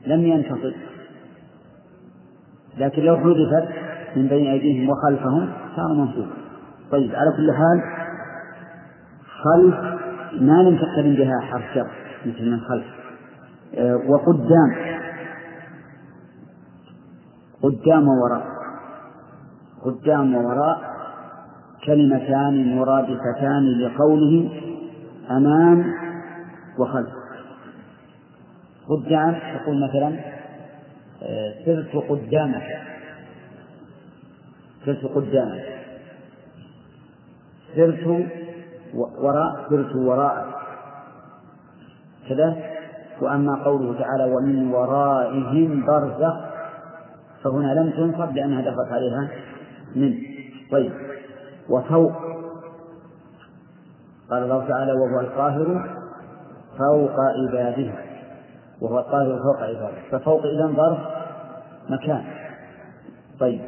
لم 0.06 0.26
ينتصر 0.26 0.74
لكن 2.78 3.02
لو 3.02 3.16
حذفت 3.16 3.68
من 4.16 4.28
بين 4.28 4.46
أيديهم 4.46 4.90
وخلفهم 4.90 5.48
صار 5.76 5.94
منصوبا 5.94 6.30
طيب 6.90 7.14
على 7.14 7.30
كل 7.36 7.52
حال 7.52 7.82
خلف 9.44 9.98
ما 10.40 10.62
لم 10.62 10.76
تقترن 10.76 11.14
بها 11.14 11.40
حرف 11.40 11.62
شر 11.74 11.90
مثل 12.26 12.50
من 12.50 12.60
خلف. 12.60 12.84
آه، 13.74 13.96
وقدام. 14.08 14.98
قدام 17.62 18.08
ووراء 18.08 18.57
قدام 19.84 20.34
ووراء 20.34 20.80
كلمتان 21.86 22.76
مرادفتان 22.76 23.64
لقوله 23.80 24.50
أمام 25.30 25.94
وخلف. 26.78 27.08
قدام 28.88 29.34
تقول 29.34 29.88
مثلا 29.88 30.16
سرت 31.64 31.96
قدامك. 32.08 32.66
سرت 34.86 35.04
قدامك. 35.04 35.64
سرت 37.76 38.26
وراء 38.94 39.66
سرت 39.70 39.96
وراءك. 39.96 40.54
كذا. 42.28 42.56
وأما 43.22 43.64
قوله 43.64 43.98
تعالى 43.98 44.24
ومن 44.34 44.70
ورائهم 44.70 45.86
برزخ 45.86 46.34
فهنا 47.44 47.74
لم 47.74 47.90
تنصب 47.90 48.36
لأنها 48.36 48.60
دخلت 48.60 48.92
عليها 48.92 49.28
من 49.96 50.14
طيب. 50.70 50.92
وفوق 51.68 52.12
قال 54.30 54.42
الله 54.42 54.68
تعالى 54.68 54.92
وهو 54.92 55.20
القاهر 55.20 55.98
فوق 56.78 57.16
عباده. 57.20 57.92
وهو 58.80 58.98
القاهر 58.98 59.38
فوق 59.42 59.62
عباده. 59.62 60.00
ففوق 60.10 60.42
إذا 60.46 60.66
ظرف 60.76 60.98
مكان. 61.90 62.24
طيب. 63.40 63.60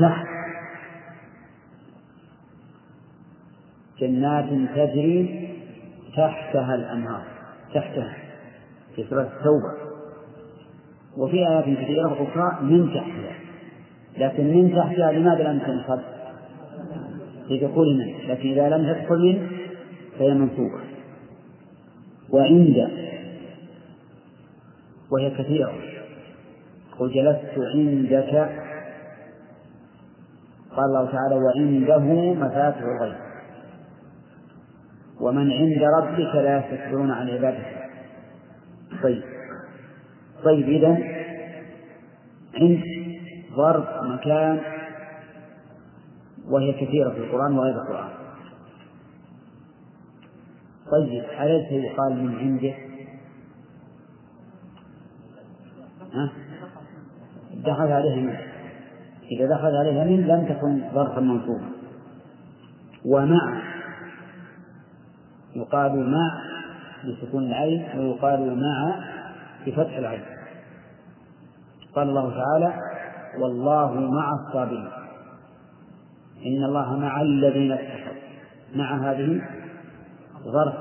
تحت. 0.00 0.26
جنات 3.98 4.48
تجري 4.74 5.50
تحتها 6.16 6.74
الأنهار. 6.74 7.24
تحتها. 7.74 8.14
في 8.96 9.04
سورة 9.10 9.22
التوبة. 9.22 9.90
وفي 11.16 11.36
آيات 11.36 11.64
كثيرة 11.64 12.12
أخرى 12.12 12.58
من 12.62 12.94
تحتها. 12.94 13.39
لكن 14.18 14.44
من 14.44 14.74
تحتها 14.76 15.12
لماذا 15.12 15.42
لم 15.42 15.58
تنصب؟ 15.58 16.00
لدخول 17.50 17.98
من 17.98 18.28
لكن 18.28 18.50
إذا 18.50 18.68
لم 18.68 18.92
تدخل 18.92 19.18
من 19.18 19.48
فهي 20.18 20.34
منصوبة 20.34 20.80
وعند 22.30 22.90
وهي 25.10 25.30
كثيرة. 25.30 25.74
قل 26.98 27.12
جلست 27.12 27.58
عندك. 27.74 28.50
قال 30.70 30.84
الله 30.84 31.10
تعالى 31.12 31.34
وعنده 31.34 32.34
مفاتح 32.34 32.82
الغيب. 32.82 33.16
ومن 35.20 35.52
عند 35.52 35.82
ربك 35.98 36.34
لا 36.34 36.58
يستكبرون 36.58 37.10
عن 37.10 37.30
عبادته. 37.30 37.80
طيب. 39.02 39.22
طيب 40.44 40.68
إذا 40.68 40.98
عند 42.54 42.99
ظرف 43.56 44.02
مكان 44.02 44.60
وهي 46.48 46.72
كثيرة 46.72 47.10
في 47.10 47.18
القرآن 47.18 47.58
وغير 47.58 47.82
القرآن. 47.82 48.08
طيب 50.92 51.24
أليس 51.40 51.72
يقال 51.72 52.24
من 52.24 52.38
عنده؟ 52.38 52.74
ها؟ 56.12 56.32
دخل 57.54 57.92
عليها 57.92 58.16
من؟ 58.16 58.36
إذا 59.30 59.56
دخل 59.56 59.76
عليها 59.76 60.04
من 60.04 60.26
لم 60.26 60.54
تكن 60.54 60.94
ظرفا 60.94 61.20
منصوبا. 61.20 61.70
ومع 63.04 63.62
يقال 65.56 66.10
مع 66.10 66.42
بسكون 67.04 67.46
العين 67.46 67.98
ويقال 67.98 68.60
مع 68.60 68.94
بفتح 69.66 69.96
العين. 69.96 70.24
قال 71.94 72.08
الله 72.08 72.30
تعالى 72.30 72.89
والله 73.38 74.00
مع 74.00 74.32
الصابرين. 74.32 74.88
إن 76.46 76.64
الله 76.64 76.96
مع 76.98 77.22
الذين 77.22 77.72
اتقوا 77.72 78.20
مع 78.74 79.10
هذه 79.10 79.42
ظرف 80.44 80.74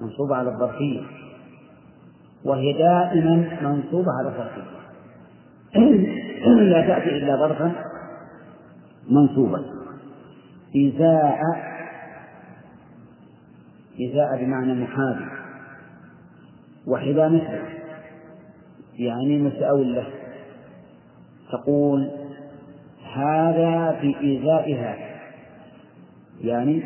منصوبة 0.00 0.36
على 0.36 0.48
الظرفية. 0.48 1.00
وهي 2.44 2.72
دائما 2.72 3.58
منصوبة 3.62 4.12
على 4.18 4.28
الظرفية. 4.28 4.74
لا 6.46 6.86
تأتي 6.86 7.08
إلا 7.08 7.36
ظرفا 7.36 7.72
منصوبا. 9.10 9.64
إزاء 10.76 11.40
إزاء 14.00 14.44
بمعنى 14.44 14.74
محابي. 14.74 15.24
وحذا 16.86 17.28
مثله. 17.28 17.68
يعني 18.98 19.38
مساو 19.38 19.82
له. 19.82 20.06
تقول 21.52 22.10
هذا 23.14 24.00
بإزاء 24.02 24.74
هذا 24.74 25.14
يعني 26.40 26.82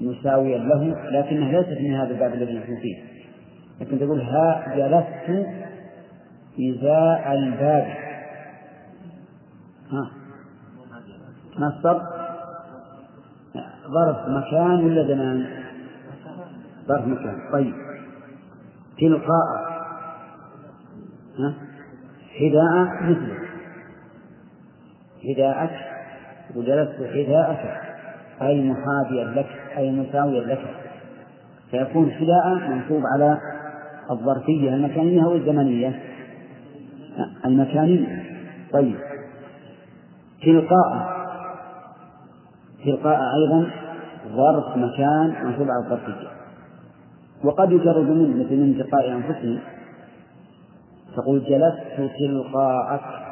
مساويا 0.00 0.58
له 0.58 1.10
لكنها 1.10 1.52
ليست 1.52 1.80
من 1.80 1.94
هذا 1.94 2.10
الباب 2.10 2.34
الذي 2.34 2.58
نحن 2.58 2.76
فيه. 2.76 3.02
لكن 3.80 3.98
تقول 3.98 4.20
ها 4.20 4.74
جلست 4.76 5.48
إزاء 6.60 7.32
الباب. 7.32 7.86
ها. 9.90 10.10
ما 11.58 11.66
الصب 11.66 12.00
ظرف 13.90 14.28
مكان 14.28 14.84
ولا 14.84 15.14
زمان؟ 15.14 15.46
ظرف 16.86 17.06
مكان. 17.06 17.38
طيب. 17.52 17.74
تلقاء. 19.00 19.66
ها. 21.38 21.54
حذاء 22.38 23.10
مثله. 23.10 23.45
حذاءك 25.26 25.70
وجلست 26.56 26.96
حذاءك 27.14 27.80
أي 28.42 28.70
محاذيا 28.70 29.24
لك 29.24 29.46
أي 29.76 29.90
مساويا 29.90 30.40
لك. 30.40 30.60
فيكون 31.70 32.10
حذاء 32.10 32.68
منصوب 32.70 33.02
على 33.14 33.38
الظرفية 34.10 34.74
المكانية 34.74 35.24
أو 35.24 35.34
الزمنية 35.34 36.02
المكانية. 37.44 38.24
طيب. 38.72 38.96
تلقاء. 40.42 41.16
تلقاء 42.84 43.20
أيضا 43.34 43.70
ظرف 44.28 44.76
مكان 44.76 45.44
منصوب 45.44 45.66
على 45.70 45.84
الظرفية. 45.84 46.28
وقد 47.44 47.72
يجرد 47.72 48.10
من 48.10 48.40
مثل 48.40 48.56
من 48.56 48.74
تلقاء 48.78 49.12
أنفسهم. 49.12 49.58
تقول 51.16 51.44
جلست 51.44 52.12
تلقاءك. 52.18 53.25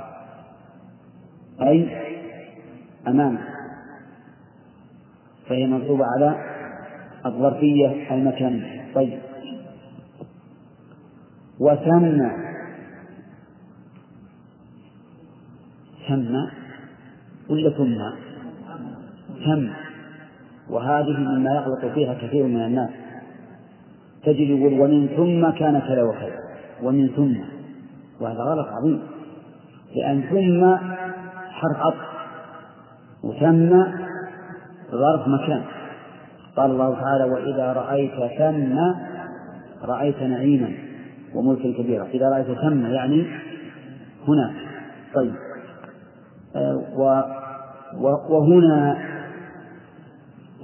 أي 1.62 1.88
أمامك 3.08 3.54
فهي 5.48 5.66
منصوبة 5.66 6.04
على 6.04 6.44
الظرفية 7.26 8.14
المكانية. 8.14 8.94
طيب. 8.94 9.18
وثم 11.60 12.28
ثم 16.08 16.34
ولا 17.48 17.70
ثم 17.70 17.98
ثم 19.44 19.68
وهذه 20.70 21.18
مما 21.18 21.54
يغلط 21.54 21.94
فيها 21.94 22.14
كثير 22.14 22.46
من 22.46 22.64
الناس. 22.64 22.90
تجد 24.22 24.40
يقول 24.40 24.80
ومن 24.80 25.08
ثم 25.08 25.58
كان 25.58 25.78
كذا 25.78 26.02
وكذا. 26.02 26.38
ومن 26.82 27.08
ثم. 27.08 27.36
وهذا 28.20 28.40
غلط 28.40 28.68
عظيم. 28.68 29.00
لأن 29.96 30.22
ثم 30.22 30.93
حرف 31.54 31.76
عطف 31.76 32.14
وثم 33.24 33.70
ظرف 34.90 35.28
مكان. 35.28 35.62
قال 36.56 36.70
الله 36.70 36.94
تعالى 36.94 37.24
وإذا 37.24 37.72
رأيت 37.72 38.14
ثم 38.38 38.78
رأيت 39.82 40.22
نعيما 40.22 40.72
وملكا 41.34 41.82
كبيرا. 41.82 42.04
إذا 42.04 42.28
رأيت 42.28 42.46
ثم 42.46 42.86
يعني 42.86 43.26
هنا. 44.28 44.54
طيب. 45.14 45.34
آه 46.56 46.82
و 46.96 47.22
وهنا 48.28 48.98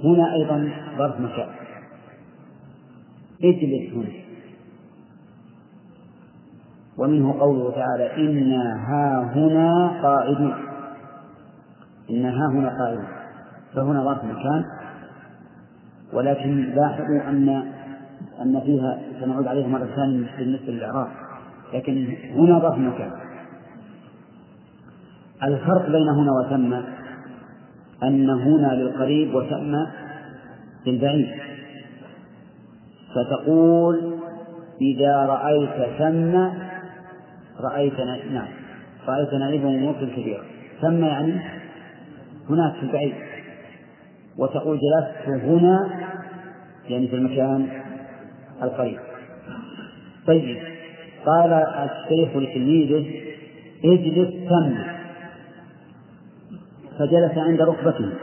هنا 0.03 0.33
أيضا 0.33 0.69
ظرف 0.97 1.19
مكان. 1.19 1.49
اجلس 3.43 3.93
هنا. 3.93 4.21
ومنه 6.97 7.39
قوله 7.39 7.71
تعالى 7.71 8.15
إنا 8.17 8.75
ها 8.87 9.33
هنا 9.35 10.01
قاعدون 10.03 10.70
إنا 12.09 12.29
ها 12.29 12.51
هنا 12.51 12.69
قاعدون 12.69 13.07
فهنا 13.75 14.03
ظرف 14.03 14.23
مكان 14.23 14.65
ولكن 16.13 16.73
لاحظوا 16.75 17.29
أن 17.29 17.49
أن 18.41 18.61
فيها 18.65 18.99
سنعود 19.19 19.47
عليها 19.47 19.67
مرة 19.67 19.87
ثانية 19.95 20.27
بالنسبة 20.37 20.71
للإعراب. 20.71 21.07
لكن 21.73 22.15
هنا 22.35 22.59
ظرف 22.59 22.77
مكان 22.77 23.11
الفرق 25.43 25.89
بين 25.89 26.09
هنا 26.09 26.31
وثم 26.31 26.73
أن 28.03 28.29
هنا 28.29 28.73
للقريب 28.75 29.35
وثم 29.35 29.75
للبعيد. 30.87 31.29
فتقول 33.15 34.17
إذا 34.81 35.25
رأيت 35.25 35.97
ثم 35.99 36.35
رأيت 37.59 37.99
نعم 38.31 38.47
رأيت 39.07 39.33
نعيما 39.33 39.67
وملكا 39.67 40.15
كبيرا. 40.15 40.43
ثم 40.81 41.03
يعني 41.03 41.60
هناك 42.49 42.73
في 42.73 42.83
البعيد. 42.83 43.13
وتقول 44.37 44.79
جلست 44.79 45.43
هنا 45.43 45.89
يعني 46.89 47.07
في 47.07 47.15
المكان 47.15 47.67
القريب. 48.63 48.99
طيب 50.27 50.57
قال 51.25 51.53
الشيخ 51.53 52.37
لتلميذه 52.37 53.21
اجلس 53.85 54.49
ثم 54.49 54.75
فجلس 56.99 57.37
عند 57.37 57.61
ركبته. 57.61 58.13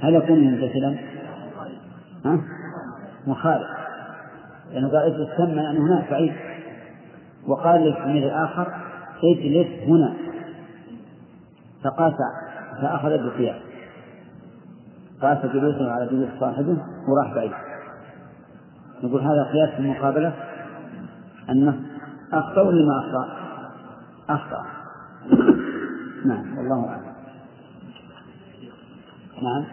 هل 0.00 0.14
يكون 0.14 0.38
ممتثلا؟ 0.38 0.96
ها؟ 2.24 2.40
مخالف. 3.26 3.68
لأنه 4.72 4.88
قال 4.88 5.14
اجلس 5.14 5.28
ثم 5.36 5.58
يعني 5.58 5.78
هناك 5.78 6.10
بعيد. 6.10 6.32
وقال 7.46 7.80
للتلميذ 7.80 8.22
الآخر 8.24 8.74
اجلس 9.24 9.68
هنا. 9.86 10.27
فقاس 11.84 12.14
فأخذ 12.82 13.08
بالقياس. 13.08 13.62
قاس 15.22 15.46
جلوسه 15.46 15.92
على 15.92 16.06
جلوس 16.06 16.28
صاحبه 16.40 16.76
وراح 17.08 17.34
بعيد. 17.34 17.52
نقول 19.02 19.20
هذا 19.20 19.44
قياس 19.52 19.70
في 19.70 19.78
المقابلة 19.78 20.34
أنه 21.50 21.80
أخطأ 22.32 22.60
ولا 22.60 22.86
ما 22.86 22.98
أخطأ؟ 22.98 23.28
أخطأ. 24.28 24.66
نعم 26.26 26.58
والله 26.58 26.88
أعلم. 26.88 27.08
نعم. 29.42 29.64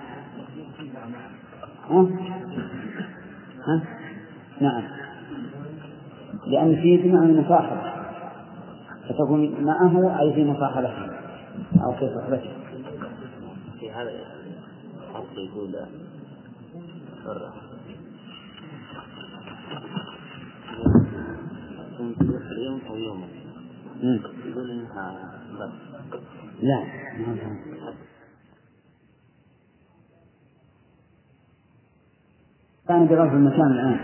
ها؟ 1.89 2.07
ها؟ 3.67 3.81
نعم. 4.61 4.83
لأن 6.47 6.75
فيه 6.75 7.03
بمعنى 7.03 7.31
المصاحبة 7.31 7.81
فتكون 9.09 9.63
معه 9.63 10.19
أي 10.19 10.33
في 10.33 10.45
مصاحبته 10.45 11.14
أو 11.85 11.93
في 11.93 12.15
صحبته. 12.15 12.53
في 13.79 13.91
هذا 13.91 14.11
حتى 15.13 15.39
يقول 15.39 15.75
حرة 17.23 17.53
يوم 22.65 22.81
أو 22.89 22.95
يوم 22.95 23.29
يقول 24.45 24.71
إنها 24.71 25.41
بس. 25.59 25.71
لا 26.61 26.83
كان 32.87 33.07
برفع 33.07 33.33
المكان 33.33 33.71
الآن. 33.71 33.99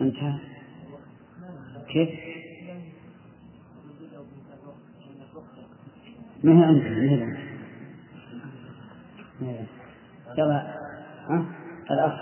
انتهى. 0.00 0.38
كيف؟ 1.88 2.25
ما 6.44 6.52
هي 6.52 6.68
أنت؟ 6.68 6.84
ما 9.40 9.48
هي 9.48 9.66
يلا 10.38 10.76
ها؟ 11.28 11.44
الأخ 11.90 12.12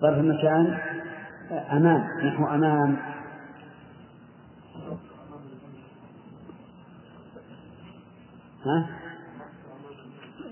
ظرف 0.00 0.18
المكان 0.18 0.78
أمام 1.50 2.26
نحو 2.26 2.46
أمام. 2.46 2.96
ها؟ 8.64 8.88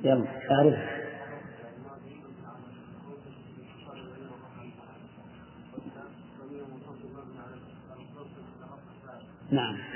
يلا 0.05 0.27
تعرف. 0.49 0.95
نعم. 9.51 9.94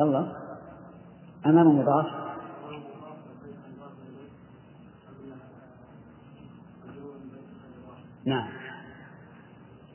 يلا. 0.00 0.32
أمام 1.46 1.78
مضاف 1.78 2.06
نعم. 8.24 8.48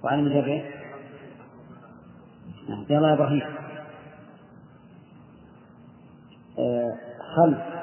وعلى 0.03 0.22
مجره 0.22 0.64
نعم. 2.69 2.86
يلا 2.90 3.10
يا 3.10 3.14
إبراهيم. 3.14 3.41
آه، 6.60 6.98
خلف 7.36 7.76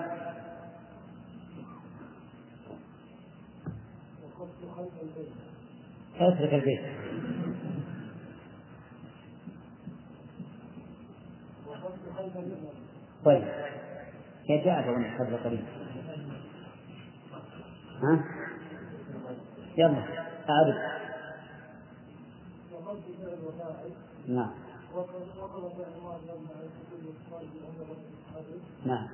اترك 6.21 6.55
البيت 6.55 6.81
طيب 13.25 13.45
أظن 14.89 15.05
قبل 15.19 15.37
قليل 15.37 15.65
ها؟ 18.03 18.25
يلا 19.79 20.05
أعرف 20.51 20.77
نعم. 24.29 24.51
نعم. 28.87 29.09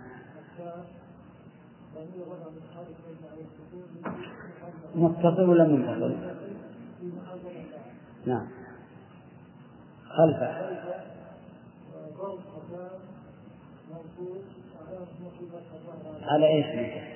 متصل 4.95 5.49
ولا 5.49 5.65
منفصل؟ 5.65 6.17
نعم. 8.27 8.49
خلفه. 10.09 11.08
على 16.29 16.47
إيش 16.47 16.67
مثل؟ 16.67 17.09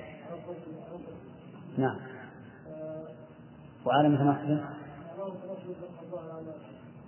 نعم. 1.77 1.95
وعلى 3.85 4.09
مثل 4.09 4.23
ما 4.23 4.63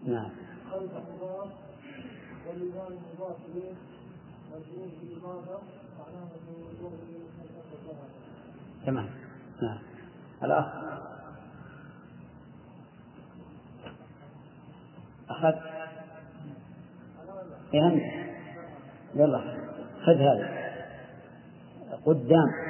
نعم. 0.06 0.30
تمام. 8.86 9.10
نعم. 9.61 9.80
الأخ. 10.44 10.65
أخذ 15.30 15.53
فهمت 17.73 18.02
يلا. 19.15 19.40
خذ 20.06 20.15
هذا. 20.15 20.65
قدام. 22.06 22.65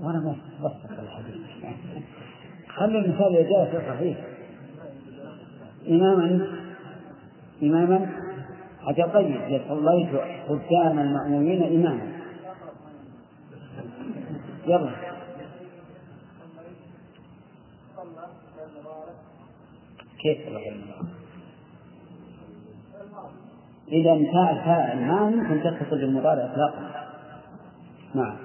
وأنا 0.00 0.20
ما 0.20 0.36
بسط 0.64 0.98
الحديث. 0.98 1.36
خلي 2.68 2.98
المثال 2.98 3.36
اذا 3.36 3.72
جاء 3.72 3.94
صحيح. 3.94 4.18
إماما 5.88 6.46
إماما. 7.62 8.10
حتى 8.80 9.02
طيب 9.02 9.62
صليت 9.68 10.14
قدام 10.48 10.98
المأمومين 10.98 11.62
إماما. 11.62 12.12
يلا. 14.66 15.12
كيف 20.22 20.48
إذا 23.92 24.12
انتهى 24.12 24.50
الفاعل 24.50 25.06
ما 25.06 25.30
يمكن 25.30 25.62
تتصل 25.62 26.00
بالمضارع 26.00 26.44
إطلاقا. 26.44 27.08
نعم. 28.14 28.36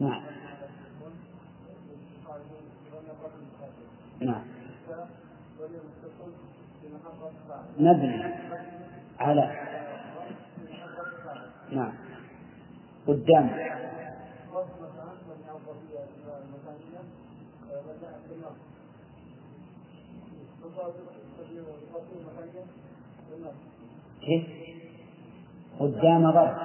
نعم. 0.00 0.22
نعم. 4.20 4.42
مبني 7.78 8.24
على 9.20 9.50
نعم. 11.72 11.92
قدام 13.06 13.50
كيف؟ 24.26 24.46
قدام 25.80 26.30
ضرب 26.30 26.56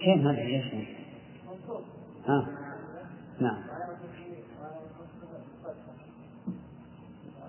كيف 0.00 0.18
هذا 0.18 0.32
ليش؟ 0.32 0.88
ها؟ 2.26 2.46
نعم. 3.40 3.62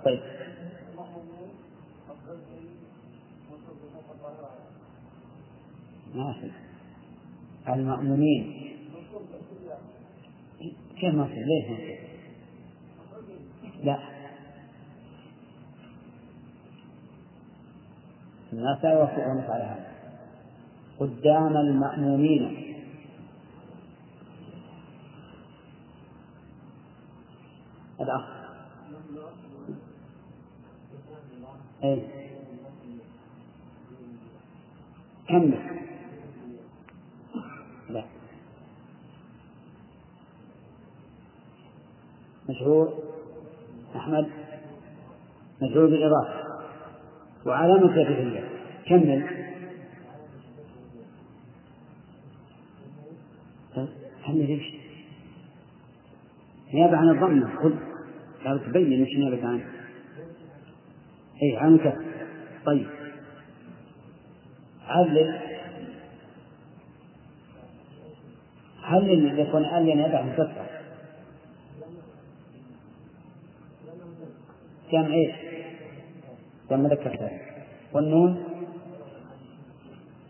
طيب. 0.05 0.19
ما 6.15 6.33
في 6.33 6.51
المأمونين. 7.73 8.73
كيف 10.99 11.13
ما 11.13 11.25
في 11.25 11.33
ليش 11.33 11.69
ما 11.69 11.75
في؟ 11.77 11.97
لا. 13.83 14.22
الناس 18.53 18.83
لا 18.83 18.93
يوافقونك 18.93 19.49
على 19.49 19.63
هذا. 19.63 19.91
قدام 20.99 21.57
المأمومين. 21.57 22.75
الأخ. 28.01 28.25
أي. 31.83 32.07
كمل. 35.27 35.79
لا. 37.89 38.03
مشهور. 42.49 42.93
أحمد. 43.95 44.29
مشهور 45.61 45.85
بالإضافة. 45.85 46.52
وعلامة 47.45 47.85
الجاهلية 47.85 48.49
كمل. 48.85 49.43
كمل 54.25 54.47
إيش؟ 54.47 54.63
نيابة 56.73 56.97
عن 56.97 57.09
الضمة 57.09 57.55
قل. 57.63 57.75
قال 58.45 58.65
تبين 58.65 59.05
إيش 59.05 59.17
نيابة 59.17 59.47
عن. 59.47 59.61
اي 61.43 61.57
عن 61.57 61.77
كسر 61.77 62.05
طيب. 62.65 62.87
علل 64.87 65.39
علل 68.83 69.39
يكون 69.39 69.65
علل 69.65 69.89
يدع 69.89 70.21
مكسر 70.21 70.65
جمع 74.91 75.13
إيش؟ 75.13 75.42
مذكر 76.77 77.17
سالم 77.17 77.39
والنون 77.93 78.43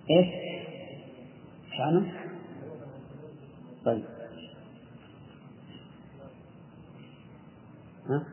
إيش؟ 0.09 0.27
شعنه؟ 1.77 2.13
طيب 3.85 4.03
ها؟ 8.09 8.23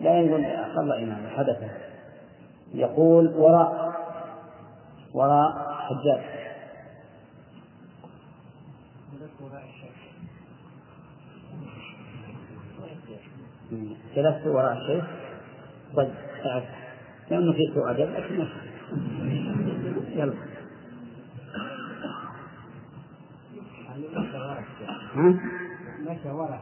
لا 0.00 0.20
يقول 0.20 0.44
أقل 0.44 0.92
إمام 0.92 1.28
حدث 1.28 1.70
يقول 2.74 3.26
وراء 3.36 3.92
وراء 5.14 5.68
حجاج 5.72 6.38
جلست 14.16 14.46
وراء 14.46 14.72
الشيخ 14.72 15.04
طيب 15.96 16.14
تعرف 16.44 16.64
لأنه 17.30 17.52
في 17.52 17.70
سوء 17.74 17.90
أدب 17.90 18.10
لكن 18.10 18.48
يلا. 20.08 20.34
ها؟ 25.14 25.40
مشى 26.00 26.30
ورا 26.30 26.60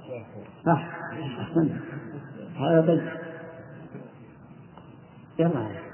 صح 0.67 0.89
أحسنت. 1.41 1.73
هذا 2.57 2.81
بيت. 2.81 3.03
يلا. 5.39 5.87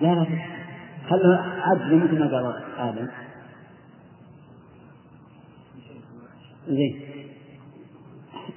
لا 0.00 0.14
لا 0.14 0.26
خله 1.08 1.36
عدل 1.38 1.96
مثل 1.96 2.18
ما 2.18 2.26
قال 2.26 2.64
آدم. 2.78 3.08
زين. 6.68 7.15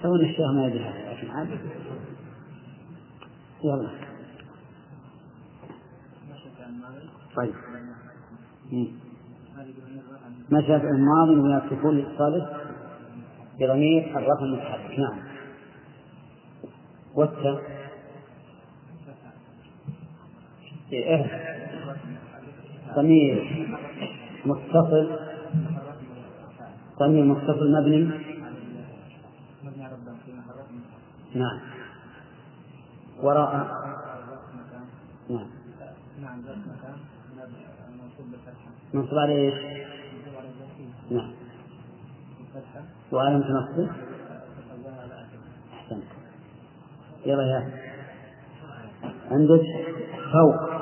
تو 0.02 0.16
ان 0.16 0.22
الشيخ 0.22 0.52
ما 0.56 0.66
يدري 0.68 0.84
هذا 0.84 1.14
لكن 1.14 1.30
عادي. 1.30 1.58
يلا. 3.64 3.90
طيب. 7.36 7.54
مشى 10.52 10.80
في 10.80 10.88
الماضي 10.88 11.34
السكون 11.66 12.00
الثالث 12.00 12.50
بضمير 13.60 14.18
الرفع 14.18 14.44
المتحرك 14.44 15.00
نعم. 15.00 15.20
والتا 17.16 17.62
إيه. 20.94 21.26
ضمير 22.96 23.68
متصل. 24.46 25.20
ضمير 27.00 27.24
متصل 27.24 27.72
مبني. 27.72 28.29
نعم. 31.36 31.60
وراء 33.22 33.54
نعم. 35.30 35.48
نعم 36.22 36.42
ذات 36.42 36.58
مكان. 36.58 36.98
منصوب 37.92 38.32
بالفتحة 38.32 38.72
منصوب 38.94 39.20
على 39.20 39.34
إيش؟ 39.34 39.54
نعم. 41.12 41.32
على 45.00 45.14
آخره 45.14 45.40
أحسنت. 45.74 46.04
يلا 47.26 47.44
يا. 47.44 47.90
عندك 49.32 49.62
فوق. 50.34 50.80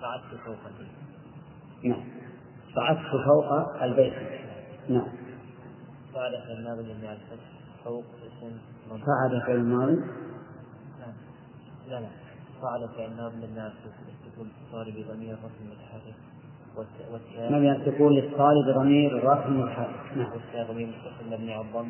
صعدت 0.00 0.40
فوق 0.44 0.56
نعم. 1.84 2.04
صعدت 2.74 2.98
فوق 3.26 3.82
البيت. 3.82 4.12
نعم. 4.88 5.08
صعد 6.14 6.32
في 6.46 6.52
الماضي 6.52 6.82
من 6.82 7.04
الفتح 7.04 7.44
فوق 7.84 8.04
اسم 8.26 8.56
منصوب 8.90 9.06
صعد 9.06 9.42
في 9.46 9.52
الماضي 9.52 9.92
نعم. 11.00 11.12
لا 11.88 12.00
لا. 12.00 12.08
صعد 12.62 12.88
في 12.96 13.04
الماضي 13.06 13.36
من 13.36 13.58
السكون 13.58 14.50
الاتصال 14.50 14.92
بضمير 15.02 15.34
الرفع 15.34 15.48
المتحرك 15.60 16.14
والت- 16.76 17.12
والتاء. 17.12 17.90
تكون 17.90 18.12
للطالب 18.12 18.74
ضمير 18.74 19.18
الرفع 19.18 19.46
المتحرك 19.46 20.16
نعم. 20.16 20.32
والتاء 20.32 20.72
ضمير 20.72 20.86
متصل 20.86 21.26
مبني 21.30 21.52
على 21.54 21.62
الضم 21.66 21.88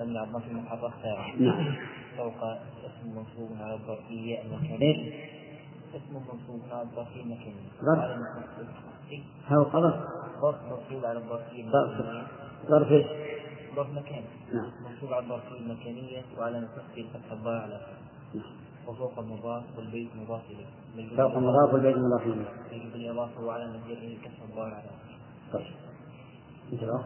مبني 0.00 0.18
على 0.18 0.26
الضم 0.28 0.40
في 0.40 0.50
المحرك 0.50 0.92
نعم. 1.40 1.74
فوق 2.16 2.44
اسم 2.44 3.08
منصوب 3.16 3.56
على 3.60 3.74
الظرفية؟ 3.74 4.42
المكانية 4.42 5.12
اسم 5.96 6.14
منصوب. 6.14 6.60
على 6.70 8.14
المنصوب. 8.14 8.68
إيه، 9.10 9.22
فوق 9.48 9.72
ظرف 9.72 9.94
ظرف 10.40 10.56
منصوب 10.62 11.04
على 11.04 11.18
الظرفية 11.18 11.70
ظرف 12.68 12.90
إيش؟ 12.92 13.06
ظرف 13.76 13.90
مكاني 13.90 14.26
نعم. 14.52 14.70
منصوب 14.84 15.12
على 15.12 15.24
الظرفية 15.24 15.56
المكانية 15.56 16.22
وعلى 16.38 16.60
نصفه 16.60 16.96
الفتح 16.96 17.32
الضاء 17.32 17.62
على 17.62 17.80
نعم. 18.34 18.44
وفوق 18.86 19.18
المضاف 19.18 19.64
والبيت 19.76 20.08
مضاف 20.16 20.42
إليه. 20.50 21.16
فوق 21.16 21.36
مضاف 21.36 21.74
والبيت 21.74 21.96
مضاف 21.96 22.22
إليه. 22.22 22.46
يجب 22.72 22.94
الإضافة 22.94 23.44
وعلى 23.44 23.64
نظيره 23.66 24.18
كسر 24.22 24.44
الضاء 24.50 24.66
على 24.66 24.90
طيب. 25.52 25.66
انتبه 26.72 27.04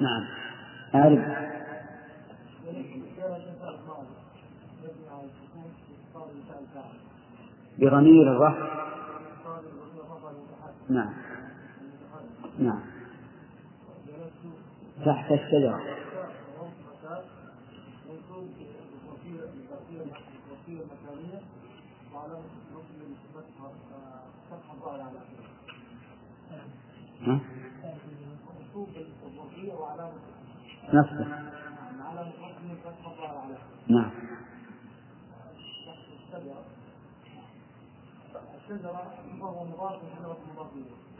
نعم. 0.00 0.24
أعرف. 0.94 1.48
بضمير 7.78 8.32
الرفع. 8.32 8.88
نعم. 10.88 11.12
نعم. 12.58 12.80
تحت 15.04 15.32
الشجرة. 15.32 15.98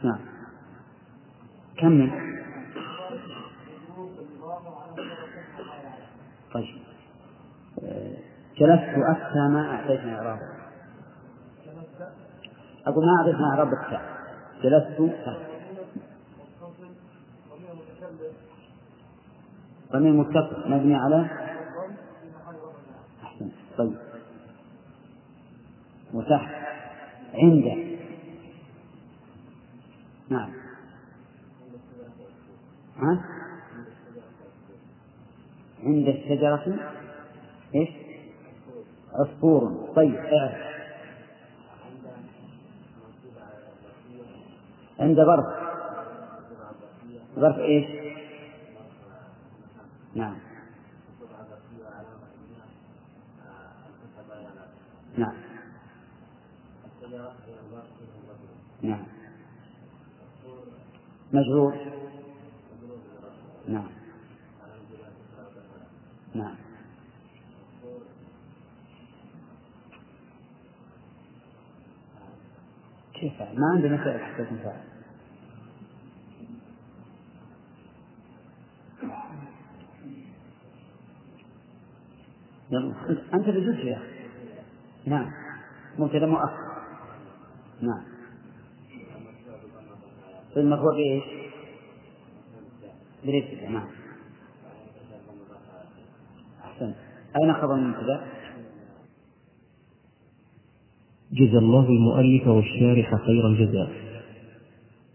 نعم. 0.03 0.19
كمل. 1.77 2.11
طيب. 6.53 6.83
جلست 8.57 8.97
أفتى 8.97 9.47
ما 9.49 9.71
أعطيتني 9.71 10.15
إعراب 10.15 10.39
أقول 12.87 13.05
ما 13.05 13.11
أعطيتني 13.19 13.45
إعراب 13.45 13.73
التاء 13.73 14.01
جلست. 14.63 14.99
أفتى 14.99 15.37
ضمير 19.91 20.13
متصل. 20.13 20.71
مبني 20.71 20.95
على؟ 20.95 21.29
أحسن. 23.23 23.51
طيب. 23.77 23.97
وتحت 26.13 26.68
عنده. 27.33 27.75
نعم. 30.29 30.53
ها؟ 32.97 33.25
عند 35.83 36.07
الشجرة؟ 36.07 36.91
إيش؟ 37.75 37.89
عصفور. 39.13 39.89
طيب 39.95 40.15
اعرف. 40.15 40.69
عند 44.99 45.17
ظرف. 45.17 45.45
ظرف 47.35 47.57
إيش؟ 47.57 47.85
نعم. 50.15 50.37
نعم. 55.17 55.48
مجرور. 61.33 61.73
نعم. 63.67 63.89
نعم. 66.35 66.55
كيف؟ 73.13 73.41
ما 73.41 73.71
عندنا 73.75 73.97
فعل 73.97 74.19
حتى 74.19 74.41
يكون 74.41 74.59
يلا. 82.71 82.93
أنت 83.33 83.47
اللي 83.47 83.61
يا 83.87 83.97
أخي. 83.97 84.29
نعم. 85.05 85.31
مبتدأ 85.97 86.25
مؤخر. 86.25 86.83
نعم. 87.81 88.08
المرفوع 90.59 90.93
بإيش؟ 90.95 91.23
بالابتداء 93.25 93.71
نعم. 93.71 93.87
أحسنت. 96.63 96.95
أين 97.41 97.53
خبر 97.53 97.75
المبتدأ؟ 97.75 98.21
جزى 101.33 101.57
الله 101.57 101.89
المؤلف 101.89 102.47
والشارح 102.47 103.15
خير 103.15 103.47
الجزاء 103.47 103.91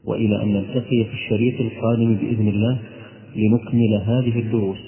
وإلى 0.04 0.42
أن 0.42 0.52
نلتقي 0.52 1.04
في 1.04 1.12
الشريط 1.12 1.60
القادم 1.60 2.14
بإذن 2.14 2.48
الله 2.48 2.82
لنكمل 3.36 4.02
هذه 4.06 4.40
الدروس. 4.40 4.78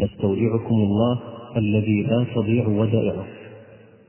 نستودعكم 0.00 0.74
الله 0.74 1.20
الذي 1.56 2.02
لا 2.02 2.26
تضيع 2.34 2.68
ودائعه. 2.68 3.26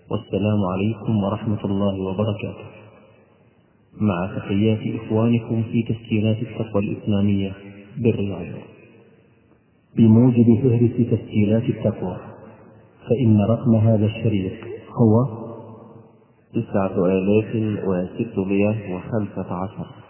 والسلام 0.09 0.59
عليكم 0.73 1.23
ورحمة 1.23 1.65
الله 1.65 2.01
وبركاته. 2.01 2.78
مع 3.99 4.37
تحيات 4.37 4.79
إخوانكم 5.01 5.63
في 5.63 5.83
تسجيلات 5.83 6.37
التقوى 6.37 6.83
الإسلامية 6.83 7.53
بالرياض. 7.97 8.45
بموجب 9.97 10.45
فهرس 10.63 10.91
تسجيلات 11.11 11.63
التقوى 11.63 12.17
فإن 13.09 13.41
رقم 13.41 13.75
هذا 13.75 14.05
الشريط 14.05 14.53
هو 14.89 15.25
تسعة 16.53 17.05
آلاف 17.05 17.55
وستمائة 17.87 18.95
وخمسة 18.95 19.53
عشر. 19.53 20.08